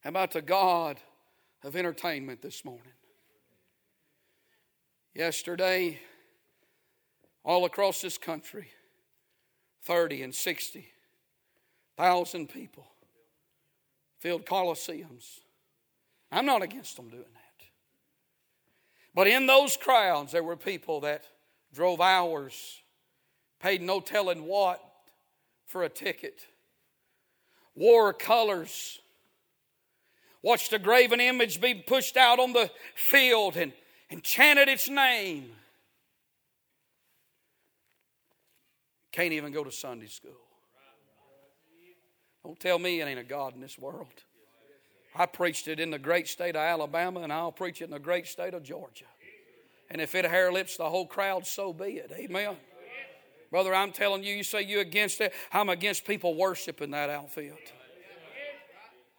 How 0.00 0.10
about 0.10 0.32
the 0.32 0.42
God 0.42 0.98
of 1.62 1.76
entertainment 1.76 2.42
this 2.42 2.64
morning? 2.64 2.92
Yesterday, 5.14 6.00
all 7.44 7.64
across 7.64 8.00
this 8.00 8.18
country, 8.18 8.68
30 9.84 10.22
and 10.22 10.34
60 10.34 10.86
thousand 12.00 12.48
people 12.48 12.86
filled 14.20 14.46
coliseums. 14.46 15.40
I'm 16.32 16.46
not 16.46 16.62
against 16.62 16.96
them 16.96 17.10
doing 17.10 17.22
that. 17.22 17.64
But 19.14 19.26
in 19.26 19.46
those 19.46 19.76
crowds, 19.76 20.32
there 20.32 20.42
were 20.42 20.56
people 20.56 21.00
that 21.00 21.24
drove 21.74 22.00
hours 22.00 22.79
paid 23.60 23.82
no 23.82 24.00
telling 24.00 24.46
what 24.46 24.82
for 25.66 25.84
a 25.84 25.88
ticket, 25.88 26.46
wore 27.74 28.12
colors, 28.12 29.00
watched 30.42 30.72
a 30.72 30.78
graven 30.78 31.20
image 31.20 31.60
be 31.60 31.74
pushed 31.74 32.16
out 32.16 32.38
on 32.38 32.52
the 32.52 32.70
field 32.94 33.56
and, 33.56 33.72
and 34.10 34.22
chanted 34.22 34.68
its 34.68 34.88
name. 34.88 35.52
Can't 39.12 39.32
even 39.32 39.52
go 39.52 39.64
to 39.64 39.72
Sunday 39.72 40.06
school. 40.06 40.32
Don't 42.44 42.58
tell 42.58 42.78
me 42.78 43.00
it 43.00 43.04
ain't 43.04 43.20
a 43.20 43.24
God 43.24 43.54
in 43.54 43.60
this 43.60 43.78
world. 43.78 44.06
I 45.14 45.26
preached 45.26 45.68
it 45.68 45.80
in 45.80 45.90
the 45.90 45.98
great 45.98 46.28
state 46.28 46.56
of 46.56 46.62
Alabama, 46.62 47.20
and 47.20 47.32
I'll 47.32 47.52
preach 47.52 47.82
it 47.82 47.86
in 47.86 47.90
the 47.90 47.98
great 47.98 48.26
state 48.26 48.54
of 48.54 48.62
Georgia. 48.62 49.04
And 49.90 50.00
if 50.00 50.14
it 50.14 50.24
hair 50.24 50.52
lips 50.52 50.76
the 50.76 50.88
whole 50.88 51.06
crowd, 51.06 51.46
so 51.46 51.72
be 51.72 51.94
it. 51.94 52.12
Amen. 52.12 52.56
Brother, 53.50 53.74
I'm 53.74 53.90
telling 53.90 54.22
you, 54.22 54.34
you 54.34 54.44
say 54.44 54.62
you 54.62 54.78
are 54.78 54.82
against 54.82 55.20
it. 55.20 55.32
I'm 55.52 55.68
against 55.68 56.04
people 56.04 56.36
worshiping 56.36 56.92
that 56.92 57.10
outfit. 57.10 57.72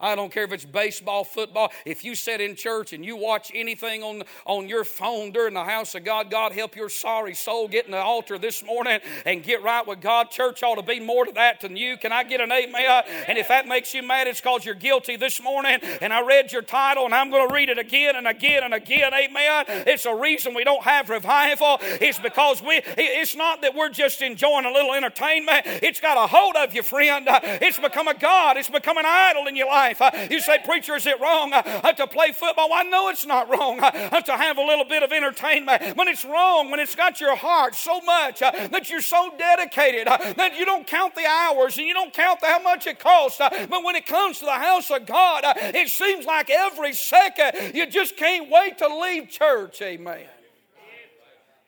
I 0.01 0.15
don't 0.15 0.31
care 0.31 0.43
if 0.43 0.51
it's 0.51 0.65
baseball, 0.65 1.23
football. 1.23 1.71
If 1.85 2.03
you 2.03 2.15
sit 2.15 2.41
in 2.41 2.55
church 2.55 2.91
and 2.91 3.05
you 3.05 3.15
watch 3.15 3.51
anything 3.53 4.01
on, 4.01 4.23
on 4.45 4.67
your 4.67 4.83
phone 4.83 5.31
during 5.31 5.53
the 5.53 5.63
house 5.63 5.93
of 5.93 6.03
God, 6.03 6.31
God 6.31 6.51
help 6.51 6.75
your 6.75 6.89
sorry 6.89 7.35
soul 7.35 7.67
get 7.67 7.85
in 7.85 7.91
the 7.91 7.97
altar 7.97 8.39
this 8.39 8.65
morning 8.65 8.99
and 9.25 9.43
get 9.43 9.61
right 9.61 9.85
with 9.85 10.01
God. 10.01 10.31
Church 10.31 10.63
ought 10.63 10.75
to 10.75 10.81
be 10.81 10.99
more 10.99 11.25
to 11.25 11.31
that 11.33 11.61
than 11.61 11.77
you. 11.77 11.97
Can 11.97 12.11
I 12.11 12.23
get 12.23 12.41
an 12.41 12.51
amen? 12.51 13.03
And 13.27 13.37
if 13.37 13.47
that 13.49 13.67
makes 13.67 13.93
you 13.93 14.01
mad, 14.01 14.27
it's 14.27 14.41
because 14.41 14.65
you're 14.65 14.73
guilty 14.73 15.17
this 15.17 15.41
morning. 15.41 15.79
And 16.01 16.11
I 16.11 16.25
read 16.25 16.51
your 16.51 16.63
title 16.63 17.05
and 17.05 17.13
I'm 17.13 17.29
going 17.29 17.47
to 17.47 17.53
read 17.53 17.69
it 17.69 17.77
again 17.77 18.15
and 18.15 18.27
again 18.27 18.63
and 18.63 18.73
again. 18.73 19.13
Amen. 19.13 19.65
It's 19.85 20.05
a 20.05 20.15
reason 20.15 20.55
we 20.55 20.63
don't 20.63 20.83
have 20.83 21.09
revival. 21.09 21.77
It's 21.81 22.17
because 22.17 22.63
we, 22.63 22.81
it's 22.97 23.35
not 23.35 23.61
that 23.61 23.75
we're 23.75 23.89
just 23.89 24.23
enjoying 24.23 24.65
a 24.65 24.71
little 24.71 24.93
entertainment. 24.93 25.61
It's 25.65 25.99
got 25.99 26.17
a 26.17 26.25
hold 26.25 26.55
of 26.55 26.73
you, 26.73 26.81
friend. 26.81 27.27
It's 27.29 27.77
become 27.77 28.07
a 28.07 28.15
God. 28.15 28.57
It's 28.57 28.69
become 28.69 28.97
an 28.97 29.05
idol 29.05 29.45
in 29.45 29.55
your 29.55 29.67
life 29.67 29.90
life. 29.99 30.31
You 30.31 30.39
say, 30.39 30.59
Preacher, 30.63 30.95
is 30.95 31.05
it 31.05 31.19
wrong 31.19 31.53
uh, 31.53 31.91
to 31.93 32.07
play 32.07 32.31
football? 32.31 32.69
Well, 32.69 32.79
I 32.79 32.83
know 32.83 33.09
it's 33.09 33.25
not 33.25 33.49
wrong 33.49 33.79
uh, 33.79 34.21
to 34.21 34.31
have 34.37 34.57
a 34.57 34.61
little 34.61 34.85
bit 34.85 35.03
of 35.03 35.11
entertainment. 35.11 35.97
When 35.97 36.07
it's 36.07 36.25
wrong, 36.25 36.71
when 36.71 36.79
it's 36.79 36.95
got 36.95 37.19
your 37.19 37.35
heart 37.35 37.75
so 37.75 38.01
much 38.01 38.41
uh, 38.41 38.51
that 38.71 38.89
you're 38.89 39.01
so 39.01 39.31
dedicated 39.37 40.07
that 40.07 40.57
you 40.57 40.65
don't 40.65 40.87
count 40.87 41.15
the 41.15 41.25
hours 41.25 41.77
and 41.77 41.87
you 41.87 41.93
don't 41.93 42.13
count 42.13 42.39
how 42.41 42.61
much 42.61 42.87
it 42.87 42.99
costs. 42.99 43.39
But 43.39 43.83
when 43.83 43.95
it 43.95 44.05
comes 44.05 44.39
to 44.39 44.45
the 44.45 44.51
house 44.51 44.89
of 44.91 45.05
God, 45.05 45.43
it 45.45 45.89
seems 45.89 46.25
like 46.25 46.49
every 46.49 46.93
second 46.93 47.75
you 47.75 47.87
just 47.87 48.17
can't 48.17 48.49
wait 48.49 48.77
to 48.79 48.87
leave 48.87 49.29
church. 49.29 49.81
Amen. 49.81 50.25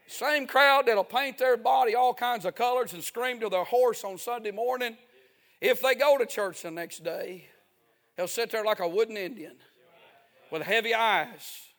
Same 0.08 0.46
crowd 0.46 0.86
that'll 0.86 1.04
paint 1.04 1.40
their 1.40 1.58
body 1.58 1.96
all 1.96 2.14
kinds 2.14 2.46
of 2.46 2.54
colors 2.54 2.94
and 2.94 3.04
scream 3.04 3.40
to 3.40 3.50
their 3.50 3.64
horse 3.64 4.04
on 4.04 4.18
Sunday 4.20 4.52
morning. 4.52 4.96
If 5.60 5.82
they 5.82 5.96
go 5.96 6.18
to 6.18 6.26
church 6.26 6.62
the 6.62 6.70
next 6.70 7.04
day, 7.04 7.48
He'll 8.18 8.28
sit 8.28 8.52
there 8.52 8.64
like 8.64 8.80
a 8.80 8.88
wooden 8.88 9.18
Indian 9.18 9.56
with 10.52 10.62
heavy 10.62 10.94
eyes. 10.94 11.70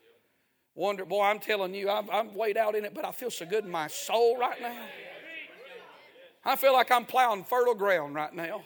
Wonder, 0.75 1.05
boy, 1.05 1.23
I'm 1.23 1.39
telling 1.39 1.75
you, 1.75 1.89
I'm, 1.89 2.11
I'm 2.11 2.35
weighed 2.35 2.57
out 2.57 2.75
in 2.75 2.85
it, 2.85 2.95
but 2.95 3.05
I 3.05 3.13
feel 3.13 3.31
so 3.31 3.47
good 3.47 3.65
in 3.65 3.71
my 3.71 3.87
soul 3.87 4.37
right 4.37 4.61
now. 4.61 4.87
I 6.45 6.57
feel 6.57 6.73
like 6.73 6.91
I'm 6.91 7.05
plowing 7.05 7.45
fertile 7.45 7.75
ground 7.75 8.15
right 8.15 8.35
now. 8.35 8.65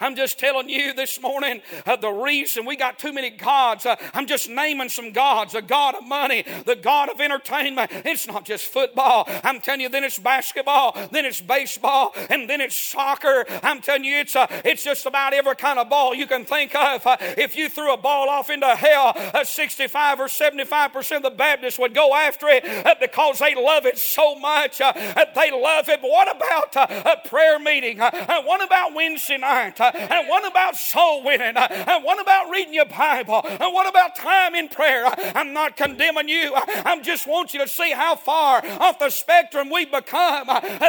I'm 0.00 0.14
just 0.14 0.38
telling 0.38 0.68
you 0.68 0.94
this 0.94 1.20
morning 1.20 1.60
uh, 1.84 1.96
the 1.96 2.10
reason 2.10 2.64
we 2.64 2.76
got 2.76 3.00
too 3.00 3.12
many 3.12 3.30
gods. 3.30 3.84
Uh, 3.84 3.96
I'm 4.14 4.26
just 4.28 4.48
naming 4.48 4.88
some 4.88 5.10
gods 5.10 5.54
the 5.54 5.62
God 5.62 5.96
of 5.96 6.06
money, 6.06 6.44
the 6.66 6.76
God 6.76 7.08
of 7.08 7.20
entertainment. 7.20 7.90
It's 8.04 8.28
not 8.28 8.44
just 8.44 8.66
football. 8.66 9.24
I'm 9.42 9.60
telling 9.60 9.80
you, 9.80 9.88
then 9.88 10.04
it's 10.04 10.18
basketball, 10.18 10.96
then 11.10 11.24
it's 11.24 11.40
baseball, 11.40 12.14
and 12.30 12.48
then 12.48 12.60
it's 12.60 12.76
soccer. 12.76 13.44
I'm 13.64 13.80
telling 13.80 14.04
you, 14.04 14.18
it's, 14.18 14.36
uh, 14.36 14.46
it's 14.64 14.84
just 14.84 15.04
about 15.04 15.34
every 15.34 15.56
kind 15.56 15.80
of 15.80 15.88
ball 15.88 16.14
you 16.14 16.28
can 16.28 16.44
think 16.44 16.76
of. 16.76 17.04
Uh, 17.04 17.16
if 17.36 17.56
you 17.56 17.68
threw 17.68 17.92
a 17.92 17.96
ball 17.96 18.28
off 18.28 18.50
into 18.50 18.68
hell, 18.76 19.14
uh, 19.16 19.42
65 19.42 20.20
or 20.20 20.26
75% 20.26 21.16
of 21.16 21.22
the 21.24 21.30
Baptists 21.30 21.78
would 21.78 21.94
go 21.94 22.14
after 22.14 22.46
it 22.48 22.64
uh, 22.64 22.94
because 23.00 23.40
they 23.40 23.56
love 23.56 23.84
it 23.84 23.98
so 23.98 24.36
much. 24.36 24.78
they 24.78 25.50
love 25.50 25.88
it. 25.88 26.00
But 26.00 26.10
what 26.10 26.36
about 26.36 26.76
a 26.76 27.28
prayer 27.28 27.58
meeting? 27.58 27.98
what 27.98 28.64
about 28.64 28.94
Wednesday 28.94 29.38
night? 29.38 29.80
And 29.94 30.28
what 30.28 30.46
about 30.46 30.76
soul 30.76 31.22
winning? 31.22 31.56
And 31.56 32.04
what 32.04 32.20
about 32.20 32.50
reading 32.50 32.74
your 32.74 32.86
Bible? 32.86 33.40
And 33.44 33.72
what 33.72 33.88
about 33.88 34.16
time 34.16 34.54
in 34.54 34.68
prayer? 34.68 35.06
I'm 35.34 35.52
not 35.52 35.76
condemning 35.76 36.28
you. 36.28 36.52
I 36.54 37.00
just 37.02 37.26
want 37.26 37.54
you 37.54 37.60
to 37.60 37.68
see 37.68 37.92
how 37.92 38.16
far 38.16 38.64
off 38.64 38.98
the 38.98 39.10
spectrum 39.10 39.70
we've 39.70 39.90
become. 39.90 40.46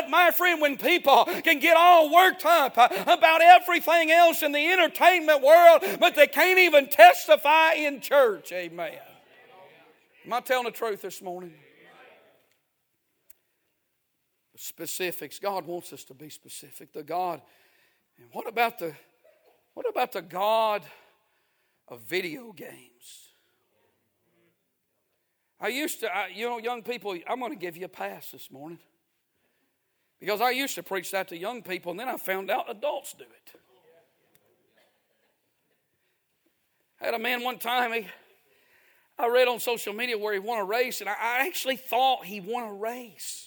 My 0.09 0.31
friend, 0.35 0.61
when 0.61 0.77
people 0.77 1.25
can 1.43 1.59
get 1.59 1.77
all 1.77 2.13
worked 2.13 2.45
up 2.45 2.75
about 2.77 3.41
everything 3.41 4.11
else 4.11 4.41
in 4.43 4.51
the 4.51 4.71
entertainment 4.71 5.41
world, 5.41 5.83
but 5.99 6.15
they 6.15 6.27
can't 6.27 6.59
even 6.59 6.87
testify 6.89 7.73
in 7.73 8.01
church. 8.01 8.51
Amen. 8.51 8.93
Am 10.25 10.33
I 10.33 10.39
telling 10.41 10.65
the 10.65 10.71
truth 10.71 11.01
this 11.01 11.21
morning? 11.21 11.53
Specifics. 14.61 15.39
God 15.39 15.65
wants 15.65 15.93
us 15.93 16.03
to 16.03 16.13
be 16.13 16.29
specific. 16.29 16.91
The 16.91 17.01
God 17.01 17.41
and 18.19 18.27
what 18.31 18.47
about 18.47 18.79
the 18.79 18.93
what 19.73 19.87
about 19.89 20.11
the 20.11 20.21
God 20.21 20.83
of 21.87 22.01
video 22.01 22.51
games? 22.51 23.29
I 25.61 25.69
used 25.69 25.99
to, 26.01 26.13
I, 26.13 26.27
you 26.27 26.47
know, 26.47 26.57
young 26.57 26.83
people, 26.83 27.17
I'm 27.27 27.39
going 27.39 27.51
to 27.51 27.57
give 27.57 27.75
you 27.75 27.85
a 27.85 27.89
pass 27.89 28.31
this 28.31 28.49
morning. 28.51 28.79
Because 30.19 30.41
I 30.41 30.51
used 30.51 30.75
to 30.75 30.83
preach 30.83 31.11
that 31.11 31.29
to 31.29 31.37
young 31.37 31.61
people, 31.61 31.91
and 31.91 31.99
then 31.99 32.09
I 32.09 32.17
found 32.17 32.51
out 32.51 32.69
adults 32.69 33.13
do 33.13 33.23
it. 33.23 33.59
I 36.99 37.05
had 37.05 37.13
a 37.13 37.19
man 37.19 37.41
one 37.43 37.57
time, 37.57 37.93
he, 37.93 38.07
I 39.17 39.27
read 39.27 39.47
on 39.47 39.59
social 39.59 39.93
media 39.93 40.17
where 40.17 40.33
he 40.33 40.39
won 40.39 40.59
a 40.59 40.65
race, 40.65 40.99
and 40.99 41.09
I, 41.09 41.13
I 41.13 41.47
actually 41.47 41.77
thought 41.77 42.25
he 42.25 42.41
won 42.41 42.63
a 42.63 42.73
race. 42.73 43.38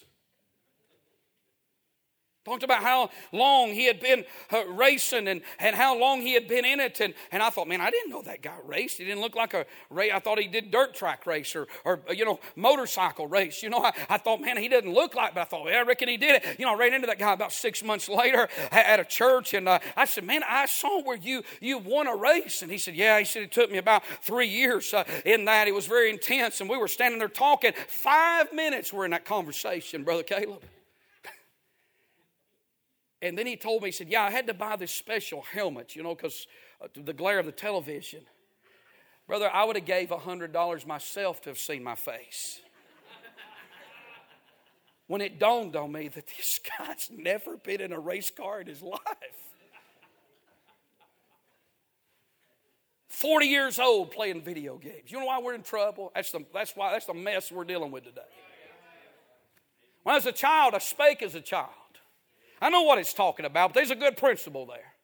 Talked 2.45 2.65
about 2.65 2.83
how 2.83 3.11
long 3.31 3.69
he 3.69 3.87
had 3.87 4.01
been 4.01 4.25
uh, 4.53 4.67
racing 4.67 5.29
and, 5.29 5.43
and 5.61 5.77
how 5.77 5.97
long 5.97 6.21
he 6.23 6.35
had 6.35 6.49
been 6.49 6.65
in 6.65 6.81
it. 6.81 6.99
And, 6.99 7.15
and 7.31 7.41
I 7.41 7.51
thought, 7.51 7.69
man, 7.69 7.81
I 7.81 7.89
didn't 7.89 8.11
know 8.11 8.23
that 8.23 8.43
guy 8.43 8.57
raced. 8.65 8.99
He 8.99 9.05
didn't 9.05 9.21
look 9.21 9.37
like 9.37 9.55
a 9.55 9.65
race. 9.91 10.11
I 10.13 10.19
thought 10.19 10.41
he 10.41 10.49
did 10.49 10.73
dirt 10.73 10.93
track 10.93 11.25
race 11.25 11.55
or, 11.55 11.69
or 11.85 12.01
you 12.11 12.25
know, 12.25 12.41
motorcycle 12.57 13.29
race. 13.29 13.63
You 13.63 13.71
know, 13.71 13.79
I, 13.79 13.93
I 14.09 14.19
thought, 14.19 14.41
man, 14.41 14.57
he 14.57 14.69
didn't 14.69 14.93
look 14.93 15.15
like, 15.15 15.35
but 15.35 15.43
I 15.43 15.45
thought, 15.45 15.69
yeah, 15.69 15.79
I 15.79 15.83
reckon 15.83 16.09
he 16.09 16.17
did 16.17 16.43
it. 16.43 16.59
You 16.59 16.67
know, 16.67 16.73
I 16.73 16.77
ran 16.77 16.95
into 16.95 17.07
that 17.07 17.21
guy 17.21 17.33
about 17.33 17.53
six 17.53 17.85
months 17.85 18.09
later 18.09 18.49
at 18.73 18.99
a 18.99 19.05
church. 19.05 19.55
And 19.55 19.69
uh, 19.69 19.79
I 19.97 20.05
said, 20.05 20.25
man, 20.25 20.43
I 20.49 20.67
saw 20.67 21.01
where 21.01 21.17
you, 21.17 21.45
you 21.61 21.79
won 21.79 22.09
a 22.09 22.17
race. 22.17 22.63
And 22.63 22.73
he 22.73 22.79
said, 22.79 22.97
yeah. 22.97 23.21
He 23.21 23.25
said, 23.25 23.43
it 23.43 23.53
took 23.53 23.71
me 23.71 23.79
about 23.79 24.03
three 24.21 24.49
years 24.49 24.93
uh, 24.93 25.05
in 25.25 25.45
that. 25.45 25.69
It 25.69 25.75
was 25.77 25.87
very 25.87 26.11
intense. 26.11 26.61
And 26.61 26.69
we 26.69 26.77
were 26.77 26.89
standing 26.89 27.21
there 27.21 27.29
talking. 27.29 27.73
Five 27.87 28.53
minutes 28.53 28.93
we're 28.93 29.05
in 29.05 29.13
that 29.13 29.25
conversation, 29.25 30.03
Brother 30.03 30.25
Caleb. 30.25 30.61
And 33.23 33.39
then 33.39 33.47
he 33.47 33.57
told 33.57 33.83
me, 33.83 33.89
he 33.89 33.93
said, 33.93 34.09
Yeah, 34.09 34.25
I 34.25 34.31
had 34.31 34.49
to 34.49 34.55
buy 34.55 34.75
this 34.75 34.91
special 34.91 35.43
helmet, 35.43 35.95
you 35.95 36.03
know, 36.03 36.15
because 36.15 36.49
uh, 36.83 36.89
the 36.93 37.13
glare 37.13 37.39
of 37.39 37.47
the 37.47 37.53
television. 37.53 38.23
Brother, 39.29 39.49
I 39.51 39.65
would 39.65 39.77
have 39.77 39.87
gave 39.87 40.09
$100 40.09 40.87
myself 40.87 41.41
to 41.43 41.51
have 41.51 41.59
seen 41.59 41.85
my 41.85 41.95
face. 41.95 42.61
when 45.07 45.21
it 45.21 45.39
dawned 45.39 45.77
on 45.77 45.93
me 45.93 46.09
that 46.09 46.27
this 46.27 46.61
guy's 46.79 47.09
never 47.17 47.57
been 47.57 47.81
in 47.81 47.93
a 47.93 48.01
race 48.01 48.31
car 48.31 48.61
in 48.61 48.67
his 48.67 48.83
life. 48.83 48.99
40 53.09 53.47
years 53.47 53.79
old 53.79 54.11
playing 54.11 54.43
video 54.43 54.79
games. 54.79 55.13
You 55.13 55.21
know 55.21 55.27
why 55.27 55.39
we're 55.39 55.55
in 55.55 55.63
trouble? 55.63 56.11
That's, 56.13 56.33
the, 56.33 56.45
that's 56.53 56.75
why 56.75 56.91
that's 56.91 57.07
the 57.07 57.15
mess 57.15 57.53
we're 57.53 57.63
dealing 57.63 57.93
with 57.93 58.03
today. 58.03 58.23
When 60.03 60.15
I 60.15 60.17
was 60.17 60.27
a 60.27 60.33
child, 60.33 60.75
I 60.75 60.79
spake 60.79 61.23
as 61.23 61.37
a 61.37 61.41
child. 61.41 61.71
I 62.63 62.71
know 62.71 62.83
what 62.83 62.99
it's 62.99 63.13
talking 63.13 63.45
about, 63.45 63.71
but 63.71 63.75
there's 63.75 63.91
a 63.91 63.97
good 63.97 64.17
principle 64.17 64.67
there. 64.67 64.95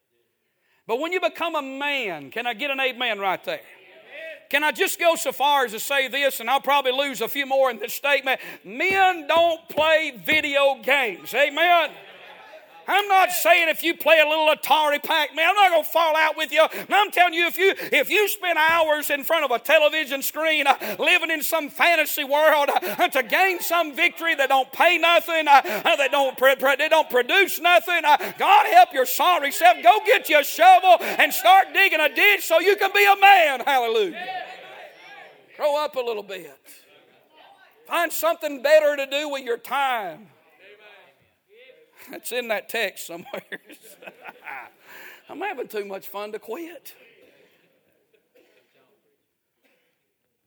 But 0.87 1.01
when 1.01 1.13
you 1.13 1.21
become 1.21 1.57
a 1.57 1.61
man, 1.61 2.31
can 2.31 2.47
I 2.47 2.55
get 2.55 2.71
an 2.71 2.79
amen 2.79 3.19
right 3.19 3.43
there? 3.43 3.61
Can 4.49 4.63
I 4.63 4.71
just 4.71 4.99
go 4.99 5.17
so 5.17 5.33
far 5.33 5.65
as 5.65 5.73
to 5.73 5.81
say 5.81 6.09
this, 6.09 6.41
and 6.41 6.49
I'll 6.49 6.61
probably 6.61 6.93
lose 6.93 7.21
a 7.21 7.29
few 7.29 7.45
more 7.45 7.71
in 7.71 7.79
this 7.79 7.93
statement? 7.93 8.41
Men 8.65 9.27
don't 9.27 9.69
play 9.69 10.15
video 10.25 10.81
games. 10.83 11.35
Amen. 11.35 11.91
I'm 12.89 13.07
not 13.07 13.31
saying 13.31 13.69
if 13.69 13.83
you 13.83 13.95
play 13.95 14.19
a 14.19 14.27
little 14.27 14.49
Atari 14.49 15.03
Pac-Man, 15.03 15.47
I'm 15.47 15.55
not 15.55 15.71
going 15.71 15.85
to 15.85 15.91
fall 15.91 16.17
out 16.17 16.39
with 16.39 16.51
you. 16.51 16.67
I'm 16.89 17.11
telling 17.11 17.35
you, 17.35 17.47
if 17.47 17.59
you 17.59 17.75
if 17.77 18.09
you 18.09 18.27
spend 18.29 18.59
hours 18.59 19.11
in 19.11 19.25
front 19.25 19.45
of 19.45 19.51
a 19.51 19.59
television 19.59 20.23
screen, 20.23 20.67
uh, 20.67 20.97
living 20.99 21.31
in 21.31 21.43
some 21.43 21.69
fantasy 21.69 22.25
world 22.25 22.71
uh, 22.73 23.09
to 23.09 23.23
gain 23.23 23.61
some 23.61 23.95
victory 23.95 24.35
that 24.35 24.49
don't 24.49 24.73
pay 24.73 24.97
nothing, 24.97 25.47
uh, 25.47 25.61
uh 25.65 25.97
that 25.97 26.09
don't 26.11 26.39
they 26.79 26.89
don't 26.89 27.11
produce 27.11 27.61
nothing, 27.61 28.05
uh, 28.07 28.17
God 28.39 28.67
help 28.67 28.95
your 28.95 29.07
sorry 29.07 29.53
self. 29.53 29.83
Go 29.83 30.01
get 30.07 30.31
you 30.31 30.41
a 30.41 30.45
shovel 30.45 30.97
and 31.01 31.33
start 31.33 31.75
digging 31.75 32.01
a 32.01 32.09
ditch 32.09 32.47
so 32.47 32.59
you 32.59 32.75
can 32.77 32.91
be 32.95 33.05
a 33.05 33.21
man. 33.21 33.61
Hallelujah. 33.61 34.27
Grow 35.59 35.85
up 35.85 35.97
a 35.97 36.01
little 36.01 36.23
bit. 36.23 36.59
Find 37.87 38.11
something 38.11 38.63
better 38.63 38.97
to 38.97 39.07
do 39.07 39.29
with 39.29 39.45
your 39.45 39.59
time. 39.59 40.29
It's 42.13 42.33
in 42.33 42.49
that 42.49 42.69
text 42.69 43.07
somewhere. 43.07 43.43
I'm 45.29 45.41
having 45.41 45.69
too 45.69 45.85
much 45.85 46.09
fun 46.09 46.33
to 46.33 46.39
quit. 46.39 46.95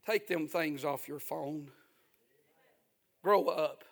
Take 0.06 0.28
them 0.28 0.48
things 0.48 0.84
off 0.84 1.08
your 1.08 1.20
phone. 1.20 1.70
Grow 3.24 3.46
up. 3.46 3.84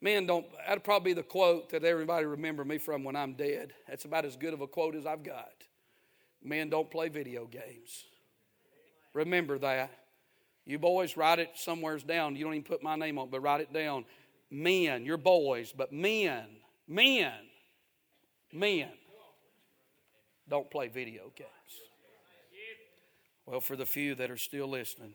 Men 0.00 0.26
don't, 0.26 0.46
that'd 0.66 0.84
probably 0.84 1.12
be 1.12 1.14
the 1.14 1.22
quote 1.22 1.70
that 1.70 1.82
everybody 1.82 2.26
remember 2.26 2.62
me 2.62 2.76
from 2.76 3.04
when 3.04 3.16
I'm 3.16 3.32
dead. 3.32 3.72
That's 3.88 4.04
about 4.04 4.26
as 4.26 4.36
good 4.36 4.52
of 4.52 4.60
a 4.60 4.66
quote 4.66 4.94
as 4.94 5.06
I've 5.06 5.22
got. 5.22 5.52
Men 6.42 6.68
don't 6.68 6.90
play 6.90 7.08
video 7.08 7.46
games. 7.46 8.04
Remember 9.14 9.58
that. 9.60 9.90
You 10.66 10.78
boys 10.78 11.16
write 11.16 11.38
it 11.38 11.52
somewheres 11.54 12.02
down. 12.02 12.36
You 12.36 12.44
don't 12.44 12.54
even 12.54 12.64
put 12.64 12.82
my 12.82 12.96
name 12.96 13.18
on 13.18 13.26
it, 13.26 13.30
but 13.30 13.40
write 13.40 13.62
it 13.62 13.72
down 13.72 14.04
men, 14.50 15.04
you're 15.04 15.16
boys, 15.16 15.72
but 15.76 15.92
men, 15.92 16.44
men, 16.86 17.32
men 18.52 18.88
don't 20.48 20.70
play 20.70 20.88
video 20.88 21.32
games. 21.36 21.50
Well, 23.46 23.60
for 23.60 23.76
the 23.76 23.86
few 23.86 24.14
that 24.14 24.30
are 24.30 24.36
still 24.36 24.68
listening, 24.68 25.14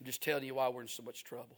I'm 0.00 0.06
just 0.06 0.22
telling 0.22 0.44
you 0.44 0.54
why 0.54 0.68
we're 0.68 0.82
in 0.82 0.88
so 0.88 1.02
much 1.02 1.24
trouble. 1.24 1.56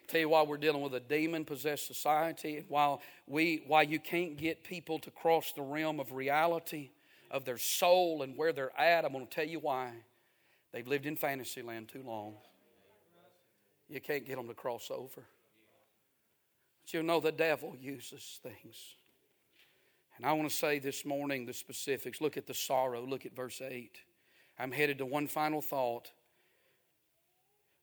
I'll 0.00 0.08
tell 0.08 0.20
you 0.20 0.28
why 0.28 0.42
we're 0.42 0.58
dealing 0.58 0.82
with 0.82 0.94
a 0.94 1.00
demon 1.00 1.44
possessed 1.44 1.86
society, 1.86 2.58
and 2.58 2.66
why, 2.68 2.98
we, 3.26 3.62
why 3.66 3.82
you 3.82 3.98
can't 3.98 4.36
get 4.36 4.62
people 4.64 4.98
to 4.98 5.10
cross 5.10 5.52
the 5.52 5.62
realm 5.62 5.98
of 5.98 6.12
reality 6.12 6.90
of 7.30 7.44
their 7.46 7.58
soul 7.58 8.22
and 8.22 8.36
where 8.36 8.52
they're 8.52 8.78
at. 8.78 9.04
I'm 9.04 9.12
going 9.12 9.26
to 9.26 9.34
tell 9.34 9.46
you 9.46 9.60
why. 9.60 9.92
They've 10.72 10.86
lived 10.86 11.06
in 11.06 11.16
fantasy 11.16 11.62
land 11.62 11.88
too 11.88 12.02
long 12.04 12.34
you 13.88 14.00
can't 14.00 14.26
get 14.26 14.36
them 14.36 14.48
to 14.48 14.54
cross 14.54 14.90
over. 14.90 15.24
But 16.82 16.94
you 16.94 17.02
know 17.02 17.20
the 17.20 17.32
devil 17.32 17.76
uses 17.80 18.40
things. 18.42 18.96
And 20.16 20.26
I 20.26 20.32
want 20.32 20.48
to 20.48 20.54
say 20.54 20.78
this 20.78 21.04
morning 21.04 21.46
the 21.46 21.52
specifics. 21.52 22.20
Look 22.20 22.36
at 22.36 22.46
the 22.46 22.54
sorrow. 22.54 23.04
Look 23.04 23.26
at 23.26 23.34
verse 23.34 23.60
8. 23.60 23.98
I'm 24.58 24.72
headed 24.72 24.98
to 24.98 25.06
one 25.06 25.26
final 25.26 25.60
thought. 25.60 26.10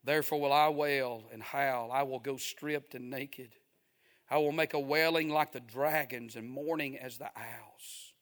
Therefore 0.03 0.39
will 0.39 0.53
I 0.53 0.69
wail 0.69 1.23
and 1.31 1.43
howl. 1.43 1.91
I 1.91 2.03
will 2.03 2.19
go 2.19 2.37
stripped 2.37 2.95
and 2.95 3.09
naked. 3.09 3.51
I 4.29 4.37
will 4.37 4.53
make 4.53 4.73
a 4.73 4.79
wailing 4.79 5.29
like 5.29 5.51
the 5.51 5.59
dragons 5.59 6.35
and 6.35 6.49
mourning 6.49 6.97
as 6.97 7.17
the 7.17 7.29
owls. 7.35 8.13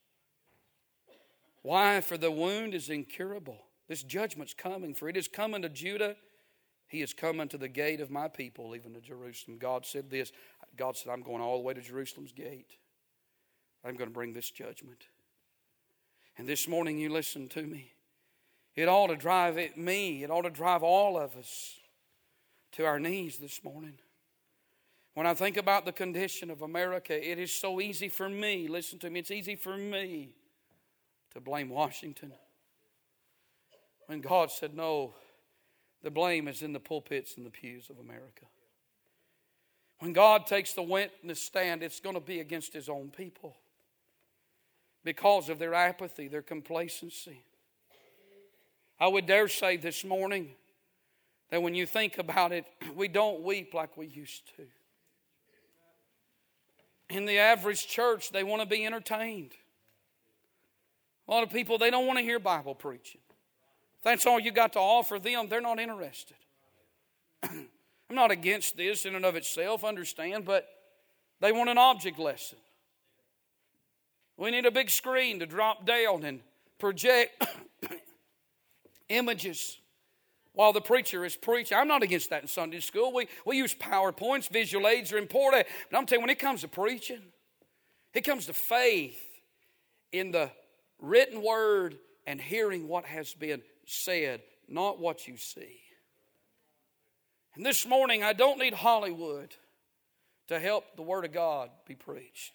Why? 1.61 2.01
For 2.01 2.17
the 2.17 2.31
wound 2.31 2.73
is 2.73 2.89
incurable. 2.89 3.59
This 3.87 4.01
judgment's 4.03 4.53
coming, 4.53 4.93
for 4.93 5.07
it 5.07 5.17
is 5.17 5.27
coming 5.27 5.61
to 5.61 5.69
Judah 5.69 6.15
he 6.89 7.03
is 7.03 7.13
coming 7.13 7.47
to 7.49 7.57
the 7.57 7.67
gate 7.67 8.01
of 8.01 8.09
my 8.09 8.27
people, 8.27 8.75
even 8.75 8.93
to 8.95 8.99
Jerusalem. 8.99 9.57
God 9.59 9.85
said 9.85 10.09
this 10.09 10.31
God 10.75 10.97
said, 10.97 11.11
I'm 11.11 11.21
going 11.21 11.41
all 11.41 11.57
the 11.57 11.63
way 11.63 11.73
to 11.73 11.81
Jerusalem's 11.81 12.31
gate. 12.31 12.77
I'm 13.85 13.95
going 13.95 14.09
to 14.09 14.13
bring 14.13 14.33
this 14.33 14.49
judgment. 14.49 15.05
And 16.37 16.47
this 16.47 16.67
morning, 16.67 16.97
you 16.97 17.09
listen 17.09 17.47
to 17.49 17.61
me. 17.61 17.93
It 18.75 18.87
ought 18.87 19.07
to 19.07 19.15
drive 19.15 19.57
it, 19.57 19.77
me, 19.77 20.23
it 20.23 20.31
ought 20.31 20.43
to 20.43 20.49
drive 20.49 20.83
all 20.83 21.17
of 21.17 21.35
us 21.35 21.75
to 22.73 22.85
our 22.85 22.99
knees 22.99 23.37
this 23.37 23.63
morning. 23.63 23.95
When 25.13 25.27
I 25.27 25.33
think 25.33 25.57
about 25.57 25.85
the 25.85 25.91
condition 25.91 26.49
of 26.49 26.61
America, 26.61 27.13
it 27.13 27.39
is 27.39 27.51
so 27.51 27.81
easy 27.81 28.09
for 28.09 28.29
me, 28.29 28.67
listen 28.67 28.99
to 28.99 29.09
me, 29.09 29.19
it's 29.19 29.31
easy 29.31 29.55
for 29.55 29.75
me 29.75 30.29
to 31.33 31.41
blame 31.41 31.69
Washington. 31.69 32.31
When 34.07 34.21
God 34.21 34.49
said, 34.49 34.73
No, 34.73 35.13
the 36.03 36.11
blame 36.11 36.47
is 36.47 36.61
in 36.61 36.73
the 36.73 36.79
pulpits 36.79 37.35
and 37.37 37.45
the 37.45 37.49
pews 37.49 37.89
of 37.89 37.99
America. 37.99 38.45
When 39.99 40.13
God 40.13 40.47
takes 40.47 40.73
the 40.73 40.81
witness 40.81 41.41
stand, 41.41 41.83
it's 41.83 41.99
going 41.99 42.15
to 42.15 42.21
be 42.21 42.39
against 42.39 42.73
His 42.73 42.87
own 42.87 43.11
people 43.15 43.57
because 45.03 45.49
of 45.49 45.59
their 45.59 45.73
apathy, 45.73 46.27
their 46.27 46.41
complacency. 46.41 47.43
I 48.99 49.07
would 49.07 49.25
dare 49.25 49.47
say 49.47 49.77
this 49.77 50.03
morning 50.03 50.51
that 51.49 51.61
when 51.61 51.73
you 51.73 51.85
think 51.85 52.17
about 52.17 52.51
it, 52.51 52.65
we 52.95 53.07
don't 53.07 53.41
weep 53.41 53.73
like 53.73 53.97
we 53.97 54.07
used 54.07 54.55
to. 54.57 54.65
In 57.09 57.25
the 57.25 57.39
average 57.39 57.87
church, 57.87 58.31
they 58.31 58.43
want 58.43 58.61
to 58.61 58.67
be 58.67 58.85
entertained. 58.85 59.51
A 61.27 61.31
lot 61.31 61.43
of 61.43 61.49
people, 61.49 61.77
they 61.77 61.89
don't 61.89 62.07
want 62.07 62.19
to 62.19 62.23
hear 62.23 62.39
Bible 62.39 62.75
preaching. 62.75 63.21
If 63.99 64.03
that's 64.03 64.25
all 64.25 64.39
you 64.39 64.51
got 64.51 64.73
to 64.73 64.79
offer 64.79 65.19
them, 65.19 65.49
they're 65.49 65.59
not 65.59 65.79
interested. 65.79 66.37
I'm 67.43 68.15
not 68.15 68.31
against 68.31 68.77
this 68.77 69.05
in 69.05 69.13
and 69.13 69.25
of 69.25 69.35
itself, 69.35 69.83
understand, 69.83 70.45
but 70.45 70.67
they 71.41 71.51
want 71.51 71.69
an 71.69 71.77
object 71.77 72.17
lesson. 72.17 72.57
We 74.37 74.51
need 74.51 74.65
a 74.65 74.71
big 74.71 74.89
screen 74.89 75.39
to 75.39 75.45
drop 75.45 75.85
down 75.85 76.23
and 76.23 76.39
project 76.79 77.45
images 79.09 79.77
while 80.53 80.71
the 80.71 80.81
preacher 80.81 81.25
is 81.25 81.35
preaching. 81.35 81.77
I'm 81.77 81.89
not 81.89 82.01
against 82.01 82.29
that 82.29 82.41
in 82.41 82.47
Sunday 82.47 82.79
school. 82.79 83.13
We, 83.13 83.27
we 83.45 83.57
use 83.57 83.75
PowerPoints, 83.75 84.49
visual 84.49 84.87
aids 84.87 85.11
are 85.11 85.17
important. 85.17 85.67
But 85.91 85.97
I'm 85.97 86.05
telling 86.05 86.21
you, 86.21 86.27
when 86.27 86.29
it 86.29 86.39
comes 86.39 86.61
to 86.61 86.69
preaching, 86.69 87.21
it 88.13 88.21
comes 88.21 88.45
to 88.45 88.53
faith 88.53 89.21
in 90.13 90.31
the 90.31 90.49
written 90.99 91.43
word 91.43 91.97
and 92.25 92.39
hearing 92.39 92.87
what 92.87 93.05
has 93.05 93.33
been 93.33 93.61
said, 93.89 94.41
not 94.67 94.99
what 94.99 95.27
you 95.27 95.37
see. 95.37 95.79
And 97.55 97.65
this 97.65 97.87
morning, 97.87 98.23
I 98.23 98.33
don't 98.33 98.59
need 98.59 98.73
Hollywood 98.73 99.55
to 100.47 100.59
help 100.59 100.95
the 100.95 101.01
Word 101.01 101.25
of 101.25 101.31
God 101.31 101.69
be 101.87 101.95
preached. 101.95 102.53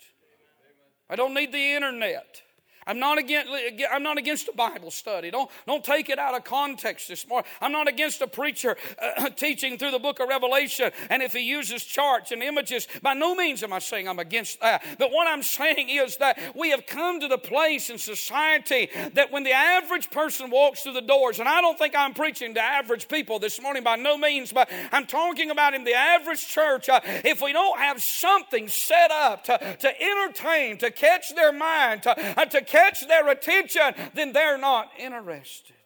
I 1.10 1.16
don't 1.16 1.34
need 1.34 1.52
the 1.52 1.72
internet. 1.72 2.42
I'm 2.86 2.98
not 2.98 3.18
against, 3.18 3.50
I'm 3.90 4.02
not 4.02 4.18
against 4.18 4.48
a 4.48 4.52
Bible 4.52 4.90
study. 4.90 5.30
Don't, 5.30 5.50
don't 5.66 5.84
take 5.84 6.08
it 6.08 6.18
out 6.18 6.34
of 6.34 6.44
context 6.44 7.08
this 7.08 7.26
morning. 7.26 7.48
I'm 7.60 7.72
not 7.72 7.88
against 7.88 8.20
a 8.20 8.26
preacher 8.26 8.76
uh, 9.00 9.28
teaching 9.36 9.78
through 9.78 9.92
the 9.92 9.98
book 9.98 10.20
of 10.20 10.28
Revelation. 10.28 10.90
And 11.10 11.22
if 11.22 11.32
he 11.32 11.40
uses 11.40 11.84
charts 11.84 12.30
and 12.30 12.42
images, 12.42 12.86
by 13.02 13.14
no 13.14 13.34
means 13.34 13.62
am 13.62 13.72
I 13.72 13.78
saying 13.78 14.08
I'm 14.08 14.18
against 14.18 14.60
that. 14.60 14.84
But 14.98 15.10
what 15.10 15.26
I'm 15.26 15.42
saying 15.42 15.88
is 15.88 16.18
that 16.18 16.38
we 16.54 16.70
have 16.70 16.86
come 16.86 17.20
to 17.20 17.28
the 17.28 17.38
place 17.38 17.90
in 17.90 17.98
society 17.98 18.90
that 19.14 19.32
when 19.32 19.44
the 19.44 19.52
average 19.52 20.10
person 20.10 20.50
walks 20.50 20.82
through 20.82 20.94
the 20.94 21.02
doors, 21.02 21.40
and 21.40 21.48
I 21.48 21.60
don't 21.60 21.78
think 21.78 21.94
I'm 21.96 22.14
preaching 22.14 22.54
to 22.54 22.60
average 22.60 23.08
people 23.08 23.38
this 23.38 23.60
morning 23.60 23.82
by 23.82 23.96
no 23.96 24.18
means, 24.18 24.52
but 24.52 24.70
I'm 24.92 25.06
talking 25.06 25.50
about 25.50 25.74
in 25.74 25.84
the 25.84 25.94
average 25.94 26.46
church, 26.46 26.88
uh, 26.88 27.00
if 27.04 27.40
we 27.40 27.52
don't 27.52 27.78
have 27.78 28.02
something 28.02 28.68
set 28.68 29.10
up 29.10 29.44
to, 29.44 29.76
to 29.80 30.02
entertain, 30.02 30.78
to 30.78 30.90
catch 30.90 31.34
their 31.34 31.52
mind, 31.52 32.02
to, 32.02 32.40
uh, 32.40 32.44
to 32.46 32.62
catch 32.74 33.06
their 33.06 33.28
attention, 33.28 33.94
then 34.14 34.32
they're 34.32 34.58
not 34.58 34.90
interested. 34.98 35.76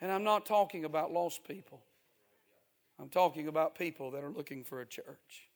And 0.00 0.10
I'm 0.10 0.24
not 0.24 0.44
talking 0.44 0.84
about 0.84 1.12
lost 1.12 1.46
people, 1.46 1.80
I'm 2.98 3.08
talking 3.08 3.48
about 3.48 3.78
people 3.78 4.10
that 4.12 4.24
are 4.24 4.30
looking 4.30 4.64
for 4.64 4.80
a 4.80 4.86
church. 4.86 5.48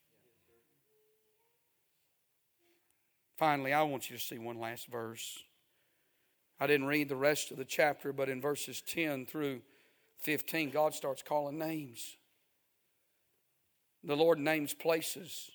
Finally, 3.37 3.73
I 3.73 3.83
want 3.83 4.11
you 4.11 4.17
to 4.17 4.23
see 4.23 4.39
one 4.39 4.61
last 4.61 4.87
verse. 4.89 5.39
I 6.63 6.67
didn't 6.67 6.89
read 6.89 7.09
the 7.09 7.17
rest 7.17 7.51
of 7.51 7.57
the 7.57 7.65
chapter, 7.65 8.13
but 8.13 8.29
in 8.29 8.39
verses 8.39 8.83
10 8.83 9.25
through 9.25 9.63
15, 10.19 10.69
God 10.69 10.93
starts 10.93 11.23
calling 11.23 11.59
names. 11.59 12.19
The 14.05 14.15
Lord 14.15 14.39
names 14.39 14.75
places, 14.75 15.51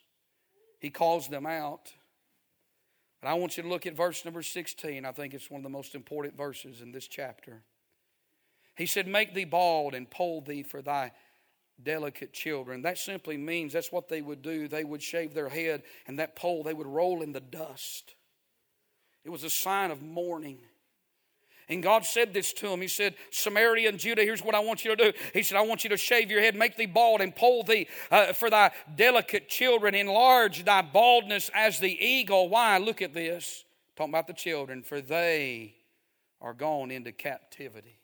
He 0.79 0.89
calls 0.89 1.27
them 1.27 1.45
out. 1.45 1.93
But 3.21 3.29
I 3.29 3.33
want 3.35 3.57
you 3.57 3.63
to 3.63 3.69
look 3.69 3.85
at 3.85 3.95
verse 3.95 4.25
number 4.25 4.41
16. 4.41 5.05
I 5.05 5.11
think 5.11 5.33
it's 5.33 5.49
one 5.49 5.59
of 5.59 5.63
the 5.63 5.69
most 5.69 5.95
important 5.95 6.37
verses 6.37 6.81
in 6.81 6.91
this 6.91 7.07
chapter. 7.07 7.63
He 8.75 8.85
said, 8.85 9.07
Make 9.07 9.33
thee 9.33 9.45
bald 9.45 9.93
and 9.95 10.09
poll 10.09 10.41
thee 10.41 10.63
for 10.63 10.81
thy 10.81 11.11
delicate 11.81 12.33
children. 12.33 12.81
That 12.81 12.97
simply 12.97 13.37
means 13.37 13.73
that's 13.73 13.91
what 13.91 14.07
they 14.07 14.21
would 14.21 14.41
do. 14.41 14.67
They 14.67 14.83
would 14.83 15.01
shave 15.01 15.33
their 15.33 15.49
head, 15.49 15.83
and 16.07 16.19
that 16.19 16.35
pole 16.35 16.63
they 16.63 16.73
would 16.73 16.87
roll 16.87 17.21
in 17.21 17.31
the 17.31 17.41
dust. 17.41 18.15
It 19.23 19.29
was 19.29 19.43
a 19.43 19.49
sign 19.49 19.91
of 19.91 20.01
mourning. 20.01 20.59
And 21.67 21.81
God 21.81 22.05
said 22.05 22.33
this 22.33 22.53
to 22.53 22.67
him. 22.67 22.81
He 22.81 22.87
said, 22.87 23.15
Samaria 23.31 23.89
and 23.89 23.97
Judah, 23.97 24.21
here's 24.21 24.43
what 24.43 24.53
I 24.53 24.59
want 24.59 24.85
you 24.85 24.95
to 24.95 25.11
do. 25.11 25.17
He 25.33 25.41
said, 25.41 25.57
I 25.57 25.61
want 25.61 25.83
you 25.83 25.89
to 25.89 25.97
shave 25.97 26.29
your 26.29 26.41
head, 26.41 26.55
make 26.55 26.77
thee 26.77 26.85
bald, 26.85 27.21
and 27.21 27.35
poll 27.35 27.63
thee 27.63 27.87
uh, 28.11 28.33
for 28.33 28.49
thy 28.49 28.71
delicate 28.95 29.49
children. 29.49 29.95
Enlarge 29.95 30.63
thy 30.63 30.81
baldness 30.81 31.49
as 31.55 31.79
the 31.79 32.05
eagle. 32.05 32.49
Why? 32.49 32.77
Look 32.77 33.01
at 33.01 33.13
this. 33.13 33.65
Talking 33.95 34.11
about 34.13 34.27
the 34.27 34.33
children, 34.33 34.83
for 34.83 35.01
they 35.01 35.75
are 36.41 36.53
gone 36.53 36.91
into 36.91 37.11
captivity 37.11 37.97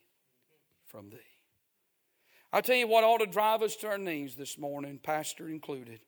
from 0.88 1.10
thee. 1.10 1.18
I 2.54 2.62
tell 2.62 2.76
you 2.76 2.88
what 2.88 3.04
ought 3.04 3.20
to 3.20 3.26
drive 3.26 3.62
us 3.62 3.76
to 3.78 3.88
our 3.88 3.98
knees 3.98 4.36
this 4.36 4.58
morning, 4.58 5.00
Pastor 5.02 5.48
included. 5.48 6.00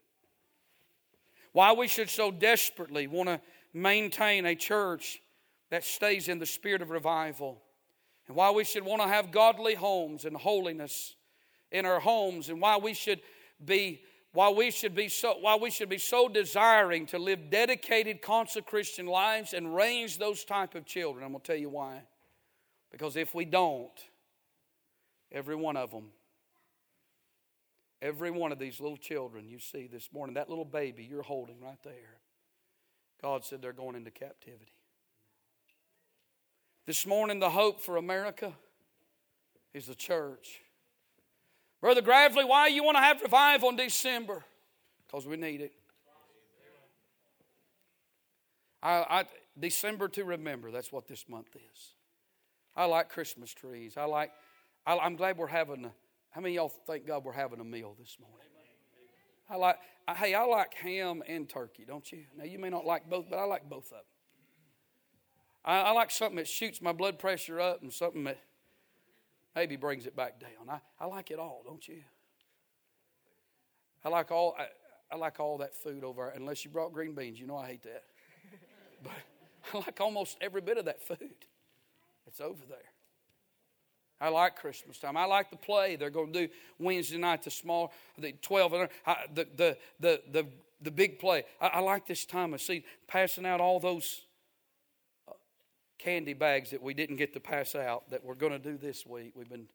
Why 1.51 1.73
we 1.73 1.87
should 1.87 2.09
so 2.09 2.31
desperately 2.31 3.07
want 3.07 3.29
to 3.29 3.39
maintain 3.73 4.45
a 4.45 4.55
church 4.55 5.21
that 5.73 5.83
stays 5.83 6.27
in 6.29 6.37
the 6.37 6.45
spirit 6.45 6.83
of 6.83 6.91
revival. 6.91 7.59
And 8.27 8.35
why 8.35 8.51
we 8.51 8.63
should 8.63 8.85
want 8.85 9.01
to 9.01 9.07
have 9.07 9.31
godly 9.31 9.73
homes 9.73 10.23
and 10.23 10.37
holiness 10.37 11.15
in 11.71 11.87
our 11.87 11.99
homes, 11.99 12.49
and 12.49 12.61
why 12.61 12.77
we 12.77 12.93
should 12.93 13.21
be 13.65 14.01
why 14.33 14.51
we 14.51 14.69
should 14.69 14.93
be 14.93 15.07
so 15.07 15.33
why 15.39 15.55
we 15.55 15.71
should 15.71 15.89
be 15.89 15.97
so 15.97 16.29
desiring 16.29 17.07
to 17.07 17.17
live 17.17 17.49
dedicated 17.49 18.21
consecrated 18.21 18.69
Christian 18.69 19.07
lives 19.07 19.53
and 19.53 19.75
raise 19.75 20.15
those 20.15 20.45
type 20.45 20.75
of 20.75 20.85
children. 20.85 21.25
I'm 21.25 21.31
going 21.31 21.41
to 21.41 21.47
tell 21.47 21.59
you 21.59 21.71
why. 21.71 22.03
Because 22.91 23.15
if 23.15 23.33
we 23.33 23.43
don't, 23.43 23.89
every 25.31 25.55
one 25.55 25.75
of 25.75 25.89
them, 25.89 26.11
every 27.99 28.29
one 28.29 28.51
of 28.51 28.59
these 28.59 28.79
little 28.79 28.97
children 28.97 29.49
you 29.49 29.57
see 29.57 29.87
this 29.91 30.09
morning, 30.13 30.35
that 30.35 30.49
little 30.49 30.65
baby 30.65 31.03
you're 31.03 31.23
holding 31.23 31.59
right 31.59 31.81
there, 31.83 32.19
God 33.23 33.43
said 33.43 33.59
they're 33.59 33.73
going 33.73 33.95
into 33.95 34.11
captivity. 34.11 34.73
This 36.85 37.07
morning, 37.07 37.39
the 37.39 37.49
hope 37.49 37.79
for 37.79 37.95
America 37.95 38.51
is 39.73 39.85
the 39.87 39.95
church. 39.95 40.61
Brother 41.79 42.01
Gravley, 42.01 42.43
why 42.43 42.67
you 42.67 42.83
want 42.83 42.97
to 42.97 43.01
have 43.01 43.21
revival 43.21 43.69
in 43.69 43.77
December? 43.77 44.43
Because 45.05 45.25
we 45.25 45.37
need 45.37 45.61
it. 45.61 45.73
I, 48.81 48.91
I, 48.91 49.25
December 49.57 50.09
to 50.09 50.25
remember, 50.25 50.71
that's 50.71 50.91
what 50.91 51.07
this 51.07 51.23
month 51.29 51.55
is. 51.55 51.93
I 52.75 52.83
like 52.85 53.07
Christmas 53.07 53.53
trees. 53.53 53.95
I 53.95 54.03
like, 54.03 54.31
I, 54.85 54.95
am 55.05 55.15
glad 55.15 55.37
we're 55.37 55.47
having 55.47 55.85
a, 55.85 55.91
how 56.31 56.41
many 56.41 56.55
y'all 56.55 56.67
thank 56.85 57.07
God 57.07 57.23
we're 57.23 57.31
having 57.31 57.61
a 57.61 57.63
meal 57.63 57.95
this 57.97 58.17
morning? 58.19 58.39
I 59.49 59.55
like, 59.55 59.77
I, 60.05 60.15
hey, 60.15 60.33
I 60.33 60.43
like 60.43 60.73
ham 60.73 61.23
and 61.27 61.47
turkey, 61.47 61.85
don't 61.87 62.11
you? 62.11 62.23
Now, 62.37 62.43
you 62.43 62.59
may 62.59 62.69
not 62.69 62.85
like 62.85 63.09
both, 63.09 63.29
but 63.29 63.39
I 63.39 63.45
like 63.45 63.69
both 63.69 63.85
of 63.85 63.91
them. 63.91 64.12
I, 65.65 65.79
I, 65.79 65.91
like 65.91 66.11
something 66.11 66.37
that 66.37 66.47
shoots 66.47 66.81
my 66.81 66.91
blood 66.91 67.19
pressure 67.19 67.59
up 67.59 67.81
and 67.81 67.91
something 67.91 68.23
that 68.25 68.39
maybe 69.55 69.75
brings 69.75 70.05
it 70.05 70.15
back 70.15 70.39
down. 70.39 70.69
I, 70.69 70.79
I 70.99 71.07
like 71.07 71.31
it 71.31 71.39
all, 71.39 71.63
don't 71.65 71.87
you? 71.87 72.03
I 74.03 74.09
like 74.09 74.31
all 74.31 74.55
I, 74.59 74.67
I 75.11 75.17
like 75.17 75.39
all 75.39 75.59
that 75.59 75.73
food 75.75 76.03
over 76.03 76.29
unless 76.29 76.65
you 76.65 76.71
brought 76.71 76.91
green 76.91 77.13
beans. 77.13 77.39
You 77.39 77.47
know 77.47 77.57
I 77.57 77.67
hate 77.67 77.83
that. 77.83 78.03
But 79.03 79.11
I 79.73 79.77
like 79.85 79.99
almost 79.99 80.37
every 80.39 80.61
bit 80.61 80.77
of 80.77 80.85
that 80.85 81.01
food. 81.05 81.35
It's 82.25 82.39
over 82.39 82.63
there. 82.69 82.77
I 84.21 84.29
like 84.29 84.55
Christmas 84.55 84.97
time. 84.97 85.17
I 85.17 85.25
like 85.25 85.49
the 85.49 85.57
play 85.57 85.97
they're 85.97 86.09
going 86.09 86.31
to 86.31 86.47
do 86.47 86.53
Wednesday 86.79 87.17
night, 87.17 87.43
the 87.43 87.51
small, 87.51 87.91
the 88.17 88.31
12, 88.31 88.71
the, 88.71 88.87
the, 89.33 89.77
the, 89.99 90.21
the, 90.31 90.47
the 90.81 90.91
big 90.91 91.19
play. 91.19 91.43
I, 91.59 91.67
I 91.67 91.79
like 91.79 92.07
this 92.07 92.25
time 92.25 92.53
of 92.53 92.61
see 92.61 92.85
passing 93.07 93.45
out 93.45 93.59
all 93.59 93.81
those 93.81 94.21
candy 95.99 96.33
bags 96.33 96.71
that 96.71 96.81
we 96.81 96.93
didn't 96.93 97.15
get 97.15 97.33
to 97.33 97.39
pass 97.39 97.75
out 97.75 98.09
that 98.11 98.23
we're 98.23 98.35
going 98.35 98.51
to 98.51 98.59
do 98.59 98.77
this 98.77 99.05
week. 99.05 99.33
We've 99.35 99.49
been, 99.49 99.67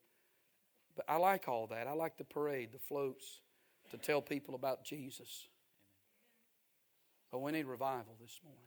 but 0.97 1.05
I 1.09 1.17
like 1.17 1.49
all 1.49 1.67
that. 1.69 1.87
I 1.87 1.93
like 1.93 2.19
the 2.19 2.25
parade, 2.25 2.71
the 2.73 2.79
floats, 2.79 3.41
to 3.91 3.97
tell 3.97 4.21
people 4.21 4.55
about 4.55 4.85
Jesus. 4.85 5.49
But 7.31 7.41
we 7.41 7.53
need 7.53 7.67
revival 7.67 8.15
this 8.21 8.41
morning. 8.43 8.63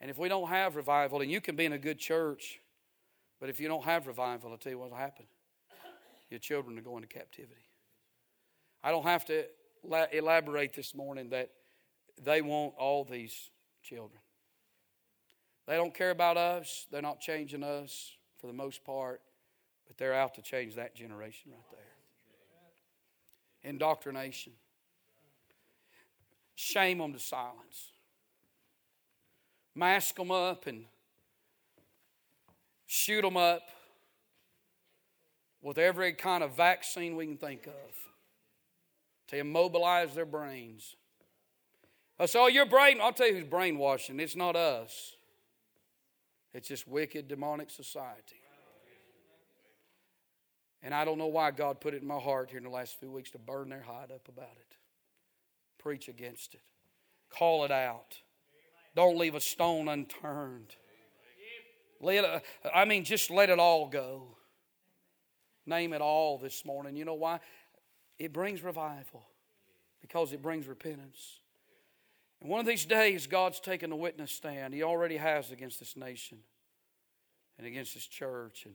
And 0.00 0.10
if 0.10 0.18
we 0.18 0.28
don't 0.28 0.48
have 0.48 0.74
revival, 0.76 1.20
and 1.20 1.30
you 1.30 1.40
can 1.40 1.54
be 1.54 1.64
in 1.64 1.72
a 1.72 1.78
good 1.78 1.98
church, 1.98 2.58
but 3.40 3.48
if 3.48 3.60
you 3.60 3.68
don't 3.68 3.84
have 3.84 4.06
revival, 4.06 4.50
I'll 4.50 4.56
tell 4.56 4.72
you 4.72 4.78
what 4.78 4.90
will 4.90 4.96
happen. 4.96 5.26
Your 6.28 6.40
children 6.40 6.78
are 6.78 6.82
going 6.82 7.02
to 7.02 7.08
captivity. 7.08 7.54
I 8.82 8.90
don't 8.90 9.04
have 9.04 9.24
to 9.26 9.44
elaborate 10.12 10.74
this 10.74 10.94
morning 10.94 11.28
that 11.30 11.50
they 12.22 12.42
want 12.42 12.74
all 12.78 13.04
these 13.04 13.50
children. 13.82 14.20
They 15.66 15.76
don't 15.76 15.94
care 15.94 16.10
about 16.10 16.36
us. 16.36 16.86
They're 16.90 17.02
not 17.02 17.20
changing 17.20 17.62
us 17.62 18.12
for 18.40 18.46
the 18.46 18.52
most 18.52 18.84
part, 18.84 19.20
but 19.86 19.96
they're 19.96 20.14
out 20.14 20.34
to 20.34 20.42
change 20.42 20.74
that 20.74 20.94
generation 20.94 21.52
right 21.52 21.70
there. 21.70 23.70
Indoctrination. 23.70 24.52
Shame 26.54 26.98
them 26.98 27.12
to 27.12 27.18
silence. 27.18 27.92
Mask 29.74 30.16
them 30.16 30.30
up 30.30 30.66
and 30.66 30.84
shoot 32.86 33.22
them 33.22 33.36
up 33.36 33.62
with 35.62 35.78
every 35.78 36.12
kind 36.12 36.42
of 36.42 36.56
vaccine 36.56 37.16
we 37.16 37.24
can 37.24 37.36
think 37.36 37.66
of 37.66 37.94
to 39.28 39.38
immobilize 39.38 40.14
their 40.14 40.26
brains. 40.26 40.96
I 42.18 42.26
say, 42.26 42.38
oh, 42.38 42.48
you're 42.48 42.66
brain. 42.66 42.98
I'll 43.00 43.12
tell 43.12 43.28
you 43.28 43.34
who's 43.34 43.44
brainwashing. 43.44 44.20
It's 44.20 44.36
not 44.36 44.56
us. 44.56 45.14
It's 46.54 46.68
just 46.68 46.86
wicked, 46.86 47.28
demonic 47.28 47.70
society. 47.70 48.36
And 50.82 50.92
I 50.92 51.04
don't 51.04 51.18
know 51.18 51.28
why 51.28 51.52
God 51.52 51.80
put 51.80 51.94
it 51.94 52.02
in 52.02 52.08
my 52.08 52.18
heart 52.18 52.50
here 52.50 52.58
in 52.58 52.64
the 52.64 52.70
last 52.70 52.98
few 52.98 53.10
weeks 53.10 53.30
to 53.30 53.38
burn 53.38 53.68
their 53.68 53.82
hide 53.82 54.10
up 54.10 54.28
about 54.28 54.56
it. 54.58 54.76
Preach 55.78 56.08
against 56.08 56.54
it. 56.54 56.60
Call 57.30 57.64
it 57.64 57.70
out. 57.70 58.16
Don't 58.94 59.16
leave 59.16 59.34
a 59.34 59.40
stone 59.40 59.88
unturned. 59.88 60.74
Let, 62.00 62.24
uh, 62.24 62.40
I 62.74 62.84
mean, 62.84 63.04
just 63.04 63.30
let 63.30 63.48
it 63.48 63.60
all 63.60 63.88
go. 63.88 64.36
Name 65.64 65.92
it 65.92 66.00
all 66.00 66.36
this 66.36 66.64
morning. 66.64 66.96
You 66.96 67.04
know 67.04 67.14
why? 67.14 67.38
It 68.18 68.32
brings 68.32 68.62
revival 68.62 69.22
because 70.00 70.32
it 70.32 70.42
brings 70.42 70.66
repentance. 70.66 71.40
And 72.42 72.50
one 72.50 72.58
of 72.58 72.66
these 72.66 72.84
days, 72.84 73.28
God's 73.28 73.60
taking 73.60 73.90
the 73.90 73.96
witness 73.96 74.32
stand. 74.32 74.74
He 74.74 74.82
already 74.82 75.16
has 75.16 75.52
against 75.52 75.78
this 75.78 75.96
nation 75.96 76.38
and 77.56 77.66
against 77.68 77.94
this 77.94 78.06
church. 78.06 78.64
And, 78.64 78.74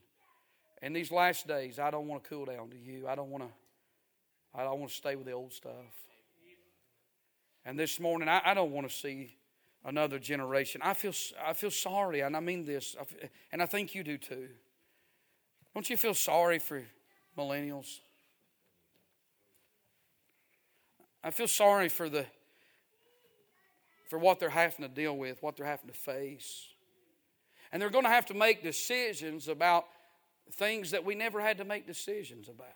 and 0.82 0.96
these 0.96 1.12
last 1.12 1.48
days, 1.48 1.78
I 1.78 1.92
don't 1.92 2.08
want 2.08 2.24
to 2.24 2.30
cool 2.30 2.46
down 2.46 2.70
to 2.70 2.78
you. 2.78 3.08
I 3.10 3.16
don't 3.16 3.30
want 3.30 3.44
to. 3.44 3.50
I 4.56 4.64
don't 4.64 4.80
want 4.80 4.90
to 4.90 4.96
stay 4.96 5.16
with 5.18 5.26
the 5.26 5.34
old 5.34 5.54
stuff. 5.54 5.74
And 7.66 7.78
this 7.78 8.00
morning, 8.00 8.30
I, 8.30 8.42
I 8.46 8.54
don't 8.54 8.72
want 8.72 8.90
to 8.90 8.96
see 8.96 9.36
another 9.84 10.18
generation. 10.18 10.80
I 10.82 10.94
feel, 10.94 11.14
I 11.46 11.52
feel 11.52 11.70
sorry, 11.70 12.22
and 12.22 12.38
I 12.38 12.40
mean 12.40 12.64
this, 12.64 12.96
and 13.52 13.62
I 13.62 13.66
think 13.66 13.94
you 13.94 14.04
do 14.04 14.18
too. 14.18 14.48
Don't 15.74 15.90
you 15.90 15.98
feel 15.98 16.14
sorry 16.14 16.60
for 16.60 16.82
millennials? 17.38 18.00
I 21.22 21.32
feel 21.32 21.50
sorry 21.50 21.90
for 21.90 22.08
the 22.08 22.26
for 24.08 24.18
what 24.18 24.40
they're 24.40 24.50
having 24.50 24.88
to 24.88 24.94
deal 24.94 25.16
with, 25.16 25.42
what 25.44 25.58
they're 25.58 25.66
having 25.66 25.88
to 25.88 25.98
face. 25.98 26.68
And 27.72 27.82
they're 27.82 27.90
going 27.90 28.06
to 28.06 28.10
have 28.10 28.26
to 28.28 28.34
make 28.34 28.64
decisions 28.64 29.48
about 29.48 29.86
things 30.54 30.92
that 30.92 31.04
we 31.04 31.16
never 31.16 31.42
had 31.42 31.58
to 31.58 31.66
make 31.66 31.86
decisions 31.86 32.48
about. 32.48 32.68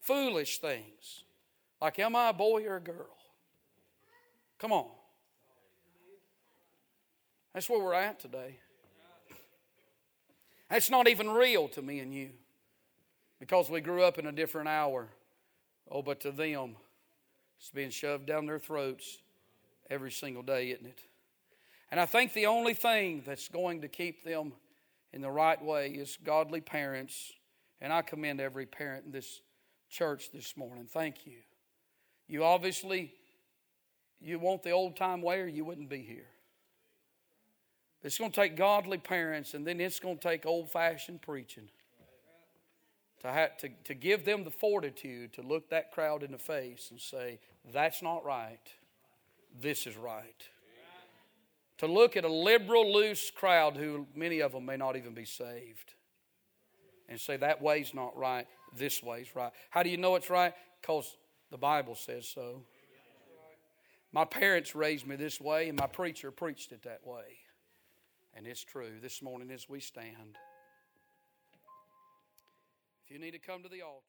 Foolish 0.00 0.58
things. 0.58 1.24
Like, 1.80 1.98
am 1.98 2.14
I 2.14 2.30
a 2.30 2.32
boy 2.32 2.64
or 2.64 2.76
a 2.76 2.80
girl? 2.80 3.16
Come 4.58 4.72
on. 4.72 4.86
That's 7.54 7.68
where 7.70 7.80
we're 7.80 7.94
at 7.94 8.20
today. 8.20 8.58
That's 10.68 10.90
not 10.90 11.08
even 11.08 11.30
real 11.30 11.68
to 11.68 11.82
me 11.82 12.00
and 12.00 12.12
you 12.12 12.30
because 13.38 13.70
we 13.70 13.80
grew 13.80 14.02
up 14.02 14.18
in 14.18 14.26
a 14.26 14.32
different 14.32 14.68
hour. 14.68 15.08
Oh, 15.90 16.02
but 16.02 16.20
to 16.20 16.30
them, 16.30 16.76
it's 17.58 17.70
being 17.70 17.90
shoved 17.90 18.26
down 18.26 18.44
their 18.46 18.58
throats 18.58 19.18
every 19.90 20.10
single 20.10 20.42
day, 20.42 20.70
isn't 20.70 20.86
it? 20.86 21.00
And 21.90 21.98
I 21.98 22.06
think 22.06 22.32
the 22.32 22.46
only 22.46 22.74
thing 22.74 23.22
that's 23.26 23.48
going 23.48 23.80
to 23.80 23.88
keep 23.88 24.22
them 24.24 24.52
in 25.12 25.22
the 25.22 25.30
right 25.30 25.62
way 25.62 25.88
is 25.88 26.18
godly 26.22 26.60
parents. 26.60 27.32
And 27.80 27.92
I 27.92 28.02
commend 28.02 28.40
every 28.40 28.66
parent 28.66 29.06
in 29.06 29.12
this 29.12 29.40
church 29.88 30.30
this 30.32 30.56
morning. 30.56 30.86
Thank 30.86 31.26
you. 31.26 31.38
You 32.26 32.44
obviously 32.44 33.12
you 34.20 34.38
want 34.38 34.62
the 34.62 34.72
old 34.72 34.96
time 34.96 35.22
way 35.22 35.40
or 35.40 35.46
you 35.46 35.64
wouldn't 35.64 35.88
be 35.88 36.02
here. 36.02 36.26
It's 38.02 38.18
going 38.18 38.30
to 38.30 38.40
take 38.40 38.56
godly 38.56 38.98
parents 38.98 39.54
and 39.54 39.66
then 39.66 39.80
it's 39.80 40.00
going 40.00 40.18
to 40.18 40.22
take 40.22 40.46
old 40.46 40.70
fashioned 40.70 41.22
preaching 41.22 41.68
to, 43.22 43.28
have, 43.28 43.56
to, 43.58 43.68
to 43.84 43.94
give 43.94 44.24
them 44.24 44.44
the 44.44 44.50
fortitude 44.50 45.32
to 45.34 45.42
look 45.42 45.70
that 45.70 45.92
crowd 45.92 46.22
in 46.22 46.32
the 46.32 46.38
face 46.38 46.88
and 46.90 47.00
say, 47.00 47.40
that's 47.72 48.02
not 48.02 48.24
right. 48.24 48.60
This 49.60 49.86
is 49.86 49.96
right. 49.96 50.42
To 51.78 51.86
look 51.86 52.16
at 52.16 52.24
a 52.24 52.32
liberal, 52.32 52.92
loose 52.92 53.30
crowd 53.30 53.76
who 53.76 54.06
many 54.14 54.40
of 54.40 54.52
them 54.52 54.66
may 54.66 54.76
not 54.76 54.96
even 54.96 55.14
be 55.14 55.24
saved 55.24 55.94
and 57.08 57.20
say, 57.20 57.36
that 57.36 57.62
way's 57.62 57.94
not 57.94 58.16
right, 58.16 58.46
this 58.76 59.02
way's 59.02 59.34
right. 59.34 59.52
How 59.70 59.82
do 59.82 59.90
you 59.90 59.96
know 59.96 60.16
it's 60.16 60.28
right? 60.28 60.52
Because 60.80 61.16
the 61.50 61.56
Bible 61.56 61.94
says 61.94 62.28
so. 62.28 62.62
My 64.12 64.24
parents 64.24 64.74
raised 64.74 65.06
me 65.06 65.16
this 65.16 65.40
way, 65.40 65.68
and 65.68 65.78
my 65.78 65.86
preacher 65.86 66.30
preached 66.30 66.72
it 66.72 66.82
that 66.82 67.06
way. 67.06 67.38
And 68.34 68.46
it's 68.46 68.64
true 68.64 68.92
this 69.00 69.22
morning 69.22 69.50
as 69.50 69.68
we 69.68 69.80
stand. 69.80 70.36
If 73.04 73.10
you 73.10 73.18
need 73.18 73.32
to 73.32 73.38
come 73.38 73.62
to 73.62 73.68
the 73.68 73.82
altar, 73.82 74.04